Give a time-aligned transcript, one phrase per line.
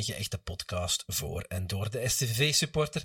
[0.00, 3.02] enige echte podcast voor en door de STV-supporter.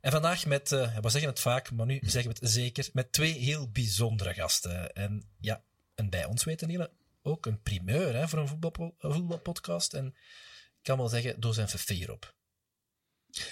[0.00, 3.12] En vandaag met, uh, we zeggen het vaak, maar nu zeggen we het zeker, met
[3.12, 4.92] twee heel bijzondere gasten.
[4.92, 5.62] En ja,
[5.94, 6.88] en bij ons weten jullie
[7.22, 9.94] ook een primeur hè, voor een voetbal, voetbalpodcast.
[9.94, 12.34] En ik kan wel zeggen, door zijn verveer op.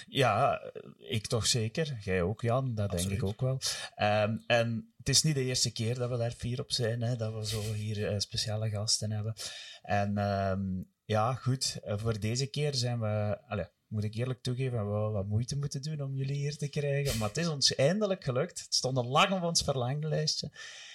[0.07, 0.61] Ja,
[0.97, 1.97] ik toch zeker.
[2.01, 2.75] Jij ook, Jan.
[2.75, 3.61] Dat denk ik ook wel.
[3.97, 7.15] Um, en het is niet de eerste keer dat we daar vier op zijn, hè,
[7.15, 9.35] dat we zo hier uh, speciale gasten hebben.
[9.81, 11.79] En um, ja, goed.
[11.85, 13.37] Uh, voor deze keer zijn we...
[13.47, 16.69] Allez, moet ik eerlijk toegeven, we wel wat moeite moeten doen om jullie hier te
[16.69, 17.17] krijgen.
[17.17, 18.59] Maar het is ons eindelijk gelukt.
[18.59, 20.51] Het stond al lang op ons verlanglijstje.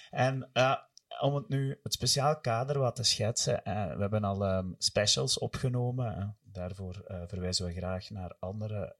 [0.09, 0.75] En uh,
[1.19, 3.61] om het nu, het speciaal kader wat te schetsen.
[3.63, 8.95] we hebben al um, specials opgenomen daarvoor verwijzen we graag naar andere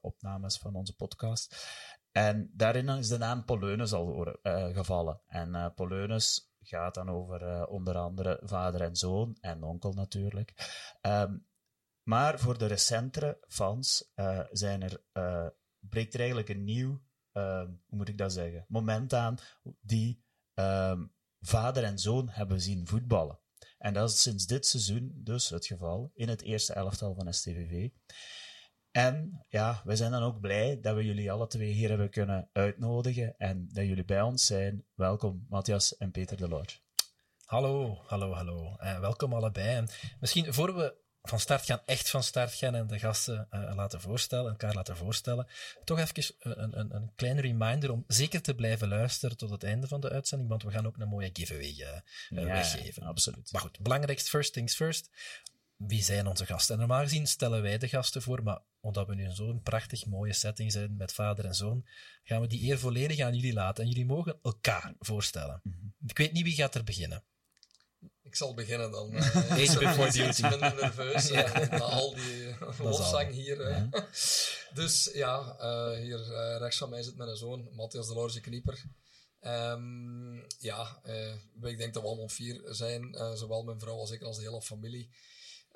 [0.00, 1.68] opnames van onze podcast.
[2.12, 4.36] En daarin is de naam Polonus al
[4.72, 5.20] gevallen.
[5.26, 10.54] En Polonus gaat dan over onder andere vader en zoon en onkel natuurlijk.
[11.02, 11.46] Um,
[12.02, 14.12] maar voor de recentere fans
[14.50, 15.02] zijn er,
[15.78, 19.38] breekt er eigenlijk een nieuw, ehm, hoe moet ik dat zeggen, moment aan
[19.80, 23.40] die um, vader en zoon hebben zien voetballen.
[23.78, 27.88] En dat is sinds dit seizoen dus het geval in het eerste elftal van STVV.
[28.92, 32.48] En ja, we zijn dan ook blij dat we jullie alle twee hier hebben kunnen
[32.52, 34.84] uitnodigen en dat jullie bij ons zijn.
[34.94, 36.78] Welkom, Matthias en Peter de Lodge.
[37.44, 38.76] Hallo, hallo, hallo.
[38.80, 39.86] Uh, welkom allebei.
[40.20, 44.00] misschien voor we van start gaan, echt van start gaan en de gasten uh, laten
[44.00, 45.46] voorstellen, elkaar laten voorstellen.
[45.84, 49.88] Toch even een, een, een kleine reminder om zeker te blijven luisteren tot het einde
[49.88, 53.02] van de uitzending, want we gaan ook een mooie giveaway uh, ja, weggeven.
[53.02, 53.52] absoluut.
[53.52, 55.10] Maar goed, belangrijkst, first things first.
[55.76, 56.74] Wie zijn onze gasten?
[56.74, 60.06] En normaal gezien stellen wij de gasten voor, maar omdat we nu in zo'n prachtig
[60.06, 61.86] mooie setting zijn met vader en zoon,
[62.22, 63.84] gaan we die eer volledig aan jullie laten.
[63.84, 65.60] En jullie mogen elkaar voorstellen.
[65.62, 65.94] Mm -hmm.
[66.06, 67.24] Ik weet niet wie gaat er beginnen.
[68.22, 69.12] Ik zal beginnen dan.
[69.12, 70.44] Uh, Eens before duty.
[70.44, 71.62] Ik ben nerveus ja.
[71.62, 73.60] uh, na al die lofzang hier.
[73.60, 73.68] Uh.
[73.90, 74.06] Ja.
[74.74, 75.56] Dus ja,
[75.96, 76.18] hier
[76.58, 78.84] rechts van mij zit mijn zoon, Matthias de Lorge Knieper.
[79.40, 81.00] Um, ja,
[81.62, 84.62] ik denk dat we allemaal vier zijn, zowel mijn vrouw als ik als de hele
[84.62, 85.10] familie.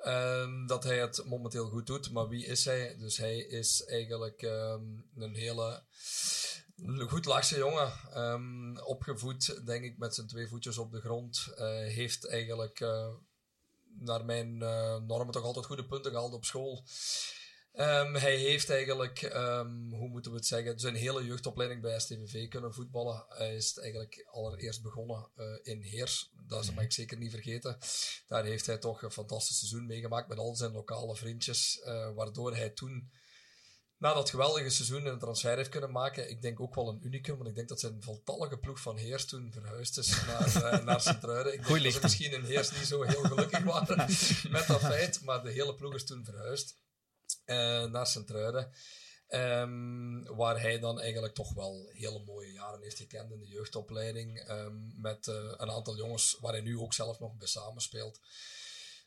[0.07, 2.11] Um, dat hij het momenteel goed doet.
[2.11, 2.97] Maar wie is hij?
[2.97, 5.83] Dus hij is eigenlijk um, een hele
[7.07, 7.91] goed laagse jongen.
[8.15, 11.47] Um, opgevoed, denk ik, met zijn twee voetjes op de grond.
[11.51, 11.57] Uh,
[11.93, 13.07] heeft eigenlijk uh,
[13.99, 16.83] naar mijn uh, normen toch altijd goede punten gehaald op school.
[17.79, 22.47] Um, hij heeft eigenlijk, um, hoe moeten we het zeggen, zijn hele jeugdopleiding bij STVV
[22.47, 23.25] kunnen voetballen.
[23.29, 26.31] Hij is eigenlijk allereerst begonnen uh, in Heers.
[26.47, 27.77] Dat mag ik zeker niet vergeten.
[28.27, 31.81] Daar heeft hij toch een fantastisch seizoen meegemaakt met al zijn lokale vriendjes.
[31.85, 33.11] Uh, waardoor hij toen
[33.97, 36.29] na dat geweldige seizoen een transfer heeft kunnen maken.
[36.29, 39.25] Ik denk ook wel een unicum, want ik denk dat zijn voltallige ploeg van Heers
[39.25, 41.53] toen verhuisd is naar, uh, naar Sint-Truiden.
[41.53, 43.97] Ik denk dat ze misschien in Heers niet zo heel gelukkig waren
[44.55, 46.85] met dat feit, maar de hele ploeg is toen verhuisd
[47.91, 48.71] naar Sint-Truiden.
[49.29, 54.49] Um, waar hij dan eigenlijk toch wel hele mooie jaren heeft gekend in de jeugdopleiding.
[54.49, 58.19] Um, met uh, een aantal jongens waar hij nu ook zelf nog bij samenspeelt.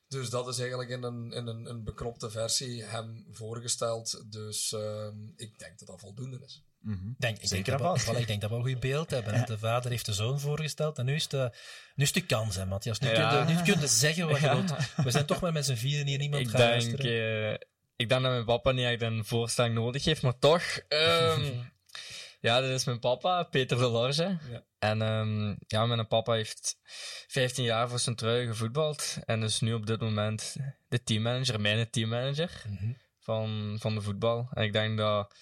[0.09, 4.33] Dus dat is eigenlijk in een, in een, een beknopte versie hem voorgesteld.
[4.33, 5.06] Dus uh,
[5.37, 6.65] ik denk dat dat voldoende is.
[6.81, 7.15] Mm -hmm.
[7.19, 9.34] denk, ik, Zeker denk dat wel, ik denk dat we een goed beeld hebben.
[9.34, 9.45] Ja.
[9.45, 11.53] De vader heeft de zoon voorgesteld en nu is de,
[11.95, 12.99] nu is de kans, hè, Matthias.
[12.99, 13.29] Nu, ja.
[13.29, 14.55] kun je, nu kun je zeggen wat je ja.
[14.55, 14.95] wilt.
[14.97, 17.53] We zijn toch maar met z'n vieren hier niemand ik gaat denk, luisteren.
[17.53, 17.59] Uh,
[18.00, 20.81] ik denk dat mijn papa niet echt een voorstelling nodig heeft, maar toch...
[20.88, 21.72] Um,
[22.47, 24.38] ja, dit is mijn papa, Peter de Lorge.
[24.50, 24.65] Ja.
[24.78, 26.78] En um, ja, mijn papa heeft
[27.27, 29.16] 15 jaar voor zijn trui gevoetbald.
[29.25, 30.56] En is nu op dit moment
[30.88, 32.97] de teammanager, mijn teammanager mm -hmm.
[33.19, 34.49] van, van de voetbal.
[34.53, 35.34] En ik denk dat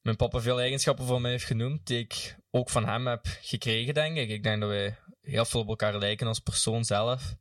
[0.00, 3.94] mijn papa veel eigenschappen voor mij heeft genoemd, die ik ook van hem heb gekregen,
[3.94, 4.28] denk ik.
[4.28, 7.34] Ik denk dat wij heel veel op elkaar lijken als persoon zelf.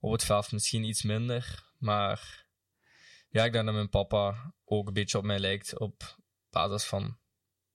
[0.00, 2.48] Op het veld misschien iets minder, maar
[3.30, 6.16] ja, ik denk dat mijn papa ook een beetje op mij lijkt op
[6.50, 7.18] basis van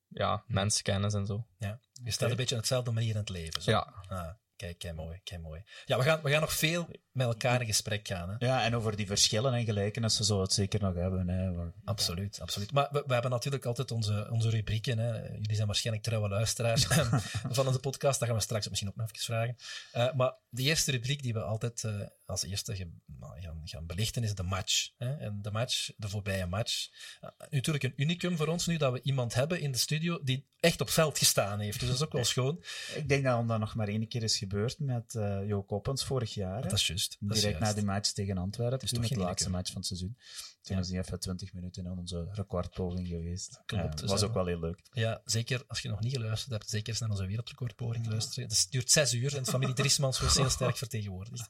[0.08, 0.54] ja, hm.
[0.54, 1.48] mensenkennis en zo.
[1.58, 3.62] Ja, je staat een beetje op hetzelfde manier in het leven.
[3.62, 3.72] Zo.
[3.72, 4.04] Ja.
[4.08, 5.64] Ah, kijk, kijk mooi, kijk mooi.
[5.86, 8.30] Ja, we gaan, we gaan nog veel met elkaar in gesprek gaan.
[8.30, 8.46] Hè?
[8.46, 11.28] Ja, en over die verschillen en gelijkenissen zullen we het zeker nog hebben.
[11.28, 11.70] Hè.
[11.84, 12.72] Absoluut, absoluut.
[12.72, 14.98] Maar we, we, hebben natuurlijk altijd onze, onze rubrieken.
[14.98, 15.22] Hè.
[15.22, 16.86] Jullie zijn waarschijnlijk trouwe luisteraars
[17.58, 18.20] van onze podcast.
[18.20, 19.56] Dat gaan we straks misschien ook nog even vragen.
[19.96, 23.86] Uh, maar de eerste rubriek die we altijd uh, als eerste ge, nou, gaan, gaan
[23.86, 24.90] belichten is de match.
[24.98, 25.18] Hè.
[25.18, 26.90] En de match, de voorbije match.
[27.22, 30.46] Uh, natuurlijk een unicum voor ons nu dat we iemand hebben in de studio die
[30.60, 31.80] echt op veld gestaan heeft.
[31.80, 32.64] Dus dat is ook wel schoon.
[32.96, 36.34] Ik denk dat dat nog maar één keer is gebeurd met uh, Jo Koppens vorig
[36.34, 36.62] jaar.
[36.62, 37.18] Dat is juist.
[37.20, 38.88] Direct na die match tegen Antwerpen.
[38.88, 40.18] Toch de laatste match van het seizoen.
[40.66, 43.62] Toen is die even 20 minuten in onze recordpoging geweest.
[43.66, 44.04] Klopt.
[44.04, 44.80] Uh, was ook wel heel leuk.
[44.92, 48.50] Ja, zeker als je nog niet geluisterd hebt, zeker eens naar onze wereldrecordpoging luisteren.
[48.50, 51.48] Het duurt zes uur en de familie Driesmans wordt heel sterk vertegenwoordigd.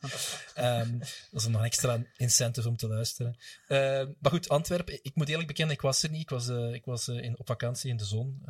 [0.58, 3.36] Um, dat is nog een extra incentive om te luisteren.
[3.68, 3.78] Uh,
[4.20, 6.22] maar goed, Antwerpen, ik moet eerlijk bekennen, ik was er niet.
[6.22, 8.42] Ik was, uh, ik was uh, in, op vakantie in de zon.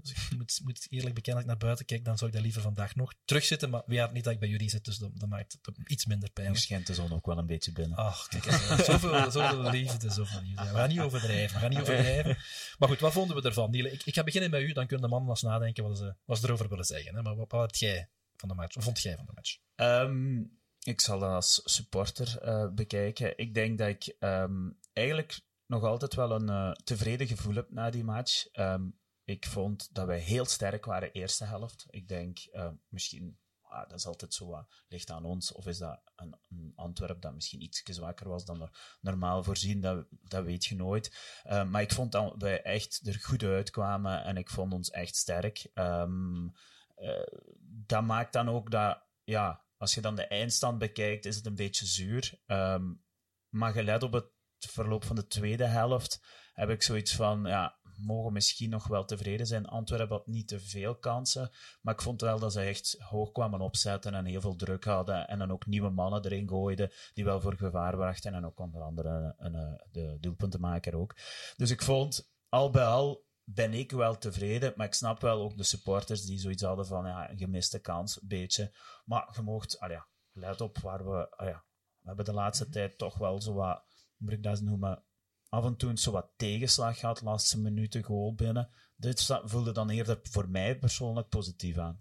[0.00, 2.44] dus ik moet, moet eerlijk bekennen, als ik naar buiten kijk, dan zou ik daar
[2.44, 3.70] liever vandaag nog terugzitten.
[3.70, 6.30] Maar ja, niet dat ik bij jullie zit, dus dat, dat maakt het iets minder
[6.30, 6.48] pijn.
[6.48, 7.98] Nu schijnt de zon ook wel een beetje binnen.
[7.98, 8.44] Ach, kijk
[8.84, 12.36] zoveel, zoveel liefde, we gaan niet overdrijven, gaan niet overdrijven.
[12.78, 13.74] Maar goed, wat vonden we ervan?
[13.74, 16.38] Ik, ik ga beginnen bij u, dan kunnen de mannen eens nadenken wat ze, wat
[16.38, 17.14] ze erover willen zeggen.
[17.14, 17.22] Hè?
[17.22, 18.74] Maar wat, wat jij van de match?
[18.74, 19.58] Wat vond jij van de match?
[19.76, 23.38] Um, ik zal dat als supporter uh, bekijken.
[23.38, 27.90] Ik denk dat ik um, eigenlijk nog altijd wel een uh, tevreden gevoel heb na
[27.90, 28.46] die match.
[28.52, 31.86] Um, ik vond dat wij heel sterk waren eerste helft.
[31.90, 33.38] Ik denk uh, misschien,
[33.68, 35.52] ah, dat is altijd zo, uh, ligt aan ons.
[35.52, 36.36] Of is dat een,
[36.76, 38.70] Antwerp dat misschien iets zwakker was dan
[39.00, 39.80] normaal voorzien?
[39.80, 41.40] Dat, dat weet je nooit.
[41.46, 45.16] Uh, maar ik vond dat wij echt er goed uitkwamen en ik vond ons echt
[45.16, 45.70] sterk.
[45.74, 46.52] Um,
[47.86, 51.54] dat maakt dan ook dat, ja, als je dan de eindstand bekijkt, is het een
[51.54, 52.40] beetje zuur.
[52.46, 53.02] Um,
[53.48, 56.22] maar gelet op het verloop van de tweede helft
[56.52, 59.66] heb ik zoiets van, ja, mogen misschien nog wel tevreden zijn.
[59.66, 61.50] Antwerpen had niet te veel kansen,
[61.80, 65.28] maar ik vond wel dat ze echt hoog kwamen opzetten en heel veel druk hadden
[65.28, 68.82] en dan ook nieuwe mannen erin gooiden die wel voor gevaar brachten en ook onder
[68.82, 71.16] andere een, een, de doelpuntenmaker ook.
[71.56, 75.56] Dus ik vond, al bij al ben ik wel tevreden, maar ik snap wel ook
[75.56, 78.76] de supporters die zoiets hadden van ja, een gemiste kans, een beetje.
[79.04, 81.64] Maar je mocht, ah ja, let op waar we, ah ja,
[81.98, 83.82] we hebben de laatste tijd toch wel zo wat,
[84.16, 85.04] moet ik dat noemen,
[85.48, 88.68] af en toe zo wat tegenslag gehad, laatste minuten goal binnen.
[88.96, 92.00] Dit voelde dan eerder voor mij persoonlijk positief aan.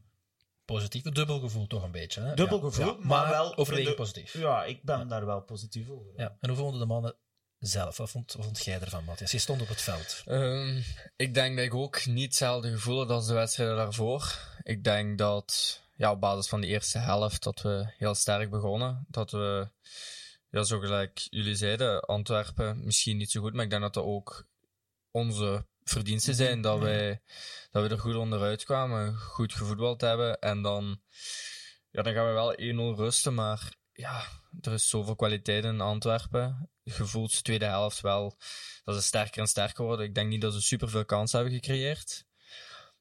[0.66, 2.22] Positief, dubbel gevoel toch een beetje.
[2.22, 2.34] Hè?
[2.34, 3.58] Dubbel gevoel, ja, maar, maar, wel...
[3.58, 4.34] Overwegend positief.
[4.34, 5.06] Ja, ik ben ja.
[5.06, 6.12] daar wel positief over.
[6.16, 6.38] Ja.
[6.40, 7.16] En hoe vonden de mannen
[7.60, 7.98] zelf?
[7.98, 9.32] Wat vond, wat vond jij ervan, Matthias?
[9.32, 10.24] Je stond op het veld.
[10.26, 10.84] Um,
[11.16, 14.40] ik denk dat ik ook niet hetzelfde gevoel had als de wedstrijden daarvoor.
[14.64, 19.06] Ik denk dat, ja, op basis van de eerste helft, dat we heel sterk begonnen.
[19.10, 19.70] Dat we
[20.50, 24.04] ja, zo gelijk jullie zeiden, Antwerpen misschien niet zo goed, maar ik denk dat dat
[24.04, 24.48] ook
[25.12, 26.44] onze verdiensten mhm.
[26.44, 26.62] zijn.
[26.62, 27.22] Dat, wij,
[27.72, 30.40] dat we er goed onderuit kwamen, goed gevoetbald hebben.
[30.40, 31.02] En dan,
[31.92, 34.24] ja, dan gaan we wel 1-0 rusten, maar ja,
[34.62, 36.70] er is zoveel kwaliteit in Antwerpen.
[36.84, 38.38] Gevoeld de tweede helft wel
[38.84, 40.06] dat ze sterker en sterker worden.
[40.06, 42.26] Ik denk niet dat ze superveel kansen hebben gecreëerd.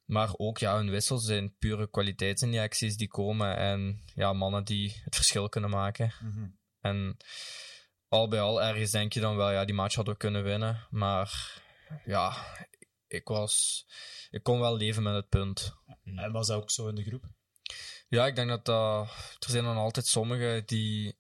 [0.05, 3.57] Maar ook ja, hun wissels zijn pure kwaliteitsinjecties die komen.
[3.57, 6.13] En ja, mannen die het verschil kunnen maken.
[6.21, 6.56] Mm
[6.89, 7.17] en
[8.09, 10.87] al bij al, ergens denk je dan wel, ja, die match hadden we kunnen winnen.
[10.91, 11.63] Maar
[12.05, 12.37] ja,
[13.09, 13.87] ik was...
[14.31, 15.75] Ik kon wel leven met het punt.
[16.05, 17.25] En was dat ook zo in de groep?
[18.09, 19.09] Ja, ik denk dat dat...
[19.39, 21.19] Er zijn dan altijd sommigen die...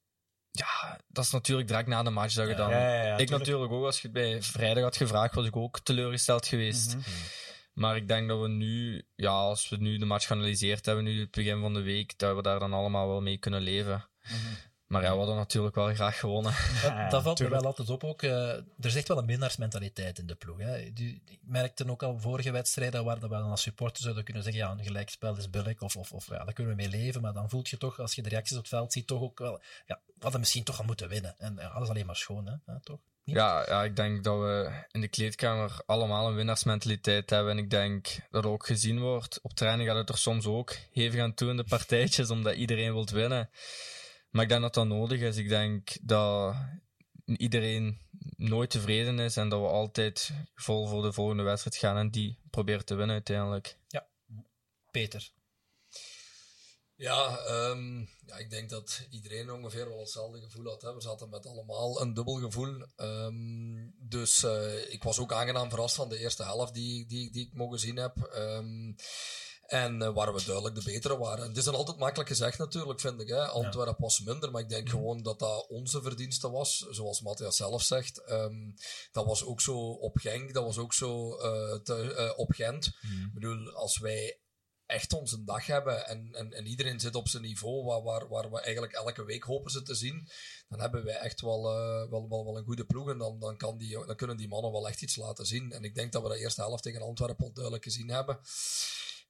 [0.50, 2.70] Ja, dat is natuurlijk direct na de match dat je dan...
[2.70, 5.56] Ja, ja, ja, ik natuurlijk ook, als je het bij vrijdag had gevraagd, was ik
[5.56, 6.94] ook teleurgesteld geweest.
[6.94, 7.12] Mm -hmm.
[7.72, 11.20] Maar ik denk dat we nu, ja, als we nu de match geanalyseerd hebben, nu
[11.20, 14.08] het begin van de week, dat we daar dan allemaal wel mee kunnen leven.
[14.22, 14.56] Mm -hmm.
[14.86, 16.54] Maar ja, we hadden natuurlijk wel graag gewonnen.
[16.82, 18.22] Dat, dat valt me wel altijd op ook.
[18.22, 20.58] Uh, er is echt wel een minnaarsmentaliteit in de ploeg.
[20.58, 20.78] Hè.
[20.78, 24.70] Ik merkte ook al vorige wedstrijden waar we dan als supporter zouden kunnen zeggen, ja,
[24.70, 27.22] een gelijkspel is billig, of, of, of ja, daar kunnen we mee leven.
[27.22, 29.38] Maar dan voelt je toch, als je de reacties op het veld ziet, toch ook
[29.38, 31.34] wel, ja, we hadden misschien toch al moeten winnen.
[31.38, 32.98] En ja, dat is alleen maar schoon, hè, ja, toch?
[33.24, 37.52] Ja, ja, ik denk dat we in de kleedkamer allemaal een winnaarsmentaliteit hebben.
[37.52, 39.38] En ik denk dat het ook gezien wordt.
[39.42, 42.92] Op training gaat het er soms ook hevig aan toe in de partijtjes, omdat iedereen
[42.92, 43.50] wilt winnen.
[44.36, 45.36] Maar ik denk dat dat nodig is.
[45.36, 46.54] Ik denk dat
[47.24, 48.00] iedereen
[48.36, 52.38] nooit tevreden is en dat we altijd vol voor de volgende wedstrijd gaan en die
[52.50, 53.78] proberen te winnen uiteindelijk.
[53.88, 54.06] Ja.
[54.90, 55.32] Peter.
[56.94, 60.82] Ja, um, ja, ik denk dat iedereen ongeveer wel hetzelfde gevoel had.
[60.82, 60.94] Hè.
[60.94, 62.86] We zaten met allemaal een dubbel gevoel.
[62.96, 67.46] Um, dus uh, ik was ook aangenaam verrast van de eerste helft die, die, die
[67.46, 68.32] ik mogen zien heb.
[68.34, 68.96] Um,
[69.66, 71.48] en uh, waar we duidelijk de betere waren.
[71.48, 73.28] Het is dan altijd makkelijk gezegd natuurlijk, vind ik.
[73.28, 73.46] Hè.
[73.46, 74.02] Antwerpen ja.
[74.02, 76.86] was minder, maar ik denk gewoon dat dat onze verdienste was.
[76.90, 78.30] Zoals Matthias zelf zegt.
[78.30, 78.74] Um,
[79.12, 82.92] dat was ook zo op Genk, dat was ook zo uh, te, uh, op Gent.
[83.00, 83.24] Mm.
[83.24, 84.40] Ik bedoel, als wij
[84.86, 88.50] echt onze dag hebben en, en, en iedereen zit op zijn niveau waar, waar, waar
[88.50, 90.28] we eigenlijk elke week hopen ze te zien,
[90.68, 91.62] dan hebben wij echt wel,
[92.10, 94.72] wel, wel, wel een goede ploeg en dan, dan, kan die, dan kunnen die mannen
[94.72, 95.72] wel echt iets laten zien.
[95.72, 98.38] En ik denk dat we de eerste helft tegen Antwerpen al duidelijk gezien hebben.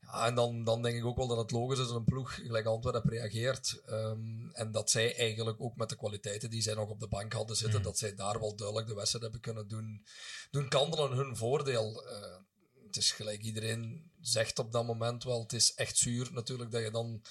[0.06, 2.34] Ja, en dan, dan denk ik ook wel dat het logisch is dat een ploeg
[2.34, 3.82] gelijk Antwerpen reageert.
[3.88, 7.32] Um, en dat zij eigenlijk ook met de kwaliteiten die zij nog op de bank
[7.32, 7.84] hadden zitten, mm.
[7.84, 10.06] dat zij daar wel duidelijk de wedstrijd hebben kunnen doen,
[10.50, 12.04] doen kandelen hun voordeel.
[12.06, 12.36] Uh,
[12.86, 16.82] het is gelijk iedereen zegt op dat moment wel, het is echt zuur natuurlijk dat
[16.82, 17.22] je dan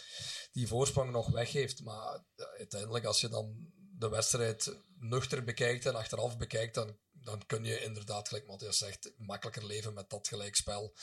[0.51, 1.83] die voorsprong nog weggeeft.
[1.83, 7.45] Maar uh, uiteindelijk als je dan de wedstrijd nuchter bekijkt en achteraf bekijkt, dan, dan
[7.45, 10.93] kun je inderdaad, gelijk Matthias zegt, makkelijker leven met dat gelijkspel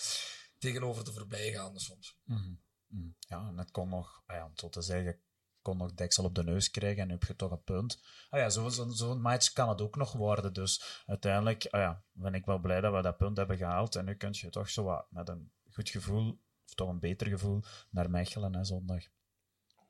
[0.63, 2.19] tegenover de voorbijgaande soms.
[2.25, 3.17] Mm -hmm.
[3.19, 5.21] Ja, en het kon nog, ah ja, om zo te zeggen,
[5.63, 8.03] kon nog deksel op de neus krijgen en nu heb je toch een punt.
[8.31, 10.53] Ah ja, zo'n zo, zo match kan het ook nog worden.
[10.53, 13.97] Dus uiteindelijk ah ja, ben ik wel blij dat we dat punt hebben gehaald.
[13.97, 17.27] En nu kun je toch zo wat met een goed gevoel, of toch een beter
[17.27, 19.03] gevoel, naar Mechelen hè, zondag.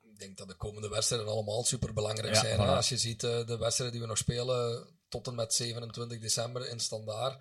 [0.01, 2.59] Ik denk dat de komende wedstrijden allemaal super belangrijk zijn.
[2.59, 6.69] Als je ziet uh, de wedstrijden die we nog spelen, tot en met 27 december
[6.69, 7.33] in Standaard.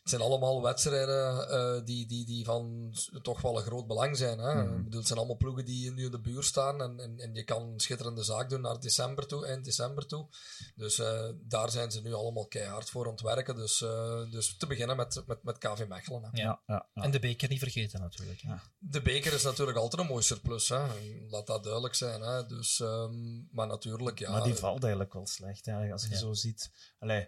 [0.00, 4.38] Het zijn allemaal wedstrijden uh, die, die, die van toch wel een groot belang zijn.
[4.38, 4.54] Hè?
[4.54, 4.76] Mm.
[4.76, 7.34] Ik bedoel, het zijn allemaal ploegen die nu in de buurt staan en, en, en
[7.34, 10.28] je kan een schitterende zaak doen naar december toe, eind december toe.
[10.74, 13.56] Dus uh, daar zijn ze nu allemaal keihard voor aan het werken.
[13.56, 16.22] Dus, uh, dus te beginnen met, met, met KV Mechelen.
[16.22, 16.42] Hè?
[16.42, 16.60] Ja.
[16.66, 17.02] Ja, ja.
[17.02, 18.42] En de beker niet vergeten natuurlijk.
[18.78, 20.68] De beker is natuurlijk altijd een mooi surplus.
[20.68, 20.86] Hè?
[21.28, 22.20] Laat dat duidelijk zijn.
[22.20, 22.46] Hè?
[22.46, 24.30] Dus, um, maar natuurlijk, ja.
[24.30, 25.92] Maar die valt eigenlijk wel slecht, hè?
[25.92, 26.70] als je zo ziet.
[27.00, 27.20] Allee,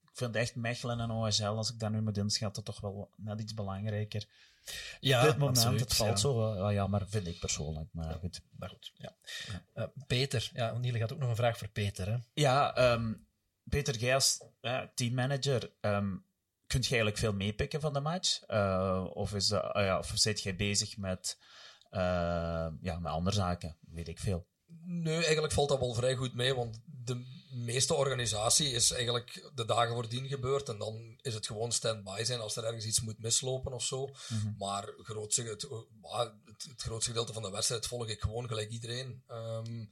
[0.00, 3.40] ik vind echt Mechelen en OSL, als ik daar nu moet inschatten, toch wel net
[3.40, 4.26] iets belangrijker.
[5.00, 6.16] Ja, Op dit moment, absoluut, het valt ja.
[6.16, 7.88] zo wel ja, maar vind ik persoonlijk.
[7.92, 8.40] Maar goed.
[8.50, 9.16] Maar goed ja.
[9.74, 12.08] Uh, Peter, ja, Niele gaat ook nog een vraag voor Peter.
[12.08, 12.16] Hè?
[12.32, 13.26] Ja, um,
[13.62, 16.26] Peter, jij als uh, teammanager, um,
[16.66, 18.48] kunt je eigenlijk veel meepikken van de match?
[18.48, 21.38] Uh, of, is dat, ja, of zit jij bezig met,
[21.90, 23.76] ja, met andere zaken?
[23.80, 24.46] Weet ik veel.
[24.84, 29.64] Nee, eigenlijk valt dat wel vrij goed mee, want de meeste organisatie is eigenlijk de
[29.64, 33.18] dagen voordien gebeurd en dan is het gewoon stand-by zijn als er ergens iets moet
[33.18, 34.06] mislopen of zo.
[34.06, 34.54] Mm -hmm.
[34.58, 35.62] Maar het grootste, het,
[36.44, 39.22] het, het, grootste gedeelte van de wedstrijd volg ik gewoon gelijk iedereen.
[39.30, 39.88] Um,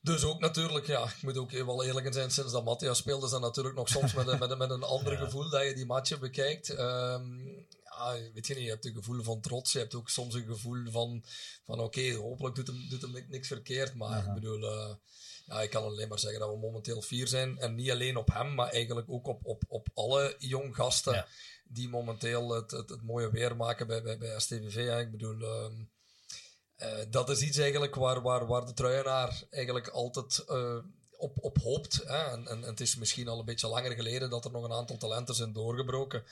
[0.00, 3.24] dus ook natuurlijk, ja, ik moet ook wel eerlijk in zijn, sinds dat Matthias speelde,
[3.24, 5.18] is dat natuurlijk nog soms met, een, met, met een ander ja.
[5.18, 6.68] gevoel dat je die matchen bekijkt.
[6.68, 10.34] Um, ja, weet je niet, je hebt een gevoel van trots, je hebt ook soms
[10.34, 11.24] een gevoel van,
[11.64, 14.94] van oké, okay, hopelijk doet hem, doet hem niks verkeerd, maar ik bedoel, uh,
[15.48, 17.58] ja, ik kan alleen maar zeggen dat we momenteel vier zijn.
[17.58, 21.26] En niet alleen op hem, maar eigenlijk ook op, op, op alle jong gasten ja.
[21.64, 24.74] die momenteel het, het, het, mooie weer maken bij, bij, bij STVV.
[24.74, 25.00] Hè.
[25.00, 25.90] Ik bedoel, um,
[26.78, 30.78] uh, dat is iets eigenlijk waar, waar, waar de truienaar eigenlijk altijd uh,
[31.16, 32.02] op, op hoopt.
[32.04, 32.30] Hè.
[32.32, 34.72] En, en, en, het is misschien al een beetje langer geleden dat er nog een
[34.72, 36.24] aantal talenten zijn doorgebroken.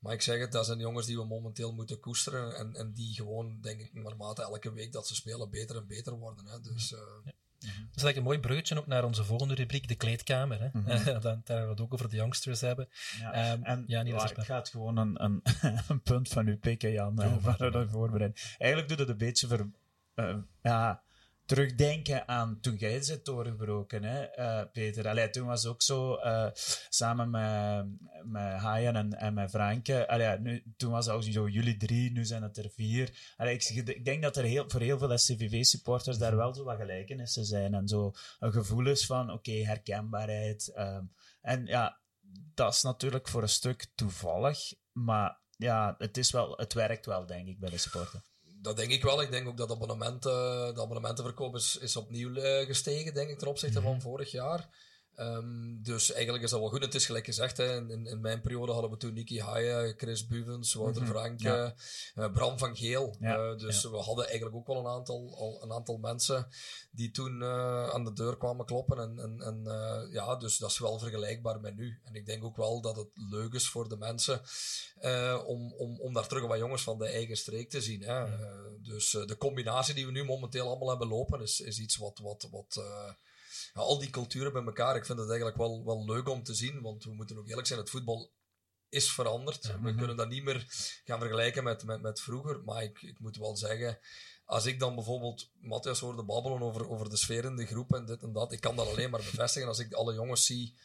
[0.00, 2.56] Maar ik zeg het, dat zijn jongens die we momenteel moeten koesteren.
[2.56, 6.12] En, en die gewoon, denk ik, naarmate elke week dat ze spelen, beter en beter
[6.12, 6.46] worden.
[6.46, 6.60] Hè.
[6.60, 6.92] Dus...
[6.92, 7.38] Uh, ja.
[8.00, 10.60] Dat is eigenlijk een mooi bruggetje ook naar onze volgende rubriek, de kleedkamer.
[10.60, 10.68] Hè?
[10.72, 11.20] Mm -hmm.
[11.20, 12.88] Dan, daar we het ook over de youngsters hebben.
[13.20, 13.52] Ja.
[13.52, 15.42] Um, en ja, niet waar, ik ga het gewoon een, een,
[15.88, 18.38] een, punt van u pikken, Jan, oh, waar we voorbereiden.
[18.58, 19.70] Eigenlijk doet het een beetje ver,
[20.14, 21.02] uh, ja,
[21.50, 25.08] terugdenken aan toen jij zit doorgebroken, hè, uh, Peter.
[25.08, 26.46] Allee, toen was het ook zo, uh,
[26.88, 27.86] samen met,
[28.24, 30.08] met Hayan en, en met Franke.
[30.08, 33.34] Allee, nu, toen was het ook zo jullie drie, nu zijn het er vier.
[33.36, 36.76] Allee, ik, ik denk dat er heel, voor heel veel SCVV-supporters daar wel zo wat
[36.76, 37.74] gelijkenissen zijn.
[37.74, 40.72] En zo een gevoel is van, oké, herkenbaarheid.
[40.76, 42.00] Um, en ja,
[42.54, 47.26] dat is natuurlijk voor een stuk toevallig, maar ja, het, is wel, het werkt wel,
[47.26, 48.29] denk ik, bij de supporter
[48.62, 49.22] dat denk ik wel.
[49.22, 50.30] Ik denk ook dat abonnementen,
[50.74, 54.00] de abonnementenverkoop is, is opnieuw uh, gestegen, denk ik, ten opzichte mm -hmm.
[54.00, 54.68] van vorig jaar.
[55.20, 56.82] Um, dus eigenlijk is dat wel goed.
[56.82, 60.26] Het is gelijk gezegd, hè, in, in mijn periode hadden we toen Nicky Haaien, Chris
[60.26, 61.16] Buvens, Wouter mm -hmm.
[61.16, 61.74] Franke,
[62.14, 62.24] ja.
[62.24, 63.16] uh, Bram van Geel.
[63.20, 63.36] Ja.
[63.36, 63.90] Uh, dus ja.
[63.90, 66.48] we hadden eigenlijk ook wel een aantal, al, een aantal mensen
[66.90, 67.44] die toen
[67.92, 68.98] aan de deur kwamen kloppen.
[68.98, 69.62] En, en, en
[70.12, 72.00] ja, dus dat is wel vergelijkbaar met nu.
[72.04, 74.40] En ik denk ook wel dat het leuk is voor de mensen
[75.46, 78.02] om, om, om daar terug wat jongens van de eigen streek te zien.
[78.02, 78.26] Hè.
[78.82, 82.48] dus de combinatie die we nu momenteel allemaal hebben lopen, is, is iets wat, wat,
[82.50, 82.82] wat
[83.74, 84.96] ja, al die culturen bij elkaar.
[84.96, 87.66] Ik vind het eigenlijk wel, wel leuk om te zien, want we moeten ook eerlijk
[87.66, 88.32] zijn, het voetbal
[88.88, 89.62] is veranderd.
[89.62, 89.96] Ja, we mm-hmm.
[89.96, 90.64] kunnen dat niet meer
[91.04, 93.98] gaan vergelijken met, met, met vroeger, maar ik, ik moet wel zeggen,
[94.44, 98.06] als ik dan bijvoorbeeld Matthias hoorde babbelen over, over de sfeer in de groep en
[98.06, 100.76] dit en dat, ik kan dat alleen maar bevestigen als ik alle jongens zie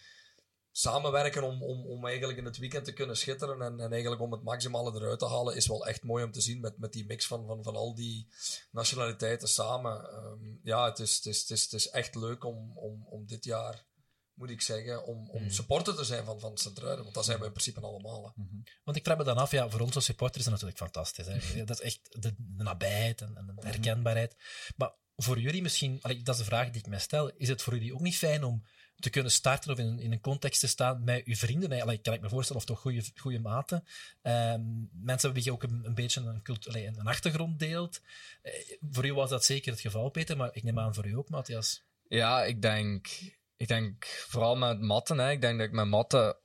[0.78, 4.32] samenwerken om, om, om eigenlijk in het weekend te kunnen schitteren en, en eigenlijk om
[4.32, 7.06] het maximale eruit te halen, is wel echt mooi om te zien met, met die
[7.06, 8.28] mix van, van, van al die
[8.72, 10.14] nationaliteiten samen.
[10.14, 13.26] Um, ja, het is, het, is, het, is, het is echt leuk om, om, om
[13.26, 13.86] dit jaar,
[14.34, 15.50] moet ik zeggen, om, om mm.
[15.50, 18.32] supporter te zijn van, van Centruiden, want dat zijn we in principe allemaal.
[18.36, 18.64] -hmm.
[18.84, 21.26] Want ik vraag me dan af, ja, voor ons als supporters is dat natuurlijk fantastisch.
[21.26, 21.64] Hè?
[21.64, 23.66] Dat is echt de, de nabijheid en, en de mhm.
[23.66, 24.36] herkenbaarheid.
[24.76, 27.62] Maar voor jullie misschien, allee, dat is de vraag die ik mij stel, is het
[27.62, 28.64] voor jullie ook niet fijn om
[29.00, 31.70] te kunnen starten of in, een context te staan met uw vrienden.
[31.70, 33.84] Eigenlijk kan ik me voorstellen, of toch goede, goede maten.
[34.22, 38.02] Um, mensen hebben je ook een, beetje een, een achtergrond deelt.
[38.44, 38.52] Uh,
[38.92, 41.30] voor u was dat zeker het geval, Peter, maar ik neem aan voor u ook,
[41.30, 41.84] Matthias.
[42.08, 43.08] Ja, ik denk,
[43.56, 45.20] ik denk vooral met matten.
[45.20, 46.38] Ik denk dat ik met matten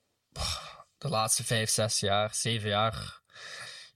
[0.98, 3.20] de laatste vijf, zes jaar, zeven jaar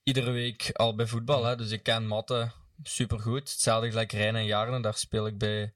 [0.02, 1.44] iedere week al bij voetbal.
[1.44, 1.56] Hè.
[1.56, 3.50] Dus ik ken matten supergoed.
[3.50, 5.74] Hetzelfde gelijk Rijn en Jarne, daar speel ik bij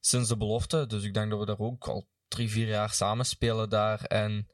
[0.00, 0.86] sinds de belofte.
[0.86, 4.04] Dus ik denk dat we daar ook al drie, vier jaar samen spelen daar.
[4.04, 4.48] En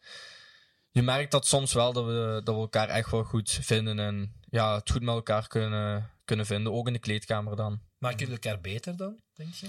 [0.90, 4.34] je merkt dat soms wel dat we, dat we elkaar echt wel goed vinden en
[4.50, 7.80] ja, het goed met elkaar kunnen, kunnen vinden, ook in de kleedkamer dan.
[7.98, 9.66] Maken jullie elkaar beter dan, denk je?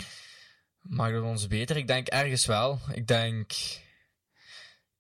[0.82, 1.78] Maken we ons beter?
[1.78, 2.80] Ik denk ergens wel.
[2.94, 3.54] Ik denk...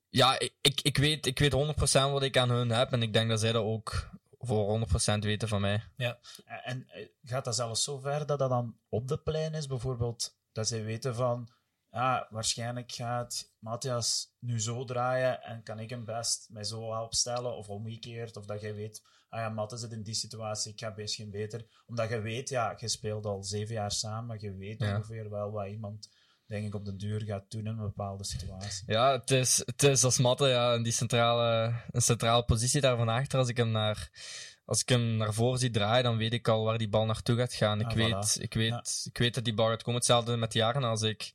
[0.09, 3.13] Ja, ik, ik, ik, weet, ik weet 100% wat ik aan hun heb en ik
[3.13, 4.79] denk dat zij dat ook voor
[5.15, 5.83] 100% weten van mij.
[5.95, 6.19] Ja.
[6.63, 9.67] En eh, gaat dat zelfs zo ver dat dat dan op de plein is?
[9.67, 11.49] Bijvoorbeeld dat zij weten van,
[11.91, 17.55] ja, waarschijnlijk gaat Matthias nu zo draaien en kan ik hem best mij zo opstellen
[17.55, 18.37] of omgekeerd.
[18.37, 21.31] Of dat jij weet, ah ja, Matthias zit in die situatie, ik ga best geen
[21.31, 21.65] beter.
[21.85, 24.95] Omdat je weet, ja, je speelt al zeven jaar samen, je weet Ja.
[24.95, 26.09] ongeveer wel wat iemand,
[26.45, 28.83] denk ik, op de duur gaat doen in een bepaalde situatie.
[28.85, 32.97] Ja, het is, het is als Matte ja, in die centrale, een centrale positie daar
[32.97, 33.39] van achter.
[33.39, 34.09] Als ik hem naar,
[34.65, 37.37] als ik hem naar voren zie draaien, dan weet ik al waar die bal naartoe
[37.37, 37.79] gaat gaan.
[37.79, 38.41] Ik, Ah, weet, voilà.
[38.41, 39.95] ik, weet, ik weet dat die bal gaat komen.
[39.99, 40.83] Hetzelfde met Jaren.
[40.83, 41.33] Als ik,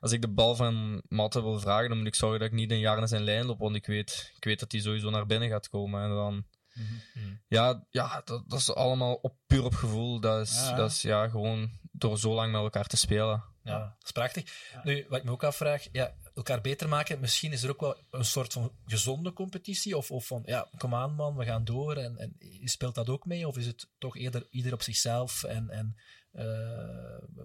[0.00, 2.70] als ik de bal van Matte wil vragen, dan moet ik zorgen dat ik niet
[2.70, 3.58] een jaar naar zijn lijn loop.
[3.58, 6.02] Want ik weet, ik weet dat hij sowieso naar binnen gaat komen.
[6.02, 7.34] En dan, Mhm.
[7.48, 10.20] ja, ja dat, dat is allemaal op, puur op gevoel.
[10.20, 10.74] Dat is, Ja.
[10.76, 13.44] dat is ja, gewoon door zo lang met elkaar te spelen.
[13.62, 14.72] Ja, dat is prachtig.
[14.82, 17.96] Nu, wat ik me ook afvraag, ja, elkaar beter maken, misschien is er ook wel
[18.10, 21.96] een soort van gezonde competitie, of, of van, ja, kom aan man, we gaan door,
[21.96, 25.70] en, en speelt dat ook mee, of is het toch eerder ieder op zichzelf en,
[25.70, 25.96] en
[26.32, 26.44] eh,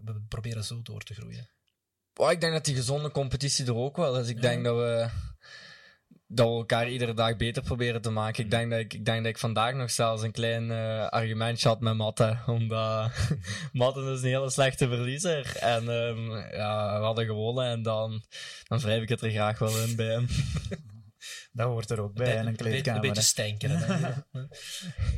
[0.04, 1.50] we proberen zo door te groeien?
[2.18, 4.30] Oh, ik denk dat die gezonde competitie er ook wel is.
[4.30, 5.08] Ik denk dat we,
[6.28, 8.44] dat we elkaar iedere dag beter proberen te maken.
[8.44, 11.68] Ik denk dat ik, ik, denk dat ik vandaag nog zelfs een klein eh, argumentje
[11.68, 12.38] had met Matte.
[12.46, 13.12] Omdat
[13.74, 15.58] Matte is een hele slechte verliezer.
[15.58, 18.24] En ehm, ja, we hadden gewonnen en dan,
[18.68, 20.28] dan wrijf ik het er graag wel in bij hem.
[21.56, 23.72] Dat hoort er ook bij in een Een beetje stenken.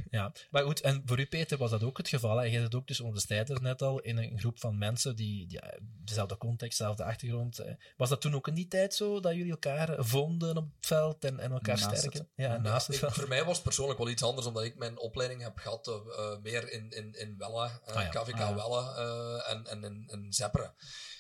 [0.10, 2.38] ja, maar goed, en voor u Peter was dat ook het geval.
[2.38, 2.44] Hè?
[2.44, 5.74] Jij zit ook dus onderstijds net al in een groep van mensen die, die ja,
[6.04, 7.60] dezelfde context, dezelfde achtergrond.
[7.60, 7.74] eh.
[7.98, 11.24] Was dat toen ook in die tijd zo, dat jullie elkaar vonden op het veld
[11.26, 12.20] en, en elkaar Naast sterken?
[12.20, 13.14] het- Ja, naast het Ik- veld.
[13.14, 15.94] voor mij was het persoonlijk wel iets anders, omdat ik mijn opleiding heb gehad eh,
[15.94, 18.56] eh, meer in, in, in Welle, eh, Ah ja, KVK ah ja.
[18.56, 20.74] Welle eh, en, en in, in Zepperen.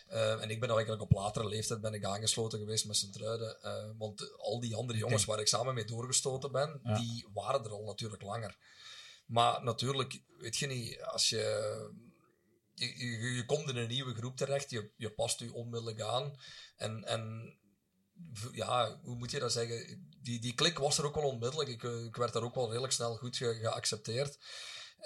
[0.07, 3.61] Eh, en ik ben eigenlijk op latere leeftijd ben ik aangesloten geweest met Sint-Truiden.
[3.61, 6.99] eh, want al die andere jongens waar ik samen mee doorgestoten ben, Ja.
[6.99, 8.57] die waren er al natuurlijk langer.
[9.25, 12.05] Maar natuurlijk, weet je niet, als je...
[12.73, 16.39] Je, je, je komt in een nieuwe groep terecht, je, je past je onmiddellijk aan.
[16.75, 17.53] En, en
[18.51, 20.07] ja, hoe moet je dat zeggen?
[20.21, 21.69] Die, die klik was er ook wel onmiddellijk.
[21.69, 24.37] Ik, eh, ik werd daar ook wel redelijk snel goed ge- geaccepteerd.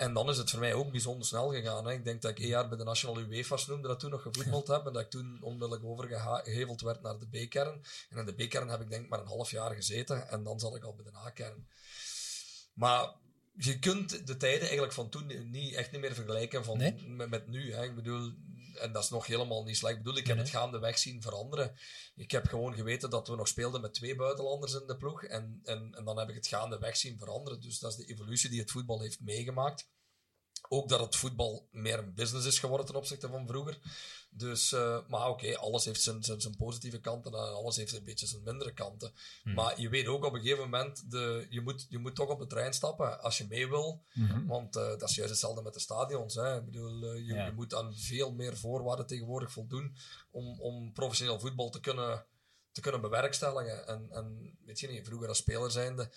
[0.01, 1.85] En dan is het voor mij ook bijzonder snel gegaan.
[1.85, 1.93] Hè.
[1.93, 4.67] Ik denk dat ik één jaar bij de Nationale UEFA's noemde, dat toen nog gevoetbald
[4.67, 4.85] heb.
[4.85, 7.83] En dat ik toen onmiddellijk overgeheveld werd naar de B-kern.
[8.09, 10.29] En in de B-kern heb ik denk ik maar een half jaar gezeten.
[10.29, 11.67] En dan zat ik al bij de A-kern.
[12.73, 13.15] Maar
[13.57, 17.07] je kunt de tijden eigenlijk van toen niet, echt niet meer vergelijken van, Nee?
[17.07, 17.73] met, met nu.
[17.73, 17.83] Hè.
[17.83, 18.33] Ik bedoel,
[18.75, 19.95] en dat is nog helemaal niet slecht.
[19.95, 21.75] Ik bedoel, ik heb Nee, het gaandeweg zien veranderen.
[22.15, 25.23] Ik heb gewoon geweten dat we nog speelden met twee buitenlanders in de ploeg.
[25.23, 27.61] En, en, en dan heb ik het gaandeweg zien veranderen.
[27.61, 29.89] Dus dat is de evolutie die het voetbal heeft meegemaakt.
[30.69, 33.79] Ook dat het voetbal meer een business is geworden ten opzichte van vroeger.
[34.33, 38.03] Dus, eh, maar oké, alles heeft zijn, zijn, zijn positieve kanten en alles heeft een
[38.03, 39.13] beetje zijn mindere kanten.
[39.43, 42.39] Maar je weet ook op een gegeven moment, de, je, moet, je moet toch op
[42.39, 44.03] de trein stappen als je mee wil.
[44.13, 44.45] Mhm.
[44.45, 46.35] Want eh, dat is juist hetzelfde met de stadions.
[46.35, 46.57] Hè.
[46.57, 47.45] Ik bedoel, eh, je, Ja.
[47.45, 49.95] je moet aan veel meer voorwaarden tegenwoordig voldoen
[50.31, 52.25] om, om professioneel voetbal te kunnen,
[52.71, 53.87] te kunnen bewerkstelligen.
[53.87, 56.09] En, en weet je niet, vroeger als speler zijnde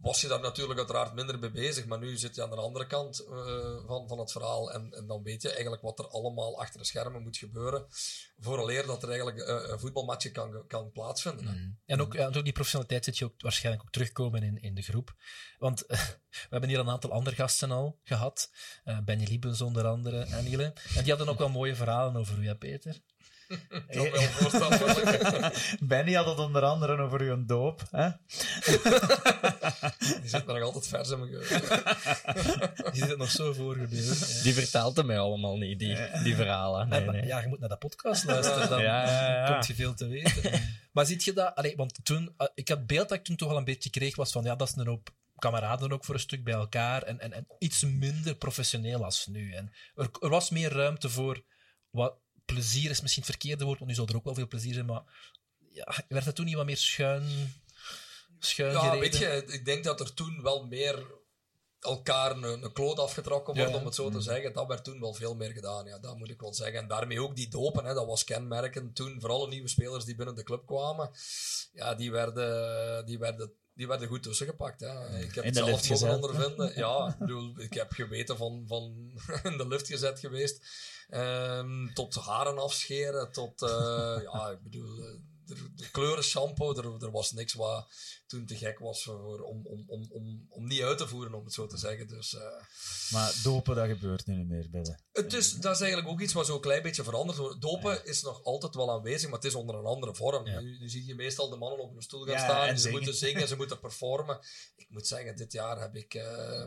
[0.00, 2.86] was je daar natuurlijk uiteraard minder mee bezig, maar nu zit je aan de andere
[2.86, 6.60] kant eh, van, van het verhaal en, en dan weet je eigenlijk wat er allemaal
[6.60, 7.86] achter de schermen moet gebeuren
[8.38, 11.44] vooraleer dat er eigenlijk eh, een voetbalmatje kan, kan plaatsvinden.
[11.44, 11.78] Mm.
[11.86, 14.82] En ook, ja, door die professionaliteit zit je ook waarschijnlijk ook terugkomen in, in de
[14.82, 15.14] groep.
[15.58, 18.50] Want we hebben hier een aantal andere gasten al gehad.
[18.84, 20.34] Eh Benny Liebens onder andere en.
[20.96, 23.00] En die hadden ook wel mooie verhalen over u, Peter?
[23.88, 24.10] Wel.
[25.80, 27.82] Benny had het onder andere over uw doop.
[27.90, 28.08] Hè?
[30.20, 32.92] Die zit me nog altijd vers in mijn geheugen.
[32.92, 34.18] Die zit nog zo voorgebeeld.
[34.18, 34.42] Ja.
[34.42, 36.88] Die vertelt het mij allemaal niet, die, die verhalen.
[36.88, 37.26] Nee, nee.
[37.26, 39.52] Ja, je moet naar de podcast luisteren, dan Ja, ja, ja.
[39.52, 40.60] komt je veel te weten.
[40.92, 41.54] maar ziet je dat?
[41.54, 43.90] Allee, want toen, eh, ik had het beeld dat ik toen toch wel een beetje
[43.90, 47.02] kreeg, was van ja, dat is een hoop kameraden ook voor een stuk bij elkaar
[47.02, 49.52] en, en, en iets minder professioneel als nu.
[49.52, 51.42] En er, er was meer ruimte voor
[51.90, 52.14] wat
[52.46, 54.86] plezier is misschien het verkeerde woord, want nu zal er ook wel veel plezier zijn,
[54.86, 55.02] maar
[55.72, 57.52] ja, werd het toen niet wat meer schuin,
[58.38, 59.00] schuin Ja, gereden?
[59.00, 61.06] weet je, ik denk dat er toen wel meer
[61.80, 63.76] elkaar een, een kloot afgetrokken wordt, Ja.
[63.78, 64.52] om het zo te zeggen.
[64.52, 66.78] Dat werd toen wel veel meer gedaan, ja, dat moet ik wel zeggen.
[66.78, 69.20] En daarmee ook die dopen, hè, dat was kenmerkend toen.
[69.20, 71.10] Vooral de nieuwe spelers die binnen de club kwamen,
[71.72, 74.80] ja, die werden, die werden, die werden goed tussengepakt.
[74.80, 75.18] Hè.
[75.18, 76.14] Ik heb het zelf mogen gezet.
[76.14, 76.72] ondervinden.
[76.76, 79.12] Ja, ik bedoel, ik heb geweten van, van
[79.52, 80.64] in de lift gezet geweest.
[81.08, 84.98] Ehm, tot haren afscheren, tot, eh, ja, ik bedoel...
[84.98, 85.14] eh,
[85.46, 87.88] de, de kleuren shampoo, er, er was niks wat
[88.26, 91.44] toen te gek was voor, om, om, om, om, om niet uit te voeren, om
[91.44, 92.08] het zo te zeggen.
[92.08, 92.40] Dus, uh,
[93.10, 94.96] maar dopen, dat gebeurt nu niet meer bij de...
[95.12, 97.60] Het is, dat is eigenlijk ook iets wat zo'n klein beetje veranderd wordt.
[97.60, 98.02] Dopen ja.
[98.02, 100.46] is nog altijd wel aanwezig, maar het is onder een andere vorm.
[100.46, 100.60] Ja.
[100.60, 102.82] Nu, nu, zie je meestal de mannen op een stoel gaan ja, staan, en ze
[102.82, 102.98] zingen.
[102.98, 104.38] moeten zingen, ze moeten performen.
[104.76, 106.14] Ik moet zeggen, dit jaar heb ik...
[106.14, 106.64] Uh,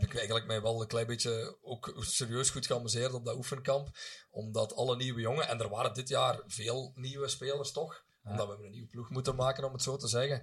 [0.00, 3.88] heb ik eigenlijk mij wel een klein beetje ook serieus goed geamuseerd op dat oefenkamp.
[4.30, 8.64] Omdat alle nieuwe jongen, en er waren dit jaar veel nieuwe spelers toch, omdat we
[8.64, 10.42] een nieuwe ploeg moeten maken, om het zo te zeggen.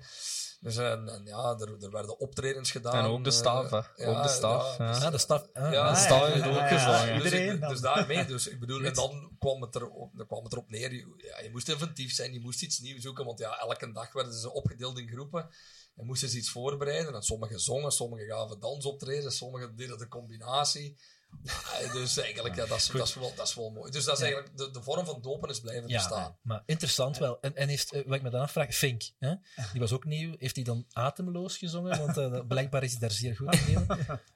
[0.59, 3.05] Dus en, en ja, er, er, werden optredens gedaan.
[3.05, 4.77] En ook de staf, uh, ja, ook de staf.
[4.77, 5.09] Ja, ja.
[5.09, 5.47] de staf.
[5.53, 7.15] Ja, de staf heeft ook gezongen.
[7.15, 7.59] Iedereen.
[7.59, 10.69] Dus, dus daarmee, dus ik bedoel, en dan kwam het, er, dan kwam het erop
[10.69, 13.91] neer, je, ja, je moest inventief zijn, je moest iets nieuws zoeken, want ja, elke
[13.91, 15.49] dag werden ze opgedeeld in groepen.
[15.95, 17.13] En moesten ze iets voorbereiden.
[17.13, 20.97] En sommigen zongen, sommigen gaven dansoptreden, sommigen deden de combinatie.
[21.43, 23.91] Ja, dus eigenlijk, ja, dat, is, dat, is wel, dat is wel mooi.
[23.91, 26.37] Dus dat is eigenlijk, de, de vorm van dopen is blijven ja, bestaan.
[26.41, 27.41] Maar interessant wel.
[27.41, 29.35] En, en heeft, wat ik me dan afvraag, Fink, hè?
[29.71, 30.35] die was ook nieuw.
[30.37, 32.05] Heeft hij dan atemloos gezongen?
[32.05, 33.85] Want uh, blijkbaar is hij daar zeer goed in.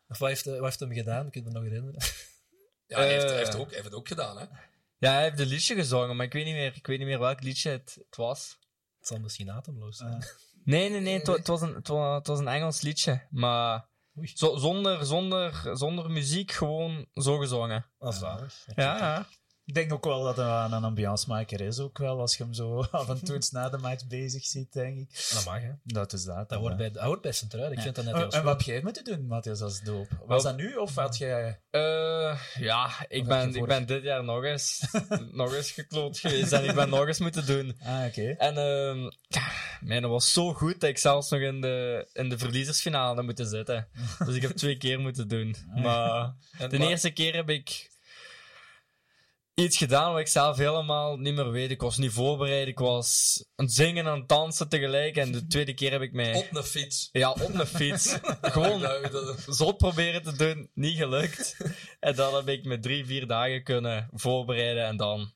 [0.08, 1.30] Of wat heeft, wat heeft hem gedaan?
[1.30, 2.02] Kun je me nog herinneren?
[2.88, 4.46] Ja, hij heeft, hij heeft, ook, hij heeft het ook gedaan, hè?
[4.98, 7.20] Ja, hij heeft een liedje gezongen, maar ik weet niet meer, ik weet niet meer
[7.20, 8.58] welk liedje het, het was.
[8.98, 10.26] Het zal misschien atemloos zijn.
[10.66, 11.20] Nee, nee, nee.
[11.20, 13.28] Het was, een, het was een Engels liedje.
[13.30, 13.88] Maar
[14.24, 17.86] zo, zonder, zonder, zonder muziek, gewoon zo gezongen.
[17.98, 18.64] Dat is waar.
[18.76, 19.26] Ja, ja.
[19.66, 22.84] Ik denk ook wel dat hij een ambiancemaker is, ook wel, als je hem zo
[22.92, 25.30] af en toe eens na de match bezig ziet, denk ik.
[25.34, 25.72] Dat mag, hè?
[25.84, 26.50] Dat is dat.
[26.50, 27.72] Dat hoort bij, dat bij Centraal.
[27.72, 27.82] Ik ja.
[27.82, 30.08] vind dat net heel En wat heb jij moeten doen, Matthias, als doop?
[30.26, 31.60] Was dat nu, of had jij...
[31.72, 34.88] Uh, ja, ik ben, ik ben dit jaar nog eens,
[35.32, 37.78] nog eens gekloot geweest en ik ben nog eens moeten doen.
[37.84, 38.22] Ah, oké.
[38.22, 38.32] Okay.
[38.32, 39.48] En uh, ja,
[39.80, 43.88] mijn was zo goed dat ik zelfs nog in de, in de verliezersfinale moeten zitten.
[44.26, 45.56] dus ik heb twee keer moeten doen.
[45.76, 46.34] Ah, maar
[46.70, 46.88] de maar...
[46.88, 47.94] eerste keer heb ik
[49.56, 51.72] iets gedaan wat ik zelf helemaal niet meer weet.
[51.72, 52.68] Ik was niet voorbereid.
[52.68, 55.18] Ik was aan het zingen en aan het dansen tegelijk.
[55.18, 56.36] En de tweede keer heb ik mij...
[56.36, 57.10] Op een fiets.
[57.12, 58.18] Ja, op een fiets.
[58.42, 58.88] Gewoon
[59.48, 60.70] zot proberen te doen.
[60.74, 61.58] Niet gelukt.
[62.00, 64.86] En dan heb ik me drie, vier dagen kunnen voorbereiden.
[64.86, 65.34] En dan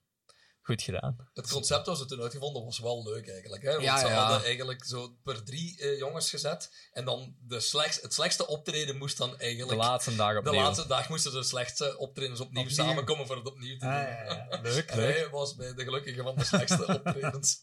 [0.70, 1.30] goed gedaan.
[1.34, 3.64] Het concept was er toen uitgevonden was wel leuk eigenlijk.
[3.64, 3.72] Hè?
[3.72, 4.14] Want ja, ze ja.
[4.14, 6.90] hadden eigenlijk zo per drie uh, jongens gezet.
[6.92, 9.82] En dan de slechts, het slechtste optreden moest dan eigenlijk...
[9.82, 10.52] De laatste dag opnieuw.
[10.52, 12.76] De laatste dag moesten de slechtste optredens opnieuw, opnieuw.
[12.86, 13.94] samenkomen voor het opnieuw te doen.
[13.94, 15.16] Ah, ja, leuk, leuk.
[15.16, 17.60] hij was bij de gelukkige van de slechtste optredens.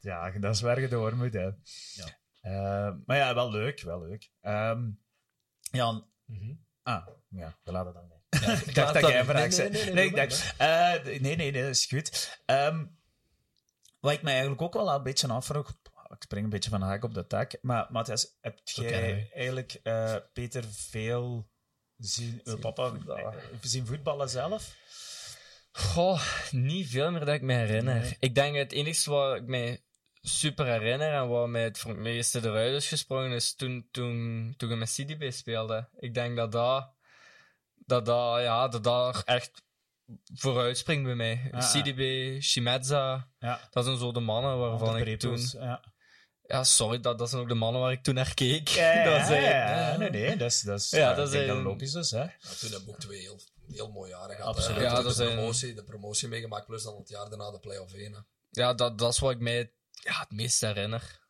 [0.00, 1.50] ja, dat is waar je door moet, hè.
[1.94, 2.18] Ja.
[2.42, 4.30] Uh, maar ja, wel leuk, wel leuk.
[4.42, 5.00] Um,
[5.60, 6.08] Jan...
[6.24, 6.68] Mm -hmm.
[6.82, 8.19] Ah, ja, we laten dan mee.
[8.30, 9.70] Ja, ik dacht dat jij een vraag zei.
[9.70, 12.38] Nee, nee, nee, nee, uh, nee, nee, dat is goed.
[12.46, 12.98] Um,
[14.00, 15.70] wat ik mij eigenlijk ook wel een beetje afvroeg,
[16.08, 19.80] ik spring een beetje van de haak op de tak, maar Matthias, heb jij eigenlijk
[19.84, 21.48] uh, Peter veel
[21.96, 23.34] zien, papa voetballen.
[23.60, 24.76] zien voetballen zelf?
[25.72, 28.16] Goh, niet veel meer dat ik me herinner.
[28.18, 29.82] Ik denk het enige wat ik mij
[30.22, 34.78] super herinner en wat mij het meeste eruit is gesprongen is toen, toen, toen ik
[34.78, 35.88] met CDB speelde.
[35.98, 36.90] Ik denk dat dat
[37.90, 39.62] dat dat, ja, dat daar echt
[40.34, 41.50] vooruit springt bij mij.
[41.52, 42.00] Ja, CDB,
[42.42, 43.68] Shimeza, ja.
[43.70, 45.38] dat zijn zo de mannen waarvan ik toen...
[45.52, 45.92] Ja.
[46.42, 48.68] ja, sorry, dat, dat zijn ook de mannen waar ik toen naar keek.
[48.68, 52.10] Ja, dat zijn, ja, nee, nee, dat is, dat is, ja, dat is logisch is.
[52.10, 52.26] Hè.
[52.60, 54.56] toen hebben we ook twee heel, heel mooie jaren gehad.
[54.56, 54.80] Absoluut.
[54.80, 58.26] Ja, de, promotie, de promotie meegemaakt, plus dan het jaar daarna de play-off 1.
[58.50, 61.20] Ja, dat, dat is wat ik mij ja, het meest herinner.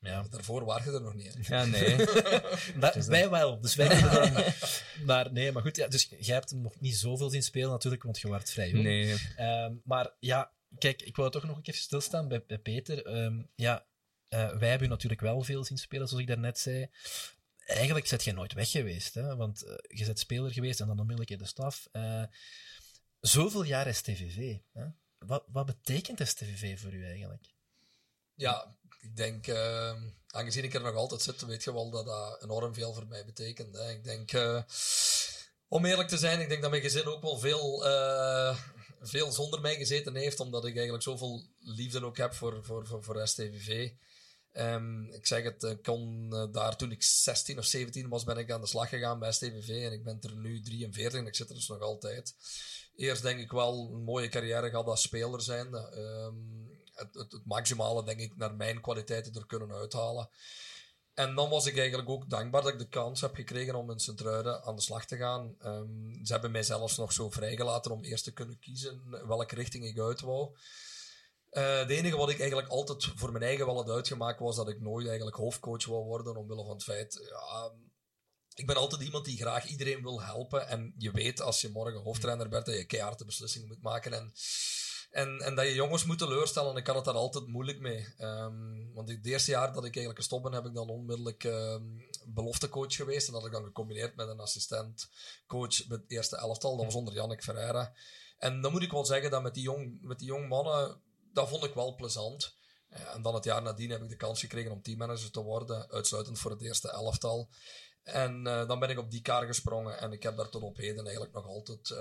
[0.00, 0.26] Ja.
[0.30, 1.34] Daarvoor waren je er nog niet.
[1.34, 1.56] Hè?
[1.56, 1.96] Ja, nee.
[2.80, 3.60] dat, wij wel.
[3.60, 4.44] Dus wij dan...
[5.04, 5.76] Maar nee, maar goed.
[5.76, 8.70] Ja, dus jij hebt hem nog niet zoveel zien spelen natuurlijk, want je werd vrij
[8.70, 8.82] jong.
[8.82, 9.16] Nee.
[9.38, 13.24] Um, maar ja, kijk, ik wil toch nog een keer stilstaan bij, bij Peter.
[13.24, 13.86] Um, ja,
[14.28, 16.90] uh, wij hebben natuurlijk wel veel zien spelen, zoals ik daarnet zei.
[17.66, 19.36] Eigenlijk zet je nooit weg geweest, hè?
[19.36, 21.88] want uh, je bent speler geweest en dan onmiddellijk in de staf.
[21.92, 22.24] Uh,
[23.20, 24.56] zoveel jaar STVV.
[24.72, 24.86] Hè?
[25.18, 27.54] Wat, wat betekent STVV voor u eigenlijk?
[28.34, 29.92] Ja, ik denk, uh,
[30.26, 33.24] aangezien ik er nog altijd zit, weet je wel dat dat enorm veel voor mij
[33.24, 33.76] betekent.
[33.76, 33.90] Hè.
[33.90, 34.62] Ik denk, uh,
[35.68, 38.58] om eerlijk te zijn, ik denk dat mijn gezin ook wel veel, uh,
[39.00, 43.04] veel zonder mij gezeten heeft, omdat ik eigenlijk zoveel liefde ook heb voor, voor, voor,
[43.04, 43.90] voor STVV.
[44.52, 48.50] Ehm, ik zeg het, ik kon daar toen ik 16 of 17 was, ben ik
[48.50, 51.48] aan de slag gegaan bij STVV en ik ben er nu 43 en ik zit
[51.48, 52.34] er dus nog altijd.
[52.96, 55.74] Eerst denk ik wel een mooie carrière gehad als speler zijn.
[55.74, 60.30] Um, het, maximale, denk ik, naar mijn kwaliteiten er kunnen uithalen.
[61.14, 63.98] En dan was ik eigenlijk ook dankbaar dat ik de kans heb gekregen om in
[63.98, 65.56] sint aan de slag te gaan.
[65.64, 69.84] Um, ze hebben mij zelfs nog zo vrijgelaten om eerst te kunnen kiezen welke richting
[69.84, 70.56] ik uit wou.
[71.50, 74.68] Uh, het enige wat ik eigenlijk altijd voor mijn eigen wel had uitgemaakt was dat
[74.68, 77.72] ik nooit eigenlijk hoofdcoach wou worden, omwille van het feit, ja,
[78.58, 80.68] ik ben altijd iemand die graag iedereen wil helpen.
[80.68, 84.12] En je weet als je morgen hoofdtrainer bent dat je keihard de beslissing moet maken.
[84.12, 84.32] En
[85.10, 88.06] En, en dat je jongens moet teleurstellen, ik had het daar altijd moeilijk mee.
[88.18, 92.04] Um, want het eerste jaar dat ik eigenlijk gestopt ben, heb ik dan onmiddellijk um,
[92.26, 93.26] beloftecoach geweest.
[93.26, 96.76] En dat heb ik dan gecombineerd met een assistentcoach met het eerste elftal.
[96.76, 97.92] Dat was onder Jannik Ferreira.
[98.38, 101.00] En dan moet ik wel zeggen dat met die jong, met die jong mannen,
[101.32, 102.56] dat vond ik wel plezant.
[102.88, 106.38] En dan het jaar nadien heb ik de kans gekregen om teammanager te worden, uitsluitend
[106.38, 107.48] voor het eerste elftal.
[108.02, 110.76] En uh, dan ben ik op die kar gesprongen en ik heb daar tot op
[110.76, 111.98] heden eigenlijk nog altijd, uh,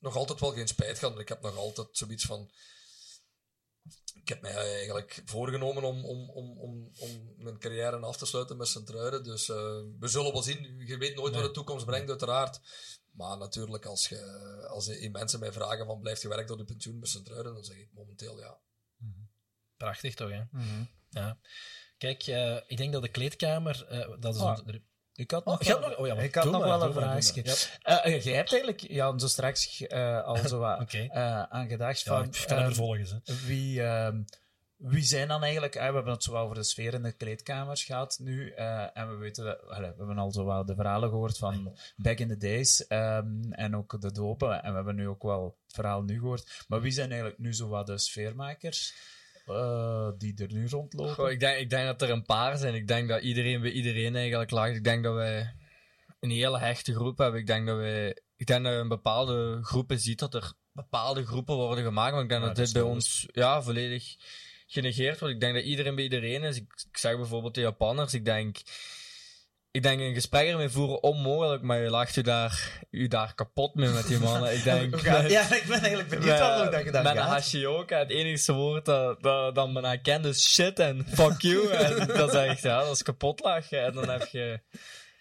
[0.00, 1.18] nog altijd wel geen spijt gehad.
[1.18, 2.50] Ik heb nog altijd zoiets van.
[4.14, 8.56] Ik heb mij eigenlijk voorgenomen om, om, om, om, om mijn carrière af te sluiten
[8.56, 9.24] met Sint-Truiden.
[9.24, 9.56] Dus uh,
[9.98, 10.86] we zullen wel zien.
[10.86, 11.40] Je weet nooit nee.
[11.40, 12.60] wat de toekomst brengt, uiteraard.
[13.10, 14.18] Maar natuurlijk, als, je,
[14.68, 17.64] als je mensen mij vragen van blijft je werken tot je pensioen met Sint-Truiden, dan
[17.64, 18.60] zeg ik momenteel ja.
[19.76, 20.42] Prachtig toch, hè?
[20.50, 20.90] Mm -hmm.
[21.08, 21.38] Ja.
[21.98, 24.40] Kijk, uh, ik denk dat de kleedkamer, uh, dat is...
[24.40, 24.48] Oh.
[24.48, 24.82] Onze,
[25.20, 27.42] ik had nog, oh, wel, nog, oh, ja, ik had nog maar, wel een vraagje.
[27.82, 28.06] Ja.
[28.06, 29.88] Uh, jij hebt eigenlijk ja, zo straks
[30.24, 31.08] al zo wat okay.
[31.48, 32.30] aan gedacht ja, van...
[32.46, 33.10] kan er volgens.
[33.10, 33.34] Hè.
[33.46, 34.22] Wie, ehm,
[34.76, 35.74] wie zijn dan eigenlijk...
[35.74, 38.50] we hebben het zo over de sfeer in de kleedkamers gehad nu.
[38.94, 39.44] en we weten...
[39.44, 42.84] Dat, we hebben al zo de verhalen gehoord van back in the days.
[42.88, 44.62] Um, en ook de dopen.
[44.62, 46.64] En we hebben nu ook wel het verhaal nu gehoord.
[46.68, 48.94] Maar wie zijn eigenlijk nu zo wat de sfeermakers?
[49.50, 51.14] Uh, die er nu rondlopen?
[51.14, 52.74] Goh, ik, denk, ik denk dat er een paar zijn.
[52.74, 54.68] Ik denk dat iedereen bij iedereen eigenlijk lag.
[54.68, 55.54] Ik denk dat wij
[56.20, 57.40] een hele hechte groep hebben.
[57.40, 61.26] Ik denk dat wij, ik denk dat je in bepaalde groepen ziet dat er bepaalde
[61.26, 62.12] groepen worden gemaakt.
[62.12, 64.16] Maar ik denk Ja, dat dat dit bij ons ja, volledig
[64.66, 65.34] genegeerd wordt.
[65.34, 66.56] Ik denk dat iedereen bij iedereen is.
[66.56, 68.14] Ik, ik zeg bijvoorbeeld de Japanners.
[68.14, 68.56] Ik denk,
[69.72, 73.74] ik denk een gesprek ermee voeren onmogelijk, maar je lacht je daar, je daar kapot
[73.74, 74.54] mee met die mannen.
[74.54, 76.38] Ik denk, ja, ik ben eigenlijk benieuwd
[76.72, 77.28] dat je dat met een gaat.
[77.28, 81.68] Hashioka, het enige woord dat, dat, dat men aan kent is shit en fuck you.
[81.84, 83.84] en dat is echt, ja, dat is kapot lachen.
[83.84, 84.60] En dan heb je,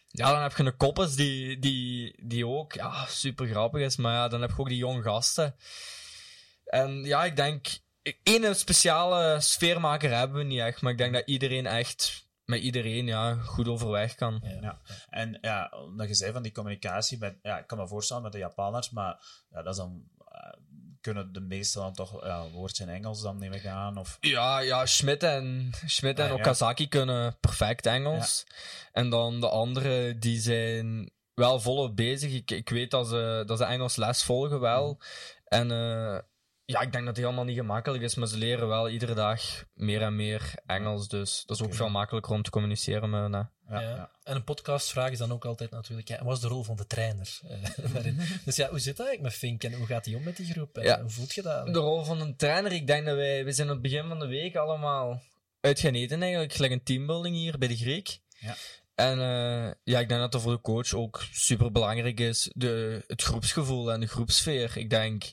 [0.07, 3.95] ja, dan heb je een koppers die, die, die ook, ja, super grappig is.
[3.95, 5.55] Maar ja, dan heb je ook die jonge gasten.
[6.65, 7.67] En ja, ik denk,
[8.23, 13.05] één speciale sfeermaker hebben we niet echt, maar ik denk dat iedereen echt, met iedereen,
[13.05, 14.41] ja, goed overweg kan.
[14.43, 14.57] Ja.
[14.61, 14.79] Ja.
[15.09, 18.31] En ja, omdat je zei van die communicatie, met, ja, ik kan me voorstellen met
[18.31, 20.53] de Japanners, maar ja, dat is dan, eh,
[21.01, 23.97] kunnen de meesten dan toch ja, een woordje in Engels dan neem ik aan?
[23.97, 26.37] Of, Ja, ja, Schmidt en, Schmidt en Ah, ja.
[26.37, 28.45] Okazaki kunnen perfect Engels.
[28.91, 32.31] En dan de anderen, die zijn wel volop bezig.
[32.33, 34.99] Ik, ik weet dat ze, dat ze Engels les volgen wel.
[35.45, 36.17] En eh,
[36.69, 39.41] ja, ik denk dat het helemaal niet gemakkelijk is, maar ze leren wel iedere dag
[39.73, 41.07] meer en meer Engels.
[41.07, 43.31] Dus dat is ook veel makkelijker om te communiceren met hen.
[43.31, 43.81] ja, Ja.
[43.81, 44.11] ja.
[44.23, 46.87] En een podcastvraag is dan ook altijd natuurlijk, ja, wat is de rol van de
[46.87, 47.39] trainer?
[47.49, 48.19] eh, daarin?
[48.45, 50.45] dus ja, hoe zit dat eigenlijk met Fink en hoe gaat hij om met die
[50.45, 50.77] groep?
[50.77, 51.01] En Ja.
[51.01, 51.73] Hoe voelt je dat?
[51.73, 54.19] De rol van een trainer, ik denk dat wij, we zijn aan het begin van
[54.19, 55.21] de week allemaal
[55.61, 56.53] uit gaan eten eigenlijk.
[56.53, 58.19] Gelijk een teambuilding hier bij de Griek.
[58.39, 58.55] Ja.
[58.95, 62.51] En eh, ja, ik denk dat dat voor de coach ook super belangrijk is.
[62.53, 64.77] De, het groepsgevoel en de groepsfeer.
[64.77, 65.23] Ik denk,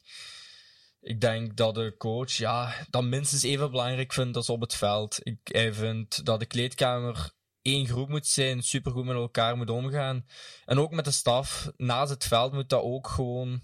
[1.06, 5.18] ik denk dat de coach ja, dat minstens even belangrijk vindt als op het veld.
[5.22, 10.26] Ik, hij vindt dat de kleedkamer één groep moet zijn, supergoed met elkaar moet omgaan.
[10.64, 13.62] En ook met de staf naast het veld moet dat ook gewoon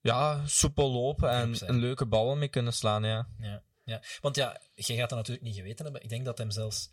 [0.00, 3.04] ja, soepel lopen en een leuke ballen mee kunnen slaan.
[3.04, 3.28] Ja.
[3.38, 4.02] Ja, ja.
[4.20, 6.02] Want ja, jij gaat dat natuurlijk niet geweten hebben.
[6.02, 6.90] Ik denk dat hem zelfs...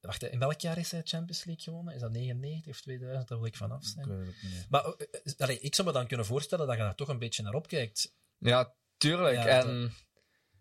[0.00, 1.94] Wacht, in welk jaar is hij Champions League gewonnen?
[1.94, 3.28] Is dat 99 of 2000?
[3.28, 4.08] Daar wil ik vanaf Ik zijn.
[4.08, 4.66] weet het ook niet.
[4.68, 7.18] Maar eh, eh, allee, ik zou me dan kunnen voorstellen dat je daar toch een
[7.18, 8.14] beetje naar opkijkt.
[8.38, 9.36] Ja, tuurlijk.
[9.36, 9.94] Ja, en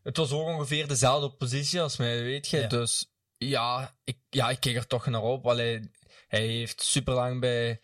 [0.04, 2.58] het was ook ongeveer dezelfde positie als mij, weet je.
[2.58, 2.68] Ja.
[2.68, 5.48] Dus ja ik, ja, ik keek er toch naar op.
[5.48, 5.92] Allee,
[6.28, 7.80] hij heeft super lang bij,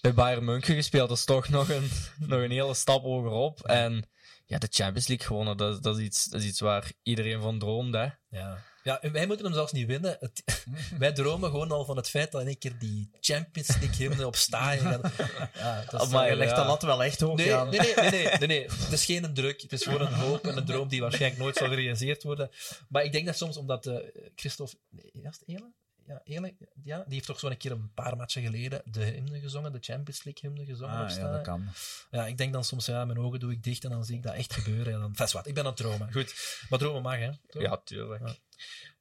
[0.00, 1.08] bij Bayern München gespeeld.
[1.08, 1.90] Dat is toch nog een,
[2.28, 3.62] nog een hele stap hogerop.
[3.62, 4.08] En
[4.44, 7.58] ja, de Champions League gewonnen, dat, dat, is iets, dat is iets waar iedereen van
[7.58, 7.94] droomt.
[7.94, 8.08] Hè.
[8.28, 8.64] Ja.
[8.88, 10.16] Ja, wij moeten hem zelfs niet winnen.
[10.20, 10.42] Het,
[10.98, 14.26] wij dromen gewoon al van het feit dat in één keer die Champions League hymne
[14.26, 15.12] op stadion gaat.
[15.54, 16.60] Ja, dat is- Maar je legt ja.
[16.62, 17.68] de lat wel echt hoog Nee, aan.
[17.68, 18.62] nee, nee, nee, nee, nee.
[18.70, 19.60] Het is geen druk.
[19.60, 22.50] Het is gewoon een hoop en een droom die waarschijnlijk nooit zal gerealiseerd worden.
[22.88, 23.96] Maar ik denk dat soms omdat eh
[24.36, 24.76] Christophe...
[25.12, 25.62] Ja, is het?
[26.06, 29.72] Ja, Ele, ja, die heeft toch zo'n keer een paar matchen geleden de hymne gezongen,
[29.72, 31.68] de Champions League hymne gezongen Ah, ja, dat kan.
[32.10, 34.22] Ja, ik denk dan soms, ja, mijn ogen doe ik dicht en dan zie ik
[34.22, 34.92] dat echt gebeuren.
[34.92, 36.12] En dan, vast wat, ik ben aan het dromen.
[36.12, 36.34] Goed,
[36.68, 37.30] maar dromen mag, hè?
[37.48, 37.62] Toch?
[37.62, 38.26] Ja, tuurlijk.
[38.28, 38.34] Ja.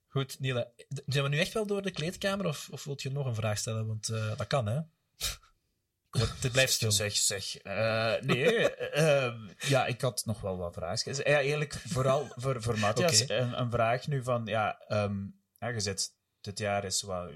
[0.07, 0.73] Goed, Niele,
[1.05, 3.57] zijn we nu echt wel door de kleedkamer of, of wilt je nog een vraag
[3.57, 3.87] stellen?
[3.87, 4.79] Want eh, dat kan, hè?
[6.41, 6.91] Het blijft stil.
[6.91, 7.55] Zeg, zeg.
[7.55, 11.15] eh, nee, eh, ehm, ja, ik had nog wel wat vragen.
[11.15, 13.33] Ja, eigenlijk vooral voor, voor Matthias Oké.
[13.35, 15.25] een, een vraag nu van, ja, ehm,
[15.59, 17.31] ja, je zit, dit jaar is wel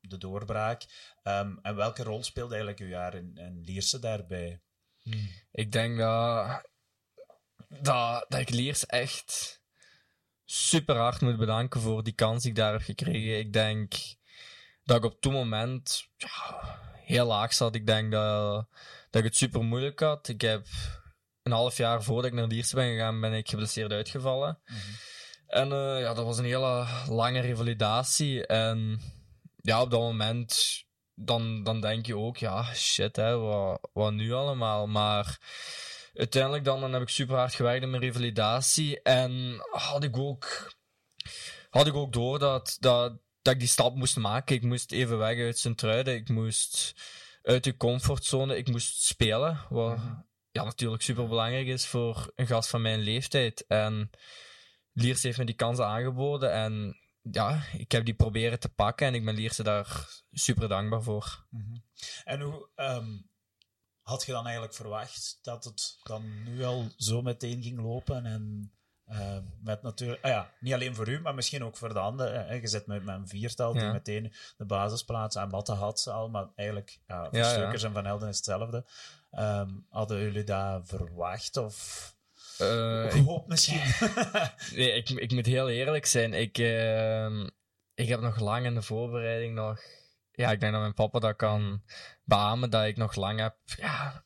[0.00, 0.84] de doorbraak.
[1.22, 4.60] Ehm, en welke rol speelde eigenlijk uw jaar in, in Lierse daarbij?
[5.50, 6.62] Ik denk dat,
[7.68, 9.55] dat, dat ik Liers echt
[10.46, 13.38] super hard moet bedanken voor die kans die ik daar heb gekregen.
[13.38, 13.94] Ik denk
[14.84, 17.74] dat ik op toen moment ja, heel laag zat.
[17.74, 18.68] Ik denk dat,
[19.10, 20.28] dat ik het super moeilijk had.
[20.28, 20.66] Ik heb
[21.42, 24.58] een half jaar voordat ik naar Lierse ben gegaan, ben ik geblesseerd uitgevallen.
[25.46, 28.46] En uh, ja, dat was een hele lange revalidatie.
[28.46, 29.00] En
[29.56, 30.82] ja, op dat moment,
[31.14, 34.86] dan, dan denk je ook, ja, shit, hè, wat, wat nu allemaal?
[34.86, 35.38] Maar
[36.16, 39.02] uiteindelijk dan, dan heb ik super hard gewerkt in mijn revalidatie.
[39.02, 40.72] En had ik ook,
[41.70, 44.56] had ik ook door dat, dat, dat ik die stap moest maken.
[44.56, 46.14] Ik moest even weg uit zijn truiden.
[46.14, 46.94] Ik moest
[47.42, 48.56] uit de comfortzone.
[48.56, 49.60] Ik moest spelen.
[49.68, 49.98] Wat
[50.50, 53.66] ja, natuurlijk super belangrijk is voor een gast van mijn leeftijd.
[53.66, 54.10] En
[54.92, 56.52] Liers heeft me die kansen aangeboden.
[56.52, 59.06] En ja, ik heb die proberen te pakken.
[59.06, 61.46] En ik ben Lierse daar super dankbaar voor.
[62.24, 63.30] En hoe um,
[64.06, 68.26] had je dan eigenlijk verwacht dat het dan nu al zo meteen ging lopen?
[68.26, 68.72] En
[69.08, 72.60] uh, met natuurlijk, ah ja, niet alleen voor u, maar misschien ook voor de anderen.
[72.60, 76.98] Je zit met, een viertal die meteen de basisplaats aan Matte had al, maar eigenlijk
[77.06, 78.84] ja, voor ja, Stukers en Van Helden is hetzelfde.
[79.38, 82.14] Um, hadden jullie dat verwacht of
[82.60, 83.80] uh, gehoopt misschien?
[84.76, 86.34] nee, ik, ik moet heel eerlijk zijn.
[86.34, 87.44] Ik, uh,
[87.94, 89.80] ik heb nog lang in de voorbereiding nog...
[90.36, 91.82] Ja, ik denk dat mijn papa dat kan
[92.24, 94.24] beamen, dat ik nog lang heb ja,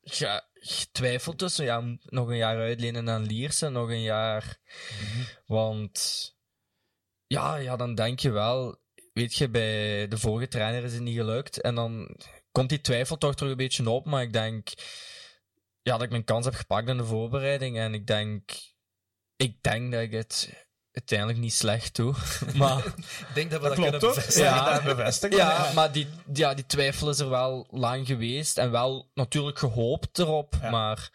[0.00, 4.58] ja, getwijfeld tussen ja, nog een jaar uitlenen aan Lierse, nog een jaar.
[5.00, 5.22] Mhm.
[5.46, 6.30] Want
[7.26, 8.80] ja, ja, dan denk je wel,
[9.12, 11.60] weet je, bij de vorige trainer is het niet gelukt.
[11.60, 12.16] En dan
[12.52, 14.06] komt die twijfel toch terug een beetje op.
[14.06, 14.68] Maar ik denk
[15.82, 17.78] ja, dat ik mijn kans heb gepakt in de voorbereiding.
[17.78, 18.50] En ik denk,
[19.36, 22.14] ik denk dat ik het uiteindelijk niet slecht doe.
[22.54, 22.86] Maar
[23.28, 24.42] ik denk dat we dat, dat kunnen bevestigen.
[24.42, 25.36] Ja, bevestigen.
[25.36, 28.58] ja, maar die, ja, die twijfel is er wel lang geweest.
[28.58, 30.56] En wel natuurlijk gehoopt erop.
[30.70, 31.10] Maar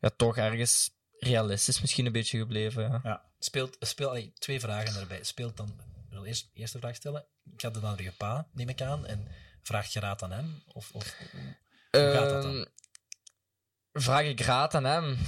[0.00, 3.00] ja, toch ergens realistisch misschien een beetje gebleven.
[3.02, 3.22] Ja.
[3.38, 5.22] Speelt, speel, twee vragen erbij.
[5.22, 5.68] Speelt dan,
[6.06, 7.24] ik wil eerst eerste vraag stellen.
[7.52, 9.06] Ik had het aan je pa, neem ik aan.
[9.06, 9.28] En
[9.62, 10.62] vraagt je raad aan hem?
[10.72, 11.16] Of, of
[11.90, 12.56] hoe gaat dat dan?
[12.56, 12.64] Ehm,
[13.92, 15.18] vraag ik raad aan hem?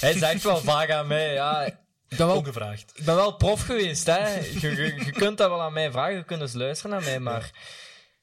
[0.00, 1.83] Hij zegt wel vaak aan mij, ja.
[2.14, 2.92] Ik ben wel, Ongevraagd.
[2.94, 4.34] Ik ben wel prof geweest, hè.
[4.38, 7.50] Je, je, kunt dat wel aan mij vragen, je kunt eens luisteren naar mij, maar...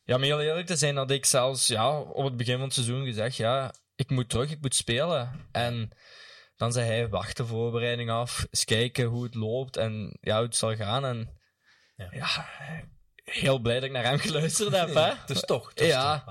[0.03, 2.73] Ja, om heel eerlijk te zijn, had ik zelfs ja, op het begin van het
[2.73, 5.47] seizoen gezegd, ja, ik moet terug, ik moet spelen.
[5.51, 5.89] En
[6.55, 10.45] dan zei hij, wacht de voorbereiding af, eens kijken hoe het loopt en ja, hoe
[10.45, 11.05] het zal gaan.
[11.05, 11.39] En
[11.95, 12.49] ja, ja
[13.23, 14.93] heel blij dat ik naar hem geluisterd heb.
[14.93, 15.11] Hè?
[15.25, 15.71] Dus toch.
[15.75, 16.23] ja.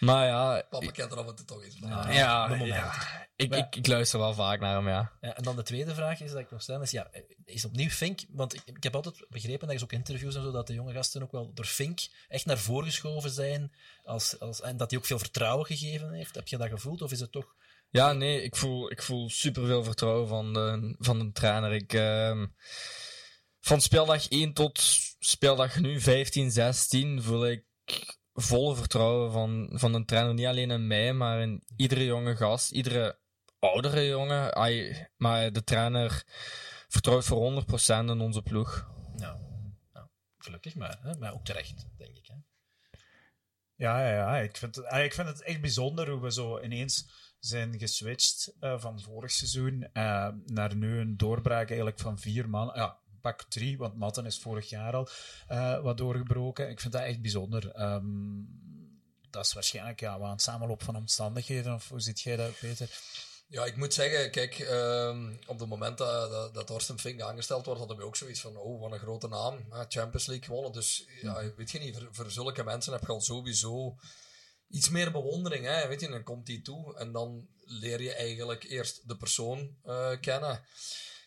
[0.00, 0.62] Maar ja...
[0.70, 1.88] Papa kent er af en toe toch iets van.
[1.88, 2.92] Ja, ja,
[3.36, 5.12] Ik, ik, ik, luister wel vaak naar hem, ja.
[5.20, 5.36] ja.
[5.36, 7.10] En dan de tweede vraag is dat ik nog stel, is, ja,
[7.44, 10.50] is opnieuw Fink, want ik, ik heb altijd begrepen, dat is ook interviews en zo,
[10.50, 13.72] dat de jonge gasten ook wel door Fink echt naar voren geschoven zijn,
[14.04, 16.34] als, als, en dat hij ook veel vertrouwen gegeven heeft.
[16.34, 17.54] Heb je dat gevoeld, of is het toch...
[17.90, 21.72] Ja, nee, ik voel, ik voel superveel vertrouwen van de, van de trainer.
[21.72, 21.92] Ik...
[21.92, 22.42] Uh,
[23.60, 24.80] van speeldag 1 tot
[25.18, 27.64] speeldag nu 15, 16 voel ik
[28.36, 30.34] volle vertrouwen van, van de trainer.
[30.34, 33.18] Niet alleen in mij, maar in iedere jonge gast, iedere
[33.58, 34.50] oudere jongen.
[35.16, 36.24] Maar de trainer
[36.88, 38.90] vertrouwt voor 100% in onze ploeg.
[39.16, 39.38] Ja,
[40.38, 40.98] gelukkig maar.
[41.02, 41.18] Hè?
[41.18, 42.26] Maar ook terecht, denk ik.
[42.26, 42.34] Hè?
[43.74, 44.38] Ja, ja, ja.
[44.38, 48.78] Ik, vind het, ik vind het echt bijzonder hoe we zo ineens zijn geswitcht uh,
[48.78, 52.70] van vorig seizoen uh, naar nu een doorbraak eigenlijk van vier man.
[52.74, 55.08] Ja, pak drie, want Matten is vorig jaar al
[55.50, 56.70] uh, wat doorgebroken.
[56.70, 57.80] Ik vind dat echt bijzonder.
[57.80, 58.48] Um,
[59.30, 61.74] dat is waarschijnlijk ja, wel een samenloop van omstandigheden.
[61.74, 62.88] Of hoe ziet jij dat, Peter?
[63.48, 67.64] Ja, ik moet zeggen, kijk, um, op het moment dat, dat, dat Orsten Fink aangesteld
[67.64, 69.54] wordt, hadden we ook zoiets van, oh, wat een grote naam.
[69.88, 70.72] Champions League gewonnen.
[70.72, 73.96] Dus ja, weet je niet, voor, voor zulke mensen heb je al sowieso
[74.68, 75.64] iets meer bewondering.
[75.64, 75.88] Hè?
[75.88, 80.10] Weet je, dan komt die toe en dan leer je eigenlijk eerst de persoon uh,
[80.20, 80.64] kennen.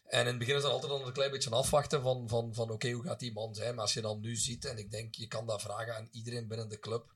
[0.09, 2.91] En in het begin is dat altijd een klein beetje afwachten van, van, van oké,
[2.91, 3.75] hoe gaat die man zijn?
[3.75, 6.47] Maar als je dan nu ziet, en ik denk, je kan dat vragen aan iedereen
[6.47, 7.15] binnen de club.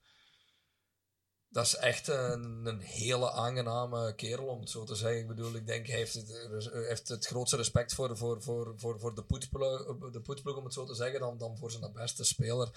[1.53, 5.19] Dat is echt een, een hele aangename kerel, om het zo te zeggen.
[5.19, 6.47] Ik bedoel, ik denk, hij heeft het,
[6.87, 10.85] heeft het grootste respect voor, voor, voor, voor, voor de, poetsploeg, de om het zo
[10.85, 12.67] te zeggen, dan, dan voor zijn beste speler.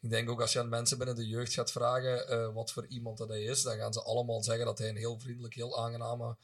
[0.00, 2.86] Ik denk ook als je aan mensen binnen de jeugd gaat vragen uh, wat voor
[2.86, 5.78] iemand dat hij is, dan gaan ze allemaal zeggen dat hij een heel vriendelijk, heel
[5.78, 6.36] aangename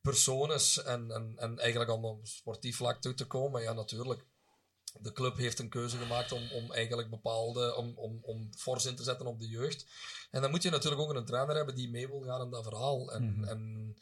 [0.00, 0.78] persoon is.
[0.78, 4.24] En, en, en eigenlijk om op sportief vlak toe te komen, ja, natuurlijk.
[5.00, 8.96] De club heeft een keuze gemaakt om, om eigenlijk bepaalde, om, om, om fors in
[8.96, 9.86] te zetten op de jeugd.
[10.30, 12.64] En dan moet je natuurlijk ook een trainer hebben die mee wil gaan in dat
[12.64, 13.12] verhaal.
[13.12, 13.96] En, mm en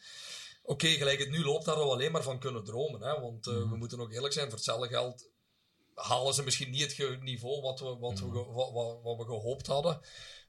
[0.63, 3.03] oké, gelijk het nu loopt, daar we alleen maar van kunnen dromen.
[3.03, 3.21] Hè?
[3.21, 5.29] Want uh, we moeten ook eerlijk zijn, voor hetzelfde geld
[5.99, 9.67] halen ze misschien niet het niveau wat we, wat, we, wat, wat, wat we gehoopt
[9.67, 10.01] hadden.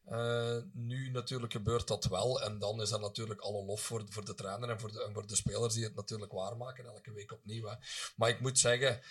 [0.10, 2.42] Uh, nu natuurlijk gebeurt dat wel.
[2.42, 5.14] En dan is dat natuurlijk alle lof voor, voor de trainer en voor de, en
[5.14, 7.68] voor de spelers die het natuurlijk waarmaken elke week opnieuw.
[7.68, 7.76] Hè.
[8.16, 9.02] Maar ik moet zeggen,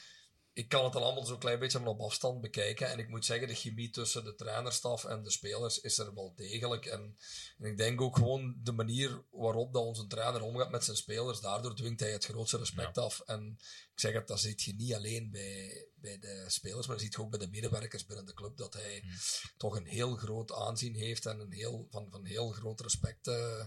[0.59, 2.91] ik kan het dan allemaal zo'n klein beetje op afstand bekijken.
[2.91, 6.33] En ik moet zeggen, de chemie tussen de trainerstaf en de spelers is er wel
[6.35, 6.87] degelijk.
[6.87, 7.17] En,
[7.59, 11.41] en, ik denk ook gewoon de manier waarop dat onze trainer omgaat met zijn spelers,
[11.41, 13.21] daardoor dwingt hij het grootste respect af.
[13.21, 13.59] En
[13.93, 17.17] ik zeg het, dat ziet je niet alleen bij, bij de spelers, maar je ziet
[17.17, 19.13] ook bij de medewerkers binnen de club, dat hij hmm.
[19.57, 23.65] toch een heel groot aanzien heeft en een heel, van, van heel groot respect uh,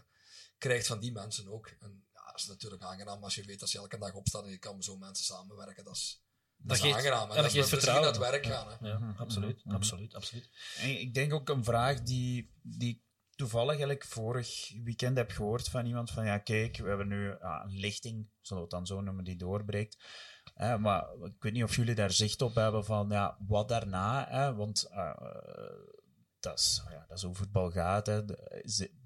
[0.57, 1.67] krijgt van die mensen ook.
[1.79, 4.51] En ja, dat is natuurlijk aangenaam als je weet dat je elke dag opstaat en
[4.51, 5.83] je kan met zo'n mensen samenwerken.
[5.83, 6.21] Dat is,
[6.63, 7.31] dat, is aangenaam.
[7.31, 8.07] En dat, geeft vertrouwen.
[8.07, 8.67] het werk gaan.
[8.81, 10.49] Ja, ja, absoluut, mm absoluut, absoluut.
[10.77, 13.03] En ik denk ook een vraag die, die
[13.35, 17.63] toevallig eigenlijk vorig weekend heb gehoord van iemand van ja, kijk, we hebben nu ja,
[17.63, 19.97] een lichting, zullen we het dan zo noemen, die doorbreekt.
[20.79, 24.55] maar ik weet niet of jullie daar zicht op hebben van ja, wat daarna, hè,
[24.55, 25.13] want uh,
[26.39, 28.05] dat, is, ja, dat is hoe voetbal gaat.
[28.05, 28.21] Hè.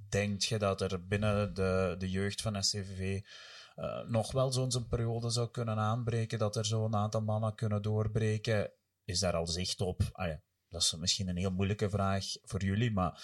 [0.10, 3.22] Denk je dat er binnen de, de jeugd van SCVV
[3.76, 8.72] uh, nog wel zo'n periode zou kunnen aanbreken, dat er zo'n aantal mannen kunnen doorbreken.
[9.04, 10.02] Is daar al zicht op?
[10.12, 13.24] Ah ja, dat is misschien een heel moeilijke vraag voor jullie, maar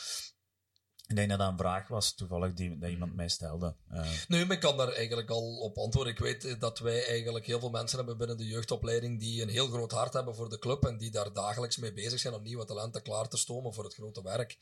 [1.08, 3.76] ik denk dat dat een vraag was, toevallig, die, dat iemand mij stelde.
[3.92, 4.08] Uh.
[4.28, 6.14] Nee, maar ik kan daar eigenlijk al op antwoorden.
[6.14, 9.68] Ik weet dat wij eigenlijk heel veel mensen hebben binnen de jeugdopleiding die een heel
[9.68, 12.66] groot hart hebben voor de club en die daar dagelijks mee bezig zijn om nieuwe
[12.66, 14.58] talenten klaar te stomen voor het grote werk.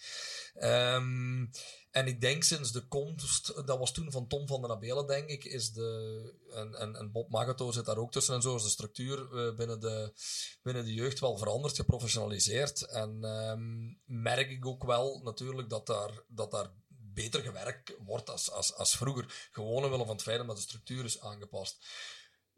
[0.56, 1.50] Um,
[1.92, 5.30] en ik denk sinds de komst, dat was toen van Tom van der Nabelen, denk
[5.30, 8.64] ik, is de, en, en, en Bob Magato zit daar ook tussen en zo, is
[8.64, 10.14] de structuur uh, binnen, de,
[10.62, 12.82] binnen de jeugd wel veranderd, geprofessionaliseerd.
[12.82, 18.52] En um, merk ik ook wel natuurlijk dat daar, dat daar beter gewerkt wordt als,
[18.52, 19.50] als, als vroeger.
[19.52, 21.78] Gewoon omwille van het feit dat de structuur is aangepast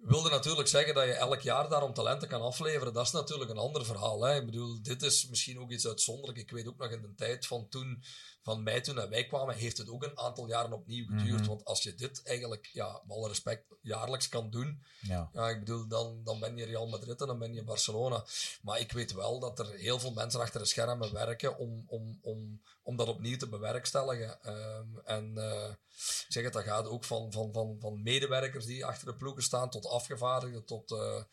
[0.02, 2.94] wilde natuurlijk zeggen dat je elk jaar daarom talenten kan afleveren.
[2.94, 4.22] Dat is natuurlijk een ander verhaal.
[4.22, 4.36] Hè?
[4.36, 6.38] Ik bedoel, dit is misschien ook iets uitzonderlijk.
[6.38, 8.04] Ik weet ook nog in de tijd van toen
[8.42, 11.40] van mij toen wij kwamen, heeft het ook een aantal jaren opnieuw geduurd.
[11.40, 11.48] Mhm.
[11.48, 15.30] Want als je dit eigenlijk, ja, met alle respect, jaarlijks kan doen, ja.
[15.34, 15.50] ja.
[15.50, 18.26] ik bedoel, dan, dan ben je Real Madrid en dan ben je Barcelona.
[18.62, 22.20] Maar ik weet wel dat er heel veel mensen achter de schermen werken om, om,
[22.22, 24.40] om, om dat opnieuw te bewerkstelligen.
[24.46, 25.70] Um, en uh,
[26.02, 29.44] ik zeg het, dat gaat ook van, van, van, van medewerkers die achter de ploegen
[29.44, 30.92] staan, tot afgevaardigden, tot...
[30.92, 31.24] Uh,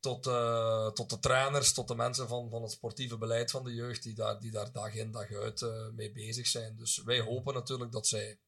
[0.00, 3.74] tot, uh, tot de trainers, tot de mensen van, van het sportieve beleid van de
[3.74, 6.76] jeugd, die daar, die daar dag in dag uit uh, mee bezig zijn.
[6.76, 8.40] Dus wij hopen natuurlijk dat zij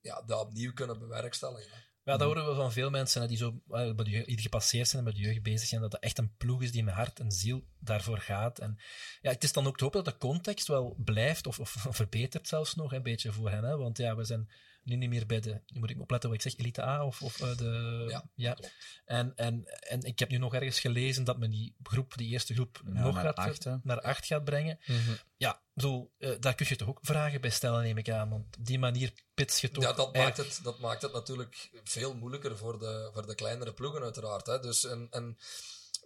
[0.00, 1.84] ja, dat opnieuw kunnen bewerkstelligen.
[2.02, 5.16] Ja, dat horen we van veel mensen die zo uh, die gepasseerd zijn en met
[5.16, 7.66] de jeugd bezig zijn, dat dat echt een ploeg is die met hart en ziel
[7.78, 8.58] daarvoor gaat.
[8.58, 8.78] En
[9.20, 12.48] ja, het is dan ook te hopen dat de context wel blijft of, of, verbetert
[12.48, 13.78] zelfs nog een beetje voor hen.
[13.78, 14.50] Want ja, we zijn
[14.86, 17.22] nu niet meer bij de, nu moet ik opletten wat ik zeg, Elite A of,
[17.22, 18.04] of uh, de...
[18.08, 18.58] Ja, ja.
[19.04, 22.54] En, en, en ik heb nu nog ergens gelezen dat men die groep, die eerste
[22.54, 24.78] groep, nog naar, gaat, acht, naar acht gaat brengen.
[24.86, 25.16] Mm -hmm.
[25.36, 28.28] Ja, zo, uh, daar kun je toch ook vragen bij stellen, neem ik aan.
[28.28, 29.84] Want op die manier pits je toch...
[29.84, 33.72] Ja, dat, maakt het, dat maakt het natuurlijk veel moeilijker voor de, voor de kleinere
[33.72, 34.46] ploegen uiteraard.
[34.46, 34.60] Hè.
[34.60, 35.36] Dus, en, en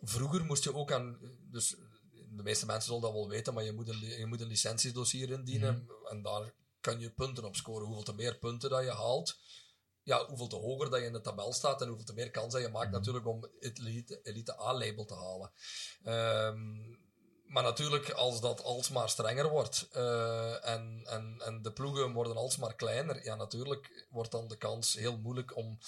[0.01, 1.19] vroeger moest je ook aan...
[1.51, 1.77] Dus
[2.33, 5.31] de meeste mensen zullen dat wel weten, maar je moet een, je moet een licentiedossier
[5.31, 5.75] indienen.
[5.75, 6.07] Mm -hmm.
[6.07, 7.87] En daar kan je punten op scoren.
[7.87, 9.39] Hoeveel te meer punten dat je haalt,
[10.03, 12.53] ja, hoeveel te hoger dat je in de tabel staat en hoeveel te meer kans
[12.53, 12.97] dat je maakt mhm.
[12.97, 15.53] natuurlijk om het elite, elite A-label te halen.
[16.05, 16.99] Um,
[17.51, 22.75] maar natuurlijk, als dat alsmaar strenger wordt uh, en, en, en de ploegen worden alsmaar
[22.75, 25.79] kleiner, ja, natuurlijk wordt dan de kans heel moeilijk om,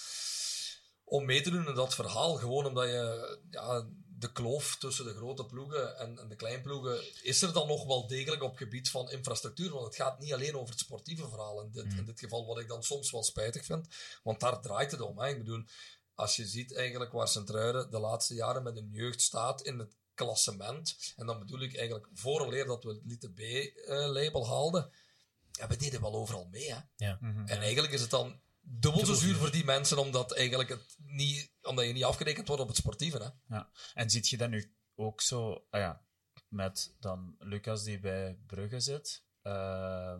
[1.04, 2.34] om mee te doen in dat verhaal.
[2.34, 3.86] Gewoon omdat je ja,
[4.22, 8.06] de kloof tussen de grote ploegen en, en de kleinploegen is er dan nog wel
[8.06, 9.70] degelijk op gebied van infrastructuur.
[9.70, 12.04] Want het gaat niet alleen over het sportieve verhaal in dit, in mm.
[12.04, 13.86] dit geval, wat ik dan soms wel spijtig vind.
[14.22, 15.18] Want daar draait het om.
[15.18, 15.28] Hè.
[15.28, 15.64] Ik bedoel,
[16.14, 19.96] als je ziet eigenlijk waar Centruiden de laatste jaren met een jeugd staat in het
[20.14, 24.90] klassement, en dan bedoel ik eigenlijk vooraleer dat we het Lite B-label haalden,
[25.52, 26.72] ja, we deden wel overal mee.
[26.72, 26.78] Hè.
[26.96, 27.18] Ja.
[27.20, 31.52] En eigenlijk is het dan dubbel zo zuur voor die mensen, omdat, eigenlijk het niet,
[31.62, 33.18] omdat je niet afgerekend wordt op het sportieve.
[33.18, 33.54] Hè?
[33.56, 33.70] Ja.
[33.94, 36.06] En ziet je dat nu ook zo, ah ja,
[36.48, 39.24] met dan Lucas die bij Brugge zit?
[39.42, 40.16] Uh,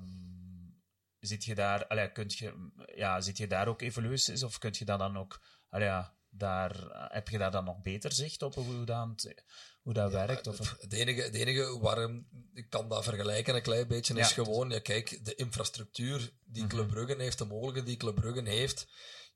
[1.18, 4.84] zit je daar, allee, kunt je, ja, zit je daar ook evoluties of kun je
[4.84, 9.34] dat dan ook, allee, daar, heb je daar dan nog beter zicht op hoe dat,
[9.82, 10.46] hoe dat werkt?
[10.46, 14.70] Of het, enige, het enige waarom ik kan dat vergelijken een klein beetje is gewoon,
[14.70, 17.20] ja, kijk, de infrastructuur die Club mhm.
[17.20, 18.86] Heeft, de mogelijkheden die Club heeft,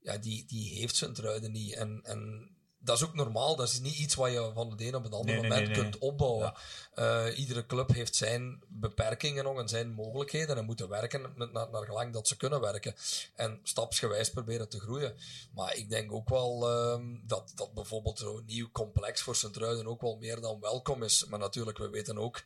[0.01, 1.73] ja, die, die heeft Sint-Truiden niet.
[1.73, 3.55] En, en dat is ook normaal.
[3.55, 6.53] Dat is niet iets wat je van het een op het andere moment kunt opbouwen.
[6.95, 7.27] Ja.
[7.27, 11.69] Uh, iedere club heeft zijn beperkingen nog en zijn mogelijkheden en moeten werken met, naar,
[11.69, 12.95] naar gelang dat ze kunnen werken.
[13.35, 15.15] En stapsgewijs proberen te groeien.
[15.53, 20.01] Maar ik denk ook wel uh, dat, dat bijvoorbeeld zo'n nieuw complex voor Sint-Truiden ook
[20.01, 21.25] wel meer dan welkom is.
[21.25, 22.43] Maar natuurlijk, we weten ook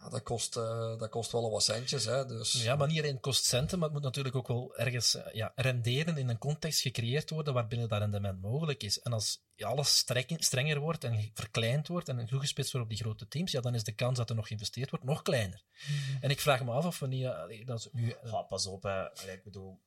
[0.00, 2.04] ja, dat, kost, uh, dat kost wel wat centjes.
[2.04, 2.52] Hè, dus.
[2.52, 5.52] Ja, maar niet alleen kost centen, maar het moet natuurlijk ook wel ergens uh, ja,
[5.54, 9.00] renderen in een context gecreëerd worden waarbinnen dat rendement mogelijk is.
[9.00, 13.28] En als alles strek, strenger wordt en verkleind wordt en toegespitst wordt op die grote
[13.28, 15.64] teams, ja, dan is de kans dat er nog geïnvesteerd wordt nog kleiner.
[15.88, 16.18] Mm -hmm.
[16.20, 17.22] En ik vraag me af of we niet...
[17.22, 19.30] Uh, dat is nu, ja, pas op, hè.
[19.32, 19.80] ik bedoel...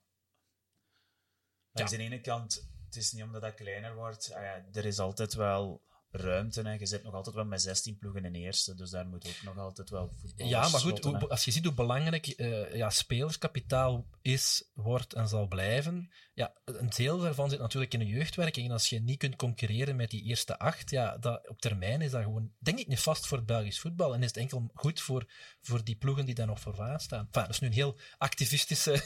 [1.71, 1.85] Ja.
[1.85, 5.81] de ene kant, het is niet omdat dat kleiner wordt, ja, er is altijd wel
[6.15, 6.61] ruimte.
[6.61, 9.43] En je zit nog altijd wel met 16 ploegen in eerste, dus daar moet ook
[9.43, 12.89] nog altijd wel voetbal Ja, maar goed, hoe, als je ziet hoe belangrijk uh, ja,
[12.89, 18.65] spelerskapitaal is, wordt en zal blijven, ja, een deel daarvan zit natuurlijk in de jeugdwerking.
[18.65, 22.11] En als je niet kunt concurreren met die eerste acht, ja, dat, op termijn is
[22.11, 24.13] dat gewoon, denk ik, niet vast voor het Belgisch voetbal.
[24.13, 25.25] En is het enkel goed voor,
[25.61, 27.25] voor die ploegen die daar nog vooraan staan.
[27.25, 28.91] Enfin, dat is nu een heel activistische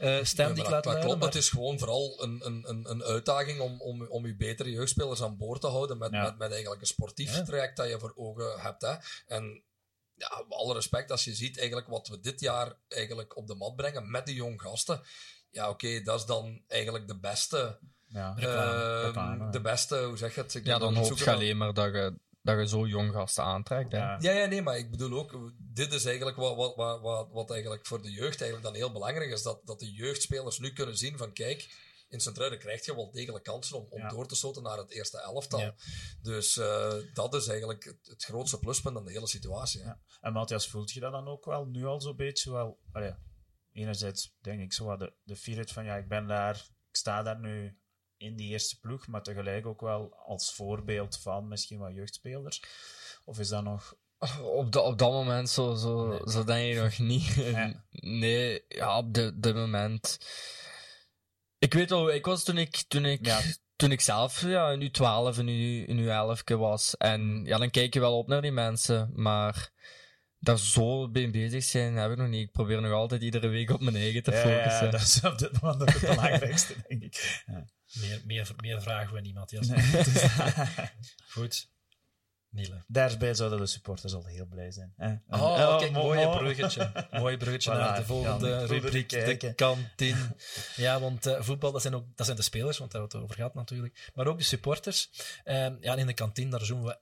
[0.00, 2.46] uh, stem ja, die ik laat dat luiden, klopt, maar- het is gewoon vooral een,
[2.46, 6.12] een, een, een uitdaging om, om, om je betere jeugdspelers aan boord te houden met,
[6.12, 6.22] Ja.
[6.22, 7.42] met, met eigenlijk een sportief Ja.
[7.42, 8.82] traject dat je voor ogen hebt.
[8.82, 8.94] Hè.
[9.26, 9.62] En
[10.14, 13.54] ja, met alle respect, als je ziet eigenlijk wat we dit jaar eigenlijk op de
[13.54, 15.00] mat brengen met de jong gasten,
[15.50, 18.34] ja oké, dat is dan eigenlijk de beste, Ja.
[18.36, 19.50] Reclame, ehm, reclame.
[19.50, 20.54] de beste, hoe zeg je het?
[20.54, 23.92] Ik Ja, dan hoop je alleen maar dat je, dat je zo jong gasten aantrekt.
[23.92, 23.98] Hè.
[23.98, 24.16] Ja.
[24.20, 27.50] Ja, ja, nee, maar ik bedoel ook, dit is eigenlijk wat, wat, wat, wat, wat
[27.50, 30.96] eigenlijk voor de jeugd eigenlijk dan heel belangrijk is, dat, dat de jeugdspelers nu kunnen
[30.96, 31.68] zien van, kijk,
[32.08, 34.08] in Sint-Truiden krijg je wel degelijk kansen om, om Ja.
[34.08, 35.60] door te stoten naar het eerste elftal.
[35.60, 35.74] Ja.
[36.22, 39.80] Dus eh, dat is eigenlijk het, het grootste pluspunt aan de hele situatie.
[39.80, 40.00] Ja.
[40.20, 42.52] En Matthias, voelt je dat dan ook wel nu al zo'n beetje?
[42.52, 43.14] Wel, allee,
[43.72, 46.54] enerzijds denk ik zo wat de, de fierheid van ja, ik ben daar,
[46.90, 47.78] ik sta daar nu
[48.16, 52.62] in die eerste ploeg, maar tegelijk ook wel als voorbeeld van misschien wat jeugdspelers.
[53.24, 53.94] Of is dat nog.
[54.42, 56.20] Op, da- op dat moment zo, zo, Nee.
[56.30, 57.34] zo denk ik nog niet.
[57.34, 57.84] Ja.
[57.90, 60.18] Nee, ja, op dit moment.
[61.58, 63.40] Ik weet wel, hoe ik was toen ik, toen ik, Ja.
[63.76, 66.96] toen ik zelf ja, in U12 en U, in U11 was.
[66.96, 69.70] En ja, dan kijk je wel op naar die mensen, maar
[70.38, 72.46] daar zo mee bezig zijn heb ik nog niet.
[72.46, 74.84] Ik probeer nog altijd iedere week op mijn eigen te Ja, focussen.
[74.84, 77.42] ja, dat is op dit moment nog het belangrijkste, denk ik.
[77.46, 77.64] Ja.
[77.92, 79.66] Meer, meer, meer vragen we niet, Matthias.
[79.66, 80.24] Nee, het is-
[81.34, 81.68] Goed.
[82.50, 82.84] Niele.
[82.86, 84.92] Daarbij zouden de supporters al heel blij zijn.
[84.96, 87.06] En- Oh, oh, kijk, mo- mooi mo- bruggetje.
[87.10, 90.36] Mooi bruggetje Voilà, naar de volgende rubriek, de kantine.
[90.76, 93.24] Ja, want eh, voetbal, dat zijn, ook, dat zijn de spelers, want daar hebben we
[93.24, 94.10] het over gehad natuurlijk.
[94.14, 95.10] Maar ook de supporters.
[95.44, 96.98] Ehm, ja, in de kantine, daar zoomen we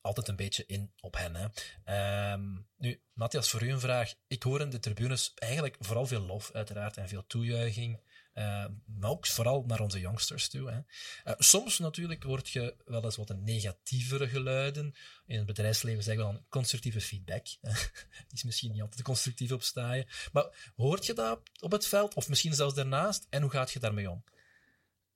[0.00, 1.34] altijd een beetje in op hen.
[1.36, 1.46] Hè.
[1.84, 2.42] Ehm,
[2.76, 4.14] nu, Matthias, voor u een vraag.
[4.26, 8.00] Ik hoor in de tribunes eigenlijk vooral veel lof, uiteraard, en veel toejuiching.
[8.34, 10.70] Eh, maar ook vooral naar onze youngsters toe.
[10.70, 10.78] Hè.
[11.24, 14.94] Eh, soms natuurlijk word je wel eens wat een negatievere geluiden.
[15.26, 17.46] In het bedrijfsleven zeggen we dan constructieve feedback.
[18.32, 20.04] Is misschien niet altijd constructief op staan.
[20.32, 22.14] Maar hoort je dat op het veld?
[22.14, 23.26] Of misschien zelfs daarnaast?
[23.30, 24.24] En hoe gaat je daarmee om?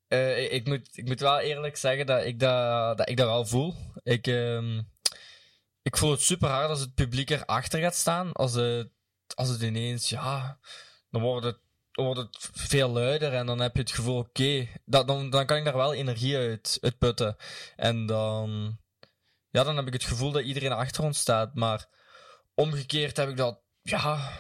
[0.08, 3.46] Eh, ik, moet, ik moet wel eerlijk zeggen dat ik dat, dat, ik dat wel
[3.46, 3.74] voel.
[4.02, 4.82] Ik, ehm,
[5.82, 8.32] ik voel het super hard als het publiek erachter gaat staan.
[8.32, 8.90] Als het,
[9.34, 10.58] als het ineens, ja,
[11.10, 11.58] dan wordt het,
[12.04, 15.56] wordt het veel luider en dan heb je het gevoel, oké, dat dan, dan kan
[15.56, 17.36] ik daar wel energie uit, uit putten.
[17.76, 18.78] En dan,
[19.50, 21.54] ja, dan heb ik het gevoel dat iedereen achter ons staat.
[21.54, 21.86] Maar
[22.54, 24.32] omgekeerd heb ik dat, ja,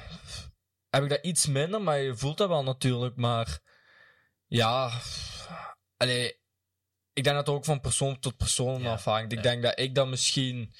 [0.90, 3.16] heb ik dat iets minder, maar je voelt dat wel natuurlijk.
[3.16, 3.60] Maar
[4.46, 4.90] ja,
[5.96, 6.40] allee,
[7.12, 9.32] ik denk dat het ook van persoon tot persoon Ja, afhangt.
[9.32, 9.44] Ik ja.
[9.44, 10.74] denk dat ik dat misschien,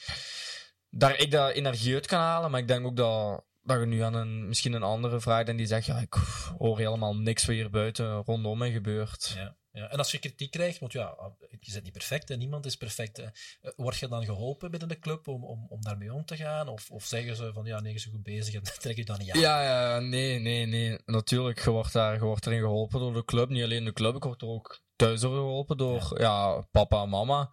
[0.91, 4.01] daar ik daar energie uit kan halen, maar ik denk ook dat, dat je nu
[4.01, 6.15] aan een, misschien een andere vraagt en die zegt, ja, ik
[6.59, 9.33] hoor helemaal niks wat hier buiten rondom mij gebeurt.
[9.37, 9.91] Ja, ja.
[9.91, 11.15] En als je kritiek krijgt, want ja,
[11.61, 13.19] je bent niet perfect en niemand is perfect.
[13.19, 13.29] Eh,
[13.77, 16.69] Word je dan geholpen binnen de club om, om, om daarmee om te gaan?
[16.69, 19.19] Of, of zeggen ze van ja, nee, je is goed bezig en trek je dan
[19.19, 19.41] niet aan?
[19.41, 20.99] Ja, ja, nee, nee, nee.
[21.05, 23.49] Natuurlijk, je wordt, daar, je wordt erin geholpen door de club.
[23.49, 26.61] Niet alleen de club, ik word er ook thuis door geholpen door ja.
[26.71, 27.51] papa en mama.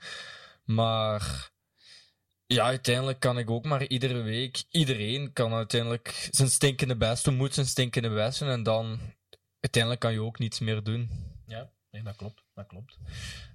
[0.63, 1.51] Maar
[2.47, 7.35] ja, uiteindelijk kan ik ook maar iedere week, iedereen kan uiteindelijk zijn stinkende best doen,
[7.35, 8.49] moet zijn stinkende best doen.
[8.49, 8.99] En dan,
[9.59, 11.09] uiteindelijk kan je ook niets meer doen.
[11.47, 12.43] Ja, nee, dat klopt.
[12.53, 12.97] Dat klopt.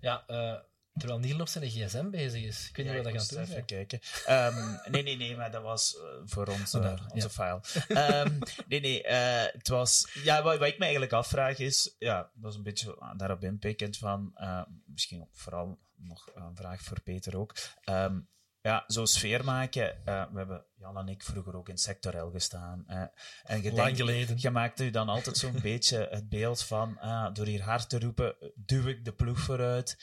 [0.01, 0.55] Ja, eh,
[0.99, 2.69] terwijl Niel op zijn gsm bezig is.
[2.69, 3.41] Ik weet niet Ja, wat ik dat moest doen.
[3.43, 4.01] even kijken.
[4.27, 7.61] Ehm, nee, nee, nee, maar dat was eh, voor ons, Oh, daar, onze ja.
[7.61, 7.61] file.
[7.89, 8.39] Ehm,
[8.69, 10.11] nee, nee, eh, het was...
[10.23, 11.95] Ja, wat, wat ik me eigenlijk afvraag is...
[11.99, 14.31] Ja, dat is een beetje daarop inpikkend van...
[14.35, 17.55] eh, misschien ook vooral nog een vraag voor Peter ook.
[17.85, 18.19] Ehm,
[18.63, 20.07] ja, zo sfeer maken.
[20.07, 22.85] eh, we hebben, Jan en ik, vroeger ook in sectorel gestaan.
[22.87, 23.03] eh,
[23.43, 24.37] en je Lang geleden.
[24.39, 27.99] je maakt u dan altijd zo'n beetje het beeld van, ah, door hier hard te
[27.99, 29.97] roepen, duw ik de ploeg vooruit.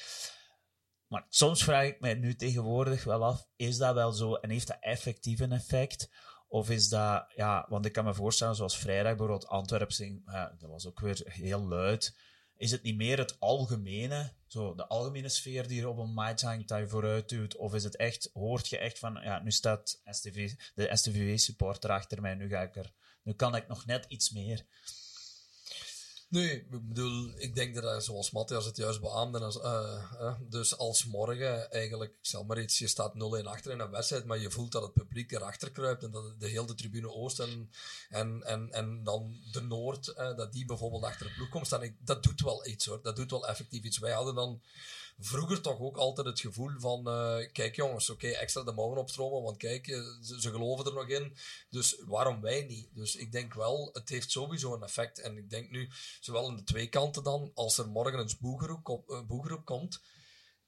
[1.07, 4.67] Maar soms vraag ik mij nu tegenwoordig wel af, is dat wel zo en heeft
[4.67, 6.09] dat effectief een effect?
[6.47, 10.69] Of is dat, ja, want ik kan me voorstellen, zoals vrijdag bijvoorbeeld Antwerpen, ja, dat
[10.69, 12.15] was ook weer heel luid.
[12.57, 16.41] Is het niet meer het algemene, zo de algemene sfeer die er op een match
[16.41, 17.55] hangt, je vooruit duwt?
[17.55, 22.21] Of is het echt, hoort je echt van, ja, nu staat STV, de STVV-supporter achter
[22.21, 22.93] mij, nu ga ik er,
[23.23, 24.65] nu kan ik nog net iets meer.
[26.29, 30.33] Nee, ik bedoel, ik denk dat, uh, zoals Matthias het juist beaamde, als, uh, uh,
[30.49, 34.39] dus als morgen eigenlijk, zal maar iets, je staat 0-1 achter in een wedstrijd, maar
[34.39, 37.71] je voelt dat het publiek erachter kruipt en dat de hele tribune Oost en,
[38.09, 42.23] en, en, en dan de Noord, dat die bijvoorbeeld achter de ploeg komt staan, dat
[42.23, 43.97] doet wel iets hoor, dat doet wel effectief iets.
[43.97, 44.61] Wij hadden dan
[45.19, 48.97] vroeger toch ook altijd het gevoel van, uh, kijk jongens, oké, okay, extra de mouwen
[48.97, 51.37] opstromen, want kijk, ze, ze, geloven er nog in,
[51.69, 52.89] dus waarom wij niet?
[52.93, 55.19] Dus ik denk wel, het heeft sowieso een effect.
[55.19, 55.89] En ik denk nu,
[56.19, 58.37] zowel in de twee kanten dan, als er morgen een
[59.27, 60.01] boegeroep komt,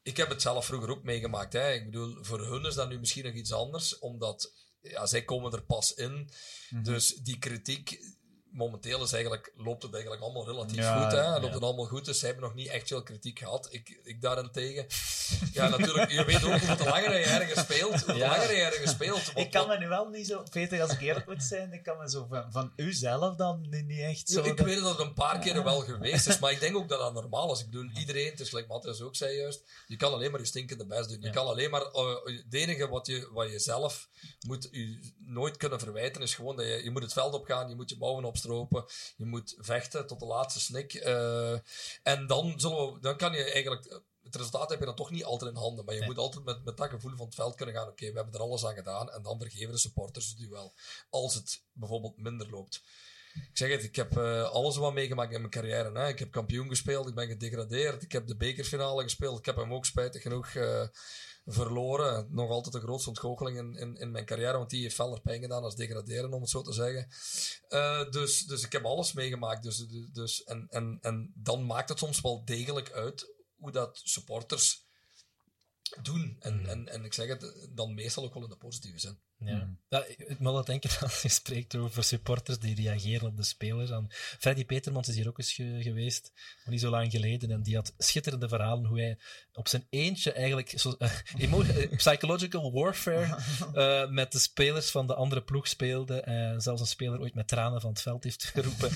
[0.02, 1.54] ik heb het zelf vroeger ook meegemaakt.
[1.54, 1.74] Hè.
[1.74, 5.52] Ik bedoel, voor hun is dat nu misschien nog iets anders, omdat ja, zij komen
[5.52, 6.12] er pas in.
[6.12, 6.28] Mm
[6.70, 6.84] -hmm.
[6.84, 8.00] Dus die kritiek,
[8.52, 11.12] momenteel is eigenlijk, loopt het eigenlijk allemaal relatief ja, goed.
[11.12, 11.40] Hè?
[11.40, 13.68] Loopt het allemaal goed, dus ze hebben nog niet echt veel kritiek gehad.
[13.72, 14.86] Ik, ik daarentegen.
[15.54, 18.30] Ja, natuurlijk, je weet ook hoe langer je ergens speelt, hoe ja.
[18.30, 19.32] langer je ergens speelt.
[19.36, 21.98] Ik kan me nu wel niet zo, Peter, als ik eerlijk moet zijn, ik kan
[21.98, 24.44] me zo van, van uzelf dan niet echt zo...
[24.44, 24.66] Ik dat...
[24.66, 27.14] weet dat het een paar keren wel geweest is, maar ik denk ook dat dat
[27.14, 27.60] normaal is.
[27.60, 30.46] Ik bedoel, iedereen, het is gelijk Matthias ook zei juist, je kan alleen maar je
[30.46, 31.22] stinkende best doen.
[31.22, 34.10] Je kan alleen maar, uh, het enige wat je, wat je zelf
[34.48, 37.76] moet je nooit kunnen verwijten, is gewoon dat je, je moet het veld opgaan, je
[37.76, 38.86] moet je mouwen opstropen,
[39.18, 40.94] je moet vechten tot de laatste snik.
[40.94, 41.52] Uh,
[42.04, 45.24] en dan, zullen we, dan kan je eigenlijk het resultaat heb je dan toch niet
[45.24, 45.86] altijd in handen.
[45.86, 46.10] Maar je nee.
[46.10, 47.84] moet altijd met, met dat gevoel van het veld kunnen gaan.
[47.84, 49.12] Oké, okay, we hebben er alles aan gedaan.
[49.12, 50.74] En dan vergeven de supporters het duel.
[51.10, 52.82] Als het bijvoorbeeld minder loopt.
[53.34, 56.00] Ik zeg het, ik heb uh, alles wat meegemaakt in mijn carrière.
[56.00, 56.08] Hè.
[56.08, 58.04] Ik heb kampioen gespeeld, ik ben gedegradeerd.
[58.04, 59.40] Ik heb de bekerfinale gespeeld.
[59.40, 60.88] Ik heb hem ook spijtig genoeg uh,
[61.46, 62.28] verloren.
[62.30, 65.42] Nog altijd de grootste ontgoocheling in, in, in, mijn carrière, want die heeft feller pijn
[65.42, 67.08] gedaan als degraderen, om het zo te zeggen.
[67.70, 69.64] Uh, dus, dus ik heb alles meegemaakt.
[69.64, 74.89] Dus, dus, en, en, en dan maakt het soms wel degelijk uit hoe dat supporters
[76.02, 76.36] doen.
[76.40, 76.66] En, mm.
[76.66, 79.18] en, en ik zeg het dan meestal ook wel in de positieve zin.
[79.40, 79.56] Ja.
[79.56, 79.80] Mm.
[79.90, 83.90] ja ik moet wel denken als je spreekt over supporters die reageren op de spelers.
[83.90, 87.52] En Freddy Petermans is hier ook eens ge geweest, nog niet zo lang geleden.
[87.52, 89.18] En die had schitterende verhalen hoe hij
[89.54, 93.38] op zijn eentje eigenlijk zo, uh, psychological warfare
[93.74, 96.22] uh, met de spelers van de andere ploeg speelde.
[96.22, 98.92] En zelfs een speler ooit met tranen van het veld heeft geroepen.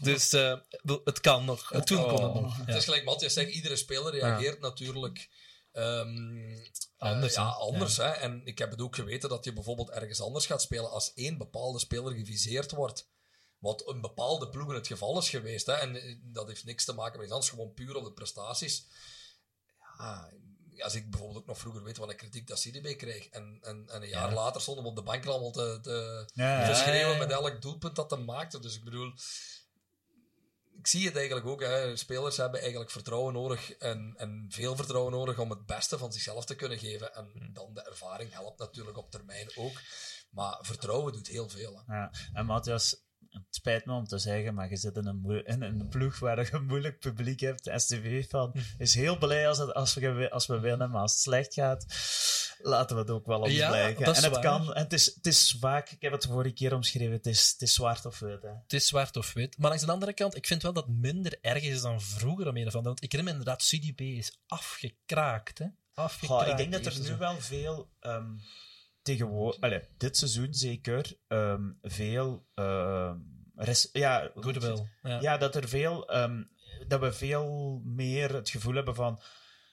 [0.00, 0.58] dus uh,
[1.04, 1.82] het kan nog.
[1.84, 2.14] Toen oh.
[2.14, 2.58] kon het nog.
[2.58, 2.64] Ja.
[2.64, 4.68] Het is gelijk Matthias zegt, iedere speler reageert ja.
[4.68, 5.28] natuurlijk
[5.76, 6.62] Um,
[6.96, 7.96] anders, uh, ja, anders.
[7.96, 8.10] Hè?
[8.10, 11.38] En ik heb het ook geweten dat je bijvoorbeeld ergens anders gaat spelen als één
[11.38, 13.10] bepaalde speler geviseerd wordt.
[13.58, 15.66] Wat een bepaalde ploeg in het geval is geweest.
[15.66, 15.72] Hè?
[15.72, 18.86] En eh, dat heeft niks te maken met iets anders, gewoon puur op de prestaties.
[19.98, 20.32] Ja,
[20.78, 23.28] als ik bijvoorbeeld ook nog vroeger weet wat een kritiek dat CDB kreeg.
[23.28, 24.34] En, en, en een jaar ja.
[24.34, 27.96] later stonden we op de bank allemaal te, te, ja, te schreeuwen met elk doelpunt
[27.96, 28.60] dat hij maakte.
[28.60, 29.12] Dus ik bedoel,
[30.78, 31.60] ik zie het eigenlijk ook.
[31.60, 31.96] Hè.
[31.96, 36.44] Spelers hebben eigenlijk vertrouwen nodig en, en veel vertrouwen nodig om het beste van zichzelf
[36.44, 37.14] te kunnen geven.
[37.14, 39.80] En dan de ervaring helpt natuurlijk op termijn ook.
[40.30, 41.82] Maar vertrouwen doet heel veel.
[41.86, 41.94] Hè.
[41.94, 42.12] Ja.
[42.32, 42.96] En Matthias,
[43.34, 46.38] het spijt me om te zeggen, maar je zit in een, in een ploeg waar
[46.38, 47.64] je een moeilijk publiek hebt.
[47.64, 51.12] De STV van is heel blij als, het, als, we, als we winnen, maar als
[51.12, 51.86] het slecht gaat,
[52.58, 54.06] laten we het ook wel ons ja, blijken.
[54.06, 54.42] En het waar.
[54.42, 57.50] kan, en het is, het is vaak, ik heb het vorige keer omschreven, het is,
[57.52, 58.42] het is zwart of wit.
[58.42, 58.48] Hè.
[58.48, 59.58] Het is zwart of wit.
[59.58, 62.48] Maar langs de andere kant, ik vind wel dat het minder erg is dan vroeger
[62.48, 62.94] om een of andere.
[62.94, 65.58] Want ik herinner me inderdaad, CDB is afgekraakt.
[65.58, 65.66] Hè?
[65.94, 67.90] afgekraakt ik denk dat er nu wel veel...
[68.00, 68.40] Um,
[69.04, 72.46] tegenwoordig, allez, dit seizoen zeker, um, veel.
[72.54, 73.12] Uh,
[73.54, 74.86] res, ja, Goodwill.
[75.02, 75.20] Ja.
[75.20, 76.16] ja, dat er veel.
[76.16, 76.52] Um,
[76.86, 79.20] dat we veel meer het gevoel hebben van.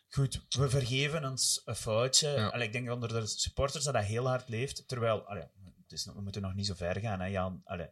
[0.10, 2.30] Goed, we vergeven ons een foutje.
[2.30, 2.48] Ja.
[2.48, 4.88] Allee, ik denk onder de supporters dat dat heel hard leeft.
[4.88, 5.48] Terwijl, allee,
[5.84, 7.20] het is, we moeten nog niet zo ver gaan.
[7.20, 7.90] Hè, Jan, allee,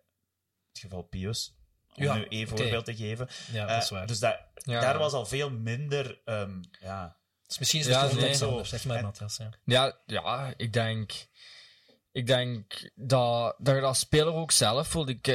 [0.70, 1.58] het geval Pius,
[1.96, 2.58] om ja, nu één okay.
[2.58, 3.28] voorbeeld te geven.
[3.52, 4.02] Ja, dat is waar.
[4.02, 6.22] Uh, dus dat, daar was al veel minder.
[6.26, 7.19] Um, ja,
[7.50, 8.34] dus misschien is het ja, nee.
[8.34, 8.64] zo.
[8.64, 9.38] Zeg maar, Matthias.
[9.38, 9.50] Ja.
[9.64, 11.12] ja, ja, ik denk.
[12.12, 15.10] Ik denk dat, dat je als speler ook zelf voelt.
[15.10, 15.26] Ik,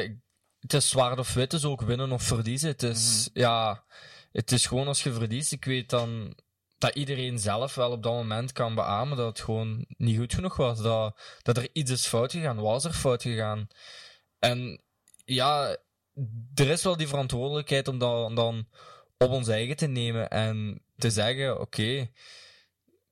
[0.60, 2.68] het is zwart of wit, is ook winnen of verliezen.
[2.68, 3.42] Het is, mm.
[3.42, 3.84] ja,
[4.32, 5.52] het is gewoon als je verliest.
[5.52, 6.36] Ik weet dan
[6.78, 10.56] dat iedereen zelf wel op dat moment kan beamen dat het gewoon niet goed genoeg
[10.56, 10.82] was.
[10.82, 12.60] Dat, dat er iets is fout gegaan.
[12.60, 13.68] Was er fout gegaan?
[14.38, 14.82] En
[15.24, 15.76] ja,
[16.54, 18.68] er is wel die verantwoordelijkheid om dat dan
[19.18, 22.12] op ons eigen te nemen en te zeggen: oké, okay,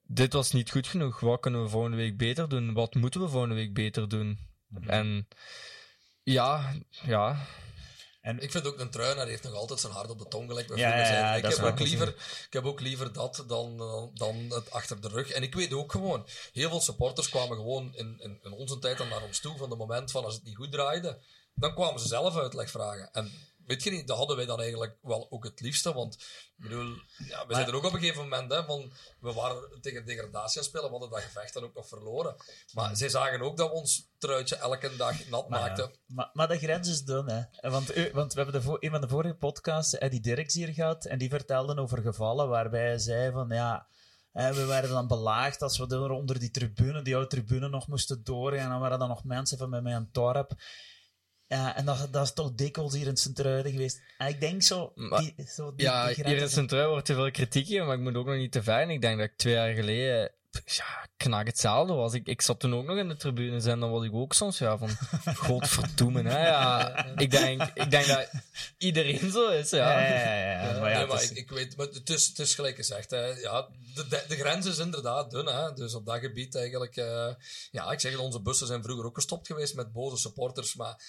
[0.02, 1.20] dit was niet goed genoeg.
[1.20, 2.72] Wat kunnen we volgende week beter doen?
[2.72, 4.38] Wat moeten we volgende week beter doen?
[4.68, 4.88] Mm-hmm.
[4.88, 5.28] En
[6.22, 7.46] ja, ja.
[8.20, 10.66] En ik vind ook een truiner heeft nog altijd zijn hart op de tong gelijk
[10.66, 12.08] bij ja, ja, ja, ik, heb ook liever,
[12.46, 13.76] ik heb ook liever dat dan,
[14.14, 15.30] dan het achter de rug.
[15.30, 18.98] En ik weet ook gewoon, heel veel supporters kwamen gewoon in, in, in onze tijd
[18.98, 21.18] dan naar ons toe van het moment van als het niet goed draaide,
[21.54, 23.12] dan kwamen ze zelf uitleg vragen.
[23.12, 23.32] En
[23.72, 25.92] weet je niet, dat hadden wij dan eigenlijk wel ook het liefste.
[25.92, 26.94] Want ik bedoel,
[27.28, 30.58] ja, we zijn er ook op een gegeven moment, hè, van, we waren tegen degradatie
[30.58, 32.34] aan spelen, we hadden dat gevecht dan ook nog verloren.
[32.72, 35.84] Maar zij zagen ook dat we ons truitje elke dag nat Maar, maakten.
[35.84, 35.96] ja.
[36.06, 37.70] maar, maar de grens is dun, hè.
[37.70, 41.18] Want, want we hebben de een van de vorige podcasts Eddie Dirks hier gehad, en
[41.18, 43.86] die vertelde over gevallen waarbij hij zei van, ja,
[44.32, 48.24] we werden dan belaagd als we er onder die tribune, die oude tribune nog moesten
[48.24, 50.52] doorgaan, en dan waren er nog mensen van bij mij aan het dorp.
[51.52, 54.00] Ja, en dat, dat is toch dikwijls hier in Sint-Truiden geweest.
[54.18, 54.92] En ik denk zo...
[54.94, 57.94] Maar- Die, zo die, Ja, die hier in Centraal wordt te veel kritiek hier, maar
[57.96, 58.80] ik moet ook nog niet te ver.
[58.80, 60.30] En ik denk dat ik twee jaar geleden
[60.64, 62.12] ja, knak hetzelfde was.
[62.14, 64.58] Ik, ik zat toen ook nog in de tribunes en dan was ik ook soms
[64.58, 64.90] ja, van
[65.46, 66.26] godverdoemen.
[66.26, 67.04] Hè, ja.
[67.16, 68.28] ik, denk, ik denk dat
[68.78, 69.70] iedereen zo is.
[69.70, 70.00] Ja.
[70.00, 70.72] Ja, ja, ja, ja.
[70.72, 72.54] Ja, Maar ja, nee, maar het is- ik, ik weet, maar het is, het is
[72.54, 73.10] gelijk gezegd.
[73.10, 73.26] Hè.
[73.26, 75.46] Ja, de, de, de grens is inderdaad dun.
[75.46, 75.72] Hè.
[75.72, 76.96] Dus op dat gebied eigenlijk...
[76.96, 77.28] eh,
[77.70, 80.74] ja, ik zeg onze bussen zijn vroeger ook gestopt geweest met boze supporters.
[80.74, 81.02] Maar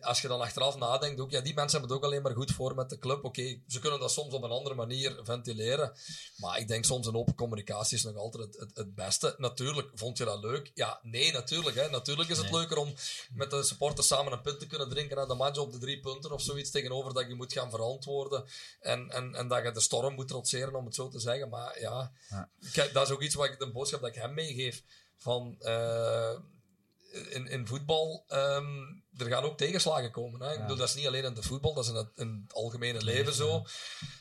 [0.00, 2.52] als je dan achteraf nadenkt, ook, ja, die mensen hebben het ook alleen maar goed
[2.52, 3.24] voor met de club.
[3.24, 5.92] Oké, ze kunnen dat soms op een andere manier ventileren.
[6.36, 9.34] Maar ik denk soms een open communicatie is nog altijd het, het, het beste.
[9.38, 10.70] Natuurlijk, vond je dat leuk?
[10.74, 11.76] Ja, nee, natuurlijk.
[11.76, 11.90] Hè.
[11.90, 12.94] Natuurlijk is het leuker om
[13.34, 16.00] met de supporters samen een punt te kunnen drinken na de match op de drie
[16.00, 18.44] punten of zoiets tegenover dat je moet gaan verantwoorden.
[18.80, 21.48] En, en, en dat je de storm moet trotseren, om het zo te zeggen.
[21.48, 22.48] Maar ja, Ja.
[22.92, 24.82] Dat is ook iets wat ik, een boodschap dat ik hem meegeef.
[25.16, 26.38] Van, eh,
[27.10, 28.66] in, in voetbal, ehm,
[29.20, 30.40] er gaan ook tegenslagen komen.
[30.42, 30.52] Hè?
[30.52, 32.54] Ik bedoel, dat is niet alleen in de voetbal, dat is in het, in het
[32.54, 33.64] algemene leven zo.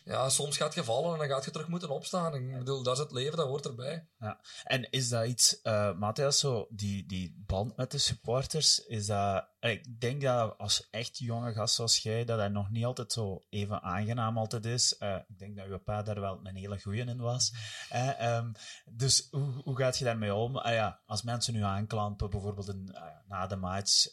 [0.05, 2.35] Ja, soms gaat je vallen en dan gaat je terug moeten opstaan.
[2.35, 4.07] Ik bedoel, dat is het leven, dat hoort erbij.
[4.19, 4.39] Ja.
[4.63, 9.47] En is dat iets, eh Matthias, zo, die, die band met de supporters, is dat...
[9.59, 13.11] eh, Ik denk dat als echt jonge gast zoals jij, dat dat nog niet altijd
[13.11, 14.97] zo even aangenaam altijd is.
[14.97, 17.53] Eh, ik denk dat uw pa daar wel een hele goeie in was.
[17.89, 18.51] Eh, ehm,
[18.85, 20.57] dus hoe, hoe gaat je daarmee om?
[20.57, 24.07] Ah, ja, als mensen nu aanklampen, bijvoorbeeld een, ah na de match...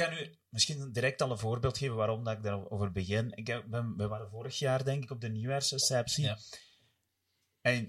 [0.00, 3.32] eh, ik kan u misschien direct al een voorbeeld geven waarom dat ik daarover begin.
[3.34, 6.24] Ik heb, ben, we waren vorig jaar, denk ik, op de nieuwjaarsreceptie.
[6.24, 6.38] Ja.
[7.60, 7.84] En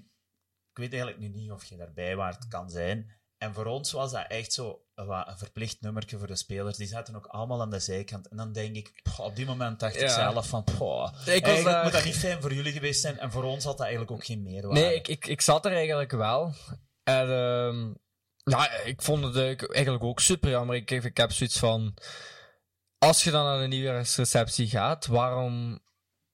[0.72, 3.20] ik weet eigenlijk nu niet of je daarbij waart, kan zijn.
[3.38, 6.78] En voor ons was dat echt zo een, verplicht nummertje voor de spelers.
[6.78, 8.28] Die zaten ook allemaal aan de zijkant.
[8.28, 11.84] En dan denk ik, poh, op die moment dacht ik zelf van, poh, Ik was
[11.84, 13.20] moet dat niet fijn voor jullie geweest zijn.
[13.20, 14.80] En voor ons had dat eigenlijk ook geen meerwaarde.
[14.80, 16.54] Nee, ik, ik, ik zat er eigenlijk wel.
[17.04, 17.94] En ehm,
[18.44, 19.36] ja, ik vond het
[19.70, 20.76] eigenlijk ook super jammer.
[20.76, 21.94] Ik, ik heb zoiets van...
[22.98, 25.80] Als je dan naar de nieuwjaarsreceptie gaat, waarom...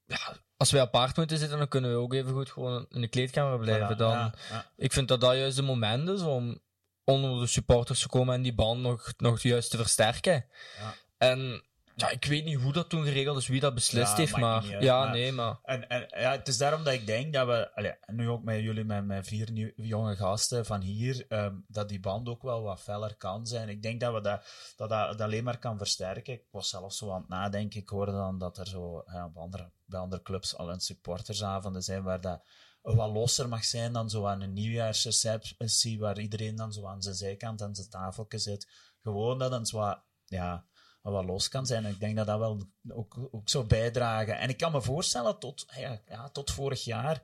[0.06, 3.08] Ja, als wij apart moeten zitten, dan kunnen we ook even goed gewoon in de
[3.08, 3.96] kleedkamer blijven.
[3.96, 4.72] Voilà, Dan, ja, ja.
[4.76, 6.62] Ik vind dat dat juist de moment is om
[7.04, 10.46] onder de supporters te komen en die band nog, nog juist te versterken.
[10.80, 10.94] Ja.
[11.18, 11.67] En
[12.00, 14.62] ja, ik weet niet hoe dat toen geregeld is, wie dat beslist Ja, heeft, maar
[14.64, 15.60] niet ja, maar- nee, maar...
[15.64, 18.60] En, en ja, het is daarom dat ik denk dat we, allee, nu ook met
[18.62, 22.62] jullie, met, met vier nieuw- jonge gasten van hier, ehm, dat die band ook wel
[22.62, 23.70] wat feller kan zijn.
[23.70, 24.46] Ik denk dat we dat,
[24.76, 26.34] dat, dat, alleen maar kan versterken.
[26.34, 27.80] Ik was zelf zo aan het nadenken.
[27.80, 31.84] Ik hoorde dan dat er zo ja, op andere, bij andere clubs al een supportersavonden
[31.84, 32.42] zijn waar dat
[32.82, 37.16] wat losser mag zijn dan zo aan een nieuwjaarsreceptie, waar iedereen dan zo aan zijn
[37.16, 38.68] zijkant aan zijn tafeltje zit.
[39.02, 40.66] Gewoon dat het wat, ja,
[41.12, 41.86] wat los kan zijn.
[41.86, 44.38] En ik denk dat dat wel ook, ook zou bijdragen.
[44.40, 47.22] En ik kan me voorstellen, tot, ja, ja, tot vorig jaar,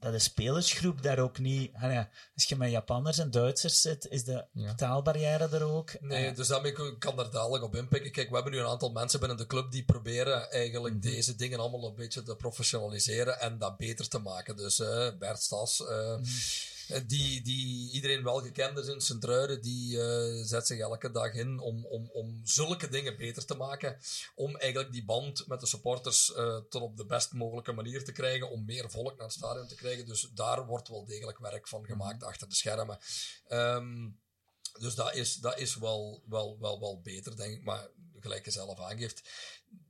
[0.00, 1.74] dat de spelersgroep daar ook niet...
[1.74, 4.74] ah ja, als je met Japanners en Duitsers zit, is de Ja.
[4.74, 6.00] taalbarrière er ook.
[6.00, 8.12] Nee, Eh, dus daarmee ik kan daar dadelijk op inpikken.
[8.12, 11.02] Kijk, we hebben nu een aantal mensen binnen de club die proberen eigenlijk Mhm.
[11.02, 14.56] deze dingen allemaal een beetje te professionaliseren en dat beter te maken.
[14.56, 16.22] Dus eh, Bert Stas, eh, Mhm.
[16.22, 16.22] eh,
[17.06, 21.58] die, die iedereen wel gekend is in Sint-Truiden, die eh, zet zich elke dag in
[21.58, 23.98] om, om, om zulke dingen beter te maken.
[24.34, 28.12] Om eigenlijk die band met de supporters eh, tot op de best mogelijke manier te
[28.12, 30.06] krijgen, om meer volk naar het stadion te krijgen.
[30.06, 32.98] Dus daar wordt wel degelijk werk van gemaakt achter de schermen.
[33.46, 34.08] Ehm,
[34.78, 37.64] dus dat is, dat is wel, wel, wel, wel beter, denk ik.
[37.64, 37.88] Maar
[38.20, 39.28] gelijk je zelf aangeeft,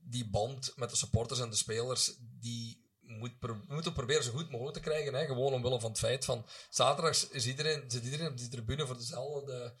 [0.01, 4.75] die band met de supporters en de spelers, die moet moeten proberen zo goed mogelijk
[4.75, 5.13] te krijgen.
[5.13, 5.25] Hè?
[5.25, 8.97] Gewoon omwille van het feit van, zaterdags is iedereen, zit iedereen op die tribune voor
[8.97, 9.73] dezelfde...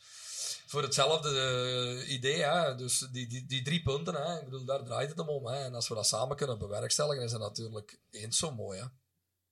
[0.65, 2.75] Voor hetzelfde eh, idee, hè?
[2.75, 4.39] dus die, die, die drie punten, hè?
[4.39, 5.47] ik bedoel, daar draait het hem om.
[5.47, 5.63] Hè?
[5.63, 8.79] En als we dat samen kunnen bewerkstelligen, is dat natuurlijk eens zo mooi.
[8.79, 8.85] Hè?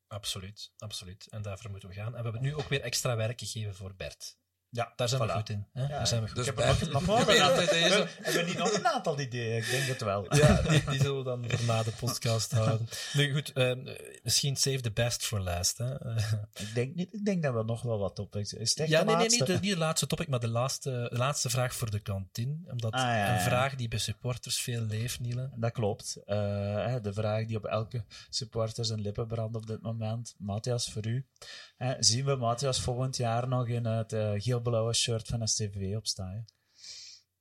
[0.07, 1.27] Absoluut, absoluut.
[1.29, 2.15] En daarvoor moeten we gaan.
[2.15, 4.37] En we hebben nu ook weer extra werk gegeven voor Bert.
[4.77, 5.25] Ja, Daar zijn voilà.
[5.25, 5.65] we goed in.
[5.73, 5.87] Hè?
[5.87, 8.87] Daar zijn we goed Dus Ik heb er nog, nog deze- hebben niet nog een
[8.87, 9.57] aantal ideeën?
[9.57, 10.35] Ik denk het wel.
[10.35, 12.87] Ja, die, die zullen we dan voor na de podcast houden.
[13.13, 13.79] Nu goed, ehm,
[14.23, 15.77] misschien save the best for last.
[15.77, 15.93] Hè?
[16.63, 18.53] Ik, denk niet, ik denk dat we nog wel wat topics...
[18.53, 19.37] Is ja, nee, nee, laatste?
[19.37, 22.55] niet de, niet de laatste topic, maar de laatste, de laatste vraag voor de kantine.
[22.71, 23.41] Omdat Ah, ja, ja, een ja.
[23.41, 25.49] vraag die bij supporters veel leeft, Niele.
[25.55, 26.17] Dat klopt.
[26.25, 26.35] Eh,
[27.01, 30.35] de vraag die op elke supporter zijn lippen brandt op dit moment.
[30.37, 31.25] Matthias, voor u.
[31.99, 34.31] Zien we Matthias volgend jaar nog in het eh,
[34.67, 36.45] geel-blauwe shirt van STV opstaan?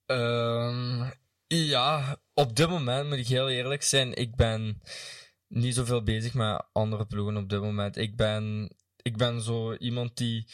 [0.05, 1.09] Ehm,
[1.47, 4.13] Ja, op dit moment moet ik heel eerlijk zijn.
[4.13, 4.81] Ik ben
[5.47, 7.97] niet zoveel bezig met andere ploegen op dit moment.
[7.97, 8.69] Ik ben,
[9.01, 10.47] ik ben zo iemand die.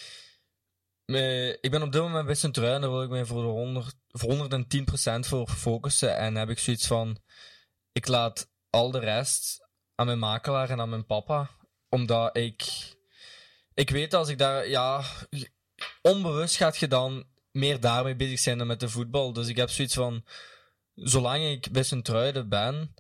[1.61, 4.29] ik ben op dit moment bij Centruin, daar wil ik mij voor, de 100, voor
[4.29, 6.17] 110% voor focussen.
[6.17, 7.17] En heb ik zoiets van:
[7.91, 11.49] ik laat al de rest aan mijn makelaar en aan mijn papa.
[11.89, 12.63] Omdat ik.
[13.73, 14.69] Ik weet als ik daar.
[14.69, 15.03] Ja,
[16.01, 19.33] onbewust gaat je dan meer daarmee bezig zijn dan met de voetbal.
[19.33, 20.25] Dus ik heb zoiets van
[20.93, 22.93] zolang ik bij Sint-Truiden ben,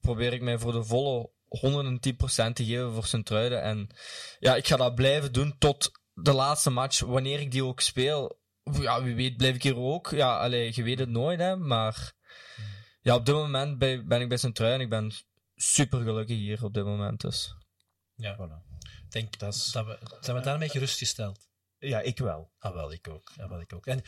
[0.00, 3.62] probeer ik mij voor de volle 110% te geven voor Sint-Truiden.
[3.62, 3.88] En
[4.38, 8.40] ja, ik ga dat blijven doen tot de laatste match, wanneer ik die ook speel.
[8.62, 10.10] Ja, wie weet blijf ik hier ook.
[10.10, 11.56] Ja, allee, je weet het nooit, hè.
[11.56, 12.12] Maar
[13.00, 14.80] ja, op dit moment ben ik bij Sint-Truiden.
[14.80, 15.12] Ik ben
[15.54, 17.54] super gelukkig hier op dit moment, dus.
[18.14, 18.70] Ja, voilà.
[19.04, 19.72] Ik denk dat, is...
[19.72, 21.48] dat we, zijn we daarmee gerustgesteld.
[21.84, 22.50] Ja, ik wel.
[22.58, 23.32] Ah, wel, ik ook.
[23.36, 23.86] Ja, wel, ik ook.
[23.86, 24.02] En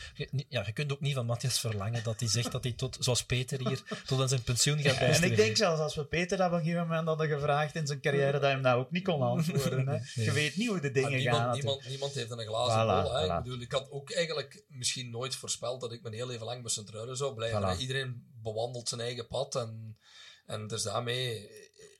[0.49, 3.25] ja, je kunt ook niet van Matthias verlangen dat hij zegt dat hij tot, zoals
[3.25, 6.47] Peter hier, tot aan zijn pensioen gaat En ik denk zelfs als we Peter dat
[6.47, 9.03] op een gegeven moment hadden gevraagd in zijn carrière, dat hij hem dat ook niet
[9.03, 9.87] kon antwoorden.
[9.87, 9.97] Hè.
[10.23, 11.53] Je weet niet hoe de dingen niemand, gaan.
[11.53, 13.13] Niemand, niemand heeft een glazen voilà, bol.
[13.13, 13.37] Hè.
[13.37, 16.61] Ik bedoel, ik had ook eigenlijk misschien nooit voorspeld dat ik mijn heel even lang
[16.61, 17.79] bij sint zou blijven.
[17.79, 19.97] Iedereen bewandelt zijn eigen pad en,
[20.45, 21.49] en dus daarmee,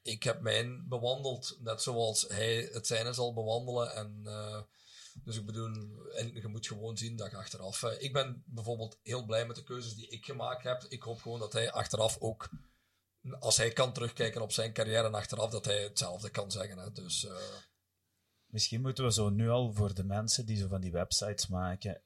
[0.03, 4.21] ik heb mijn bewandeld, net zoals hij het zijne zal bewandelen en...
[4.23, 4.59] Uh,
[5.25, 5.73] dus ik bedoel,
[6.11, 7.81] en je moet gewoon zien dat je achteraf.
[7.81, 10.83] Uh, ik ben bijvoorbeeld heel blij met de keuzes die ik gemaakt heb.
[10.83, 12.49] Ik hoop gewoon dat hij achteraf ook,
[13.39, 16.77] als hij kan terugkijken op zijn carrière en achteraf, dat hij hetzelfde kan zeggen.
[16.77, 16.91] Hè.
[16.91, 17.37] Dus, uh...
[18.45, 22.01] Misschien moeten we zo nu al voor de mensen die zo van die websites maken,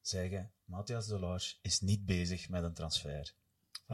[0.00, 3.34] zeggen: Matthias Delors is niet bezig met een transfer.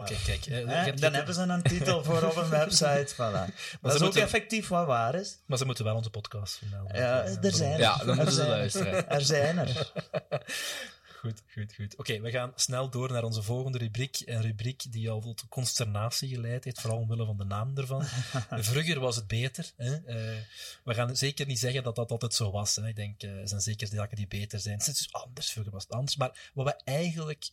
[0.01, 0.47] Oké, kijk.
[0.47, 3.15] Eh, dan hebben ze een titel voor op een website.
[3.15, 3.55] Voilà.
[3.81, 5.39] dat is ook effectief wat waar is.
[5.47, 6.97] Maar ze moeten wel onze podcast vermelden.
[6.97, 7.79] Ja, er zijn er.
[7.79, 9.09] Ja, dan moeten ze luisteren.
[9.09, 9.93] Er zijn er.
[11.19, 11.97] Goed, goed, goed.
[11.97, 14.23] Oké, we gaan snel door naar onze volgende rubriek.
[14.25, 18.05] Een rubriek die al tot consternatie geleid heeft, vooral omwille van de naam ervan.
[18.71, 19.73] Vroeger was het beter.
[19.77, 19.93] Hè?
[19.93, 20.39] Uh,
[20.85, 22.77] we gaan zeker niet zeggen dat dat altijd zo was.
[22.77, 22.89] Hè?
[22.89, 24.79] Ik denk, uh, er zijn zeker zaken die beter zijn.
[24.79, 26.17] Het is anders, vroeger was het anders.
[26.17, 27.51] Maar wat we eigenlijk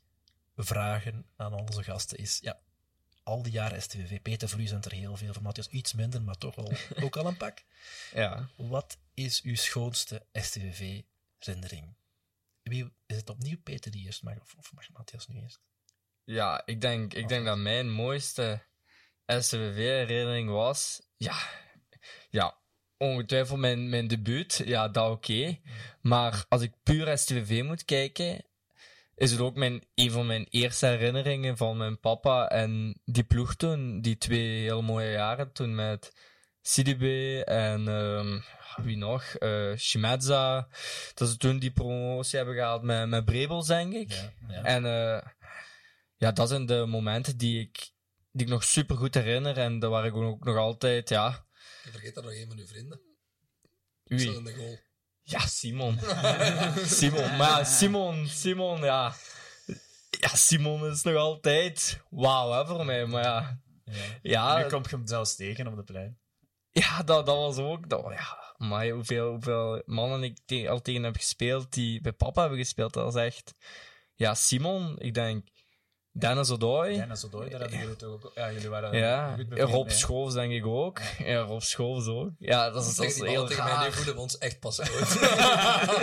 [0.56, 2.60] vragen aan onze gasten is, ja,
[3.24, 6.38] al die jaren STVV, Peter Vloei zijn er heel veel van, Matthias iets minder, maar
[6.38, 6.58] toch
[7.04, 7.64] ook al een pak.
[8.14, 8.50] Ja.
[8.56, 11.96] Wat is uw schoonste STVV-herinnering?
[12.64, 15.60] Wie, is het opnieuw Peter die eerst mag, of, mag Matthias nu eerst?
[16.24, 18.64] Ja, ik denk, ik denk dat mijn mooiste
[19.26, 21.50] STVV-herinnering was, ja,
[22.30, 22.58] ja,
[22.98, 25.60] ongetwijfeld mijn, mijn debuut, ja, dat oké.
[26.02, 28.46] Maar als ik puur STVV moet kijken,
[29.16, 33.56] is het ook mijn, een van mijn eerste herinneringen van mijn papa en die ploeg
[33.56, 34.02] toen.
[34.02, 36.12] Die twee heel mooie jaren toen met
[36.62, 38.44] Sidibe en um,
[38.84, 39.36] wie nog?
[39.40, 40.68] Uh, Shimedza.
[41.14, 44.12] Dat ze toen die promotie hebben gehaald met, met Brebels, denk ik.
[44.12, 44.64] Ja, ja.
[44.64, 45.22] En uh,
[46.16, 47.90] ja, dat zijn de momenten die ik,
[48.32, 51.46] die ik nog super goed herinner en daar waar ik ook nog altijd, ja.
[51.84, 53.02] Je vergeet daar nog een van uw vrienden.
[54.04, 54.36] Wie?
[54.36, 54.80] in de goal.
[55.28, 56.00] Ja, Simon.
[56.98, 59.14] Simon, maar Simon, Simon, ja.
[60.10, 63.60] Ja, Simon is nog altijd wauw voor mij, maar ja.
[64.22, 64.58] ja.
[64.58, 66.20] nu komt je hem zelfs tegen op de plein.
[66.72, 67.90] Ja, dat, dat was ook.
[67.90, 72.42] Dat, ja, maar hoeveel, hoeveel mannen ik te, al tegen heb gespeeld die bij papa
[72.42, 73.56] hebben gespeeld, dat is echt.
[74.16, 75.48] Ja, Simon, ik denk
[76.18, 76.98] Dennis Odoi.
[76.98, 78.32] Dennis Odoi, daar hebben jullie toch ook...
[78.36, 79.36] Ja, jullie waren ja.
[79.36, 81.00] goed Rob Schoofs denk ik ook.
[81.18, 82.30] Ja, Rob Schoofs ook.
[82.40, 83.78] Ja, dat is, dat is heel tegen raar.
[83.78, 85.18] mij, nu voelen we ons echt pas uit.
[85.20, 85.28] ja,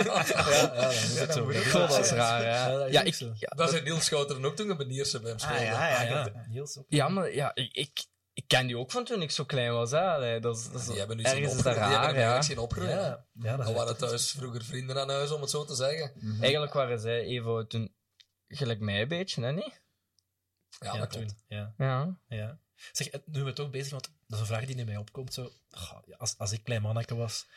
[0.03, 1.51] ja, dat is het zo.
[1.71, 2.85] Dat is raar, ja.
[2.85, 5.59] Ja, ik, ja, dat zijn Niels Schouten ook toen een Benierse bij hem speelde.
[5.59, 6.45] Ah, ja, ja, ja.
[6.49, 6.85] Niels ook.
[6.87, 9.91] Ja, maar ja, ik, ik, ken die ook van toen ik zo klein was.
[9.91, 10.01] Hè.
[10.01, 12.41] Allee, dat is, dat is, die hebben nu ergens is dat raar, ja.
[12.41, 12.89] zien opgroeien.
[12.89, 16.11] Ja, ja, dat waren thuis vroeger vrienden aan huis, om het zo te zeggen.
[16.15, 16.41] Mm -hmm.
[16.41, 17.93] Eigenlijk waren zij even toen
[18.47, 19.81] gelijk mij een beetje, hè, niet?
[20.79, 21.35] Ja, dat klopt.
[21.47, 21.73] Ja.
[21.77, 22.17] ja.
[22.27, 22.59] ja.
[22.91, 25.33] Zeg, nu we toch bezig, want dat is een vraag die in mij opkomt.
[25.33, 25.51] Zo,
[26.17, 27.47] als, als ik klein manneke was,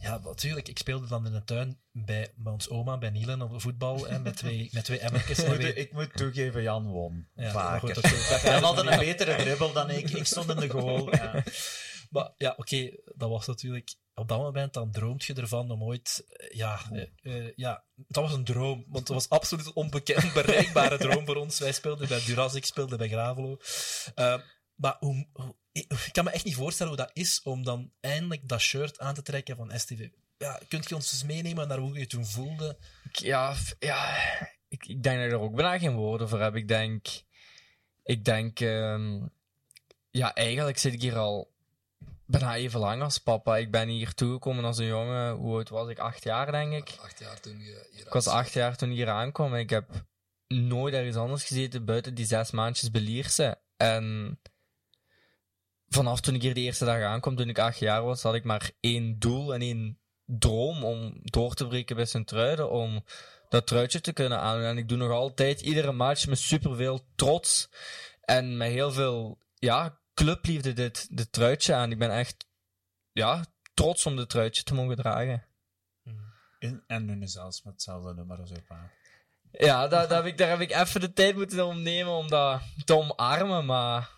[0.00, 0.68] ja, natuurlijk.
[0.68, 4.22] Ik speelde dan in de tuin bij, bij ons oma, bij Nielen, op voetbal, en
[4.22, 5.38] met twee, met twee emmertjes.
[5.38, 7.28] ik, moet, ik moet toegeven, Jan won.
[7.34, 7.94] Ja, vaker.
[7.96, 10.10] Goed, Jan had een betere dribbel dan ik.
[10.10, 11.14] Ik stond in de goal.
[11.14, 11.44] Ja.
[12.10, 15.82] Maar ja, oké, okay, dat was natuurlijk op dat moment dan droomt je ervan om
[15.82, 19.74] ooit, eh, ja, uh, uh, ja, dat was een droom, want het was absoluut een
[19.74, 21.58] onbekend, bereikbare droom voor ons.
[21.58, 23.58] Wij speelden bij Duras, ik speelde bij Gravelo.
[24.16, 24.40] Uh,
[24.74, 28.48] maar hoe, hoe, ik kan me echt niet voorstellen hoe dat is om dan eindelijk
[28.48, 30.08] dat shirt aan te trekken van STV.
[30.38, 32.78] Ja, kunt je ons eens meenemen naar hoe je toen voelde?
[33.12, 34.16] Ja, ja
[34.68, 36.56] ik, ik denk dat ik er ook bijna geen woorden voor heb.
[36.56, 37.06] Ik denk,
[38.02, 39.30] ik denk, um,
[40.10, 41.51] ja, eigenlijk zit ik hier al
[42.32, 43.56] bijna even lang als papa.
[43.56, 45.98] Ik ben hier toegekomen als een jongen, hoe oud was ik?
[45.98, 46.96] Acht jaar, denk ik.
[47.02, 49.70] Acht jaar toen je hier Ik was acht jaar toen ik hier aankwam en ik
[49.70, 50.06] heb
[50.46, 53.60] nooit ergens anders gezeten buiten die zes maandjes belierse.
[53.76, 54.38] En
[55.88, 58.44] vanaf toen ik hier de eerste dag aankwam, toen ik acht jaar was, had ik
[58.44, 63.04] maar één doel en één droom om door te breken bij Sint-Truiden, om
[63.48, 64.66] dat truitje te kunnen aandoen.
[64.66, 67.68] En ik doe nog altijd iedere match met superveel trots
[68.20, 71.90] en met heel veel ja, clubliefde dit, dit truitje aan.
[71.90, 72.46] Ik ben echt
[73.12, 73.44] ja,
[73.74, 75.44] trots om dit truitje te mogen dragen.
[76.58, 78.90] En, en nu zelfs met hetzelfde nummer als op aan.
[79.52, 82.28] Ja, daar, daar, heb ik, daar heb ik even de tijd moeten om nemen om
[82.28, 84.10] dat te omarmen, maar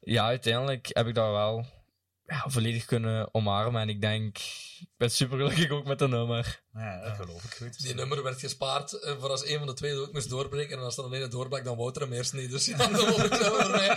[0.00, 1.66] ja, uiteindelijk heb ik dat wel
[2.28, 3.80] ja, volledig kunnen omarmen.
[3.80, 4.38] En ik denk,
[4.80, 6.60] ik ben super gelukkig ook met de nummer.
[6.74, 7.82] Ja, dat geloof ik goed.
[7.82, 10.78] Die nummer werd gespaard eh, voor als een van de twee ook moest doorbreken.
[10.78, 12.50] En als er alleen het doorbrak, dan Wouter hem eerst niet.
[12.50, 13.96] Dus ja, mij.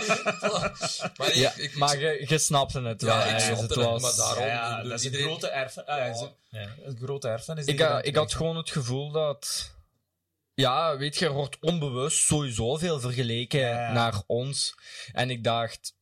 [1.16, 3.16] Maar, ik, Ja, ik, maar je, je snapte het wel.
[3.16, 5.86] Ja, ik snapte het was, maar daarom- Ja, dat is iedereen- grote erfen.
[5.86, 6.14] ah, ja, Ja.
[6.14, 6.68] zo- Ja.
[6.84, 7.64] Een grote erfenis.
[7.64, 9.70] die ik, ha- dan ik had gewoon het gevoel dat.
[10.54, 13.92] Ja, weet je, er wordt onbewust sowieso veel vergeleken Ja, ja.
[13.92, 14.74] naar ons.
[15.12, 15.94] En ik dacht,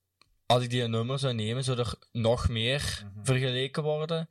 [0.51, 3.25] als ik die nummer zou nemen, zou er nog meer Mhm.
[3.25, 4.29] vergeleken worden.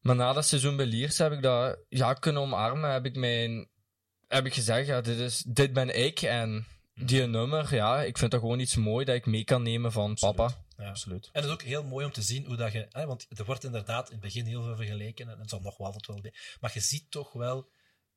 [0.00, 2.90] Maar na dat seizoen bij Liers heb ik dat ja, kunnen omarmen.
[2.90, 3.68] Heb ik, mijn,
[4.28, 6.22] heb ik gezegd, ja, dit, is, dit ben ik.
[6.22, 9.92] En die nummer, ja, ik vind dat gewoon iets mooi dat ik mee kan nemen
[9.92, 10.64] van papa.
[10.76, 10.88] Ja.
[10.88, 11.24] Absoluut.
[11.32, 12.86] En het is ook heel mooi om te zien hoe dat je...
[12.90, 15.76] Hè, want er wordt inderdaad in het begin heel veel vergeleken en het zal nog
[15.76, 16.32] wel altijd wel.
[16.60, 17.68] Maar je ziet toch wel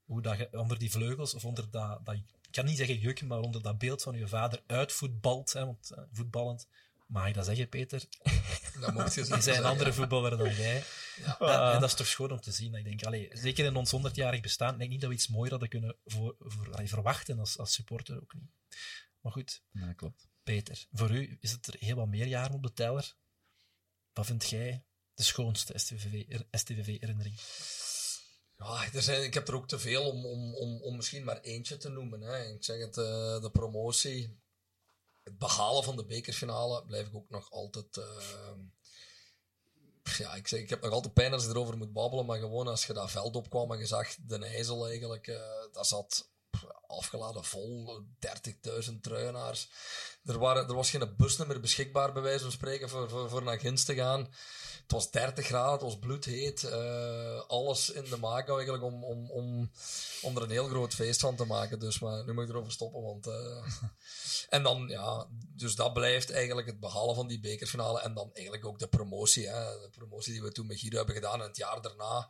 [0.06, 2.06] hoe dat je onder die vleugels of onder dat...
[2.06, 2.16] dat
[2.56, 5.54] kan niet zeggen juk, maar onder dat beeld van je vader uitvoetbalt.
[5.54, 6.68] Hè, want eh, voetballend...
[7.06, 8.04] Mag ik dat zeggen, Peter?
[8.82, 10.84] dat mocht je zo Je bent een andere voetballer dan jij.
[11.16, 11.40] Ja.
[11.40, 12.74] En, en dat is toch schoon om te zien.
[12.76, 15.52] Ik denk, allee, zeker in ons 100-jarig bestaan, ik denk niet dat we iets mooier
[15.52, 18.52] hadden kunnen voor, voor, allee, verwachten als, als supporter ook niet.
[19.20, 20.28] Maar goed, Ja, klopt.
[20.44, 23.16] Peter, voor u is het er heel wat meer jaren op de teller.
[24.14, 24.84] Wat vind jij
[25.14, 25.74] de schoonste
[26.52, 27.36] STVV-herinnering?
[28.58, 31.42] Ja, er zijn, ik heb er ook te veel om, om, om, om misschien maar
[31.42, 32.22] eentje te noemen.
[32.22, 32.46] Hè.
[32.54, 34.40] Ik zeg het, eh, de promotie,
[35.24, 37.98] het behalen van de bekerfinale, blijf ik ook nog altijd...
[37.98, 38.52] eh,
[40.18, 42.68] ja, ik, zeg, ik heb nog altijd pijn als ik erover moet babbelen, maar gewoon
[42.68, 46.30] als je dat veld opkwam en je zag de IJssel eigenlijk, eh dat zat
[46.88, 48.02] afgeladen vol,
[48.90, 49.70] 30.000 truienaars.
[50.26, 53.60] Er, waren, er was geen bus meer beschikbaar, bij wijze van spreken, voor, voor, naar
[53.60, 54.30] Gins te gaan.
[54.82, 56.64] Het was 30 graden, het was bloedheet.
[56.64, 59.72] eh, alles in de maak eigenlijk om, om, om,
[60.22, 61.80] om er een heel groot feest van te maken.
[61.80, 63.02] Dus maar nu moet ik erover stoppen.
[63.02, 63.66] Want, eh,
[64.56, 68.02] en dan, ja, dus dat blijft eigenlijk het behalen van die bekerfinale.
[68.02, 69.48] En dan eigenlijk ook de promotie.
[69.48, 72.30] Hè, de promotie die we toen met Guido hebben gedaan en het jaar daarna.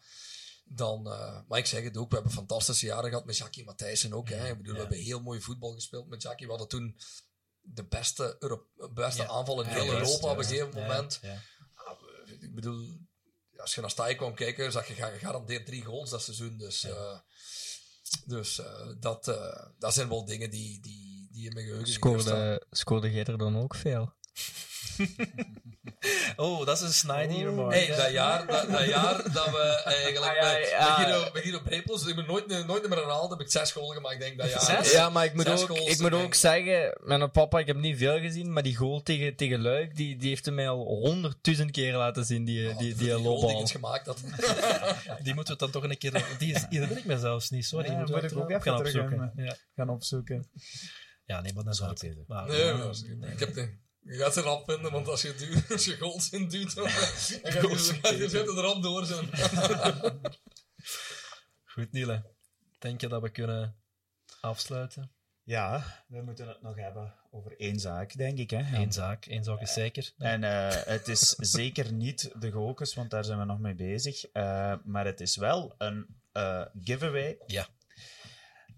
[0.67, 4.13] Dan, eh, maar ik zeg het ook, we hebben fantastische jaren gehad met Jackie Matthijssen
[4.13, 4.29] ook.
[4.29, 4.47] Hè.
[4.49, 6.45] Ik bedoel, we hebben heel mooi voetbal gespeeld met Jackie.
[6.45, 6.97] We hadden toen
[7.61, 9.27] de beste, Euro beste Ja.
[9.27, 11.19] aanval in Ja, heel Europa op een gegeven Ja, moment.
[11.21, 11.41] ja.
[12.39, 12.97] Ik bedoel,
[13.57, 16.57] als je naar Staaij kwam kijken, zag je ga- gegarandeerd drie goals dat seizoen.
[16.57, 17.19] Dus, eh,
[18.25, 21.93] dus eh, dat, eh, dat zijn wel dingen die, die, die in mijn geheugen.
[21.93, 24.13] Scoorde, scoorde jij er dan ook veel?
[26.35, 27.73] Oh, dat is een snide remark.
[27.73, 27.95] Hey, hè.
[27.95, 30.95] dat, jaar, dat, dat jaar dat we eigenlijk Ah, ja, met, ja.
[31.33, 34.37] Guido Brepels, ik ben nooit, nooit meer herhaald, heb ik zes goals gemaakt, denk ik,
[34.37, 34.83] dat jaar.
[34.83, 34.91] Zes?
[34.91, 37.97] Ja, maar ik moet Zes ook, ik moet ook zeggen, mijn papa, ik heb niet
[37.97, 41.71] veel gezien, maar die goal tegen, tegen Luik, die, die heeft hem mij al honderdduizend
[41.71, 44.23] keer laten zien, die, Oh, die, die die, goal die ik gemaakt had.
[45.23, 46.25] Die moeten we dan toch een keer...
[46.37, 47.85] Die, is, die herinner ik me zelfs niet, sorry.
[47.85, 49.17] Ja, die moeten we moet ik ook even gaan opzoeken.
[49.17, 49.55] gaan, Ja.
[49.75, 50.49] Gaan opzoeken.
[51.25, 51.79] ja, nee, maar dat is.
[51.99, 52.23] Peter.
[52.27, 55.71] Maar, Nee, ja, ik heb de, je gaat ze rap vinden, want als je, duwt,
[55.71, 56.89] als je goals in duwt, dan
[57.41, 59.29] dan Goals ga je, je zit er rap door zijn.
[61.73, 62.23] Goed, Niele.
[62.79, 63.75] Denk je dat we kunnen
[64.41, 65.11] afsluiten?
[65.43, 68.49] Ja, we moeten het nog hebben over één zaak, denk ik.
[68.49, 68.77] Hè?
[68.77, 70.13] Eén zaak, één zaak is zeker.
[70.17, 74.25] En eh, het is zeker niet de Gokes, want daar zijn we nog mee bezig.
[74.25, 77.37] Eh, maar het is wel een eh, giveaway.
[77.45, 77.67] Ja.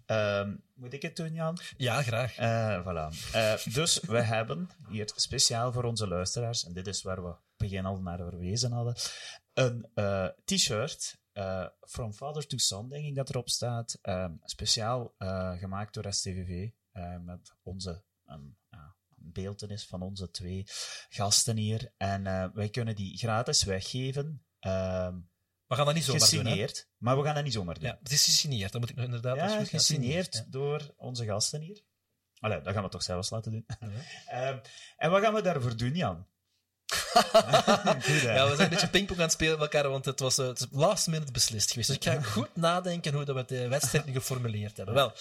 [0.08, 1.58] Ehm, moet ik het doen, Jan?
[1.76, 2.36] Ja, graag.
[2.36, 3.32] Eh, voilà.
[3.32, 7.84] Eh, dus we hebben hier speciaal voor onze luisteraars, en dit is waar we begin
[7.84, 8.94] al naar verwezen hadden,
[9.52, 11.16] een eh, t-shirt.
[11.80, 13.98] From Father to Son, denk ik dat erop staat.
[14.02, 15.14] Ehm, speciaal
[15.58, 16.68] gemaakt door STVV.
[17.20, 18.56] met onze een
[19.16, 20.64] beeltenis van onze twee
[21.08, 21.92] gasten hier.
[21.96, 24.42] En wij kunnen die gratis weggeven.
[24.58, 25.16] ehm,
[25.68, 26.42] We gaan dat niet zomaar doen, hè?
[26.44, 26.88] gesigneerd.
[26.98, 27.84] Maar we gaan dat niet zomaar doen.
[27.84, 28.72] Ja, het is gesigneerd.
[28.72, 29.36] Dat moet ik nog inderdaad...
[29.36, 31.82] Ja, gesigneerd door onze gasten hier.
[32.40, 33.66] Allee, dat gaan we toch zelfs laten doen.
[33.80, 33.88] Ja.
[34.48, 34.58] Ehm,
[34.96, 36.26] en wat gaan we daarvoor doen, Jan?
[38.06, 38.20] Goed?
[38.20, 40.46] Ja, we zijn een beetje pingpong aan het spelen met elkaar, want het was eh,
[40.46, 41.88] het last minute beslist geweest.
[41.88, 44.94] Dus ik ga goed nadenken hoe dat we de wedstrijd nu geformuleerd hebben.
[44.94, 45.12] Wel,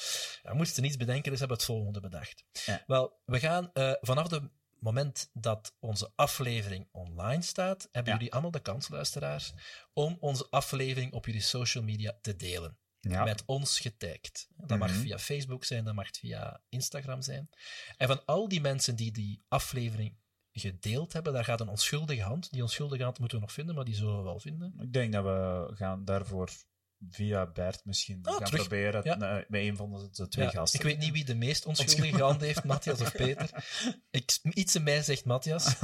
[0.43, 2.43] we moesten niets bedenken, dus hebben we het volgende bedacht.
[2.87, 4.41] Wel, we gaan eh, vanaf het
[4.79, 8.17] moment dat onze aflevering online staat, hebben Ja.
[8.17, 9.53] jullie allemaal de kans, luisteraars,
[9.93, 12.77] om onze aflevering op jullie social media te delen.
[12.99, 13.23] ja.
[13.23, 14.47] met ons getagd.
[14.55, 14.99] Dat mag mhm.
[14.99, 17.49] via Facebook zijn, dat mag via Instagram zijn.
[17.97, 20.17] En van al die mensen die die aflevering
[20.51, 22.51] gedeeld hebben, daar gaat een onschuldige hand.
[22.51, 24.73] Die onschuldige hand moeten we nog vinden, maar die zullen we wel vinden.
[24.79, 26.49] Ik denk dat we gaan daarvoor
[27.09, 29.15] via Bert misschien oh, gaan proberen ja.
[29.47, 30.79] met een van de twee gasten.
[30.79, 33.49] Ik weet niet wie de meest onschuldige hand heeft, Matthias of Peter.
[34.09, 35.75] Ik, iets in mij zegt Matthias.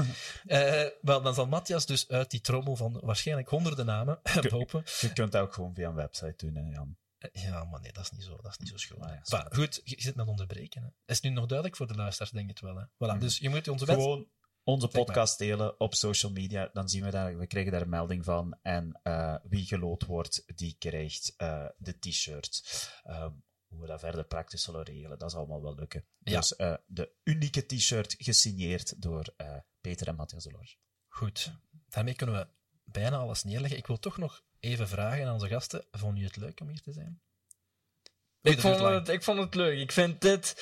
[0.46, 4.84] Uh, wel, dan zal Matthias dus uit die trommel van waarschijnlijk honderden namen hopen.
[5.00, 6.98] Je kunt dat ook gewoon via een website doen, hè, Jan.
[7.18, 9.02] Eh, ja, maar nee, dat is niet zo, dat is niet zo schoon.
[9.02, 10.84] Ah, ja, goed, je zit met onderbreken.
[10.84, 10.90] Hè.
[11.06, 12.76] Is nu nog duidelijk voor de luisteraars, denk ik het wel.
[12.76, 12.86] Hè?
[12.86, 13.20] Voilà, mm.
[13.20, 14.28] Dus je moet onze Gewoon
[14.64, 18.26] onze podcast delen op social media, dan zien we daar, we krijgen daar een melding
[18.26, 18.58] van.
[18.62, 22.64] En uh, wie geloot wordt, die krijgt uh, de t-shirt.
[23.08, 26.06] Um, hoe we dat verder praktisch zullen regelen, dat is allemaal wel lukken.
[26.20, 26.40] Ja.
[26.40, 29.34] Dus uh, de unieke t-shirt gesigneerd door
[29.82, 30.78] Peter en Matthias Delors.
[31.08, 31.54] Goed,
[31.90, 32.48] daarmee kunnen we
[32.84, 33.78] bijna alles neerleggen.
[33.78, 35.86] Ik wil toch nog even vragen aan onze gasten.
[35.92, 37.22] Vond je het leuk om hier te zijn?
[38.42, 39.80] Ik vond, het, ik vond het leuk.
[39.80, 40.56] Ik vind dit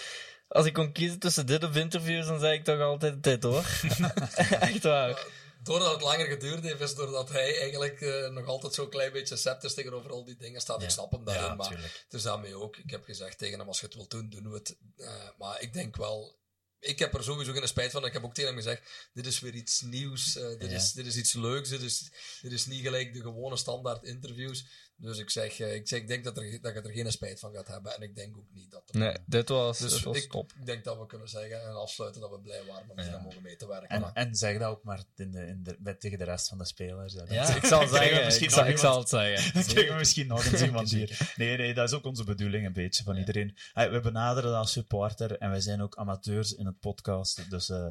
[0.52, 3.66] als ik kon kiezen tussen dit of interviews, dan zei ik toch altijd dit hoor.
[4.60, 5.26] Echt waar.
[5.64, 9.36] Doordat het langer geduurd heeft, is doordat hij eigenlijk uh, nog altijd zo'n klein beetje
[9.36, 10.84] sceptisch tegenover al die dingen staat.
[10.84, 11.70] Ik snap hem daarin, ja, maar
[12.04, 12.78] het is daarmee ook.
[12.78, 14.78] Ik heb gezegd tegen hem, als je het wilt doen, doen we het.
[14.98, 16.40] Uh, maar ik denk wel,
[16.80, 18.06] ik heb er sowieso geen spijt van.
[18.06, 20.36] Ik heb ook tegen hem gezegd, dit is weer iets nieuws.
[20.36, 21.70] Uh, dit, is, dit is iets leuks.
[21.70, 24.66] Dit is, dit is niet gelijk de gewone standaard interviews.
[25.02, 27.40] Dus ik zeg, eh, ik, zeg, ik denk dat, er, dat je er geen spijt
[27.40, 27.96] van gaat hebben.
[27.96, 28.84] En ik denk ook niet dat...
[28.86, 30.54] Er, nee, dit was, dus dit was ik, top.
[30.60, 33.20] Ik denk dat we kunnen zeggen en afsluiten dat we blij waren om ja.
[33.20, 33.90] mogen mee te werken.
[33.90, 36.58] En, en, zeg dat ook maar in de, in de, met, tegen de rest van
[36.58, 37.14] de spelers.
[37.14, 39.54] Ja, ik zal, zeggen, ik, zal, ik zal het zeggen.
[39.54, 41.34] Dan krijgen we misschien nog eens iemand hier.
[41.36, 43.58] Nee, nee, dat is ook onze bedoeling een beetje van iedereen.
[43.74, 47.50] we benaderen als supporter en wij zijn ook amateurs in het podcast.
[47.50, 47.88] Dus uh,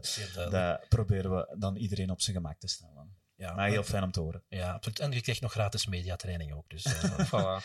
[0.50, 3.19] daar proberen we dan iedereen op zijn gemak te stellen.
[3.40, 4.42] Ja, maar heel fijn om te horen.
[4.48, 4.98] Ja, absoluut.
[4.98, 6.68] En je krijgt nog gratis mediatraining ook.
[6.68, 7.64] Dus, uh, voilà.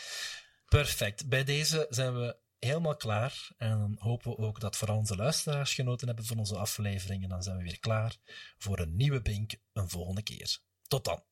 [0.68, 1.28] Perfect.
[1.28, 3.48] Bij deze zijn we helemaal klaar.
[3.56, 7.28] En dan hopen we ook dat vooral onze luisteraars genoten hebben van onze afleveringen.
[7.28, 8.16] Dan zijn we weer klaar
[8.58, 10.58] voor een nieuwe Bink een volgende keer.
[10.86, 11.22] Tot dan.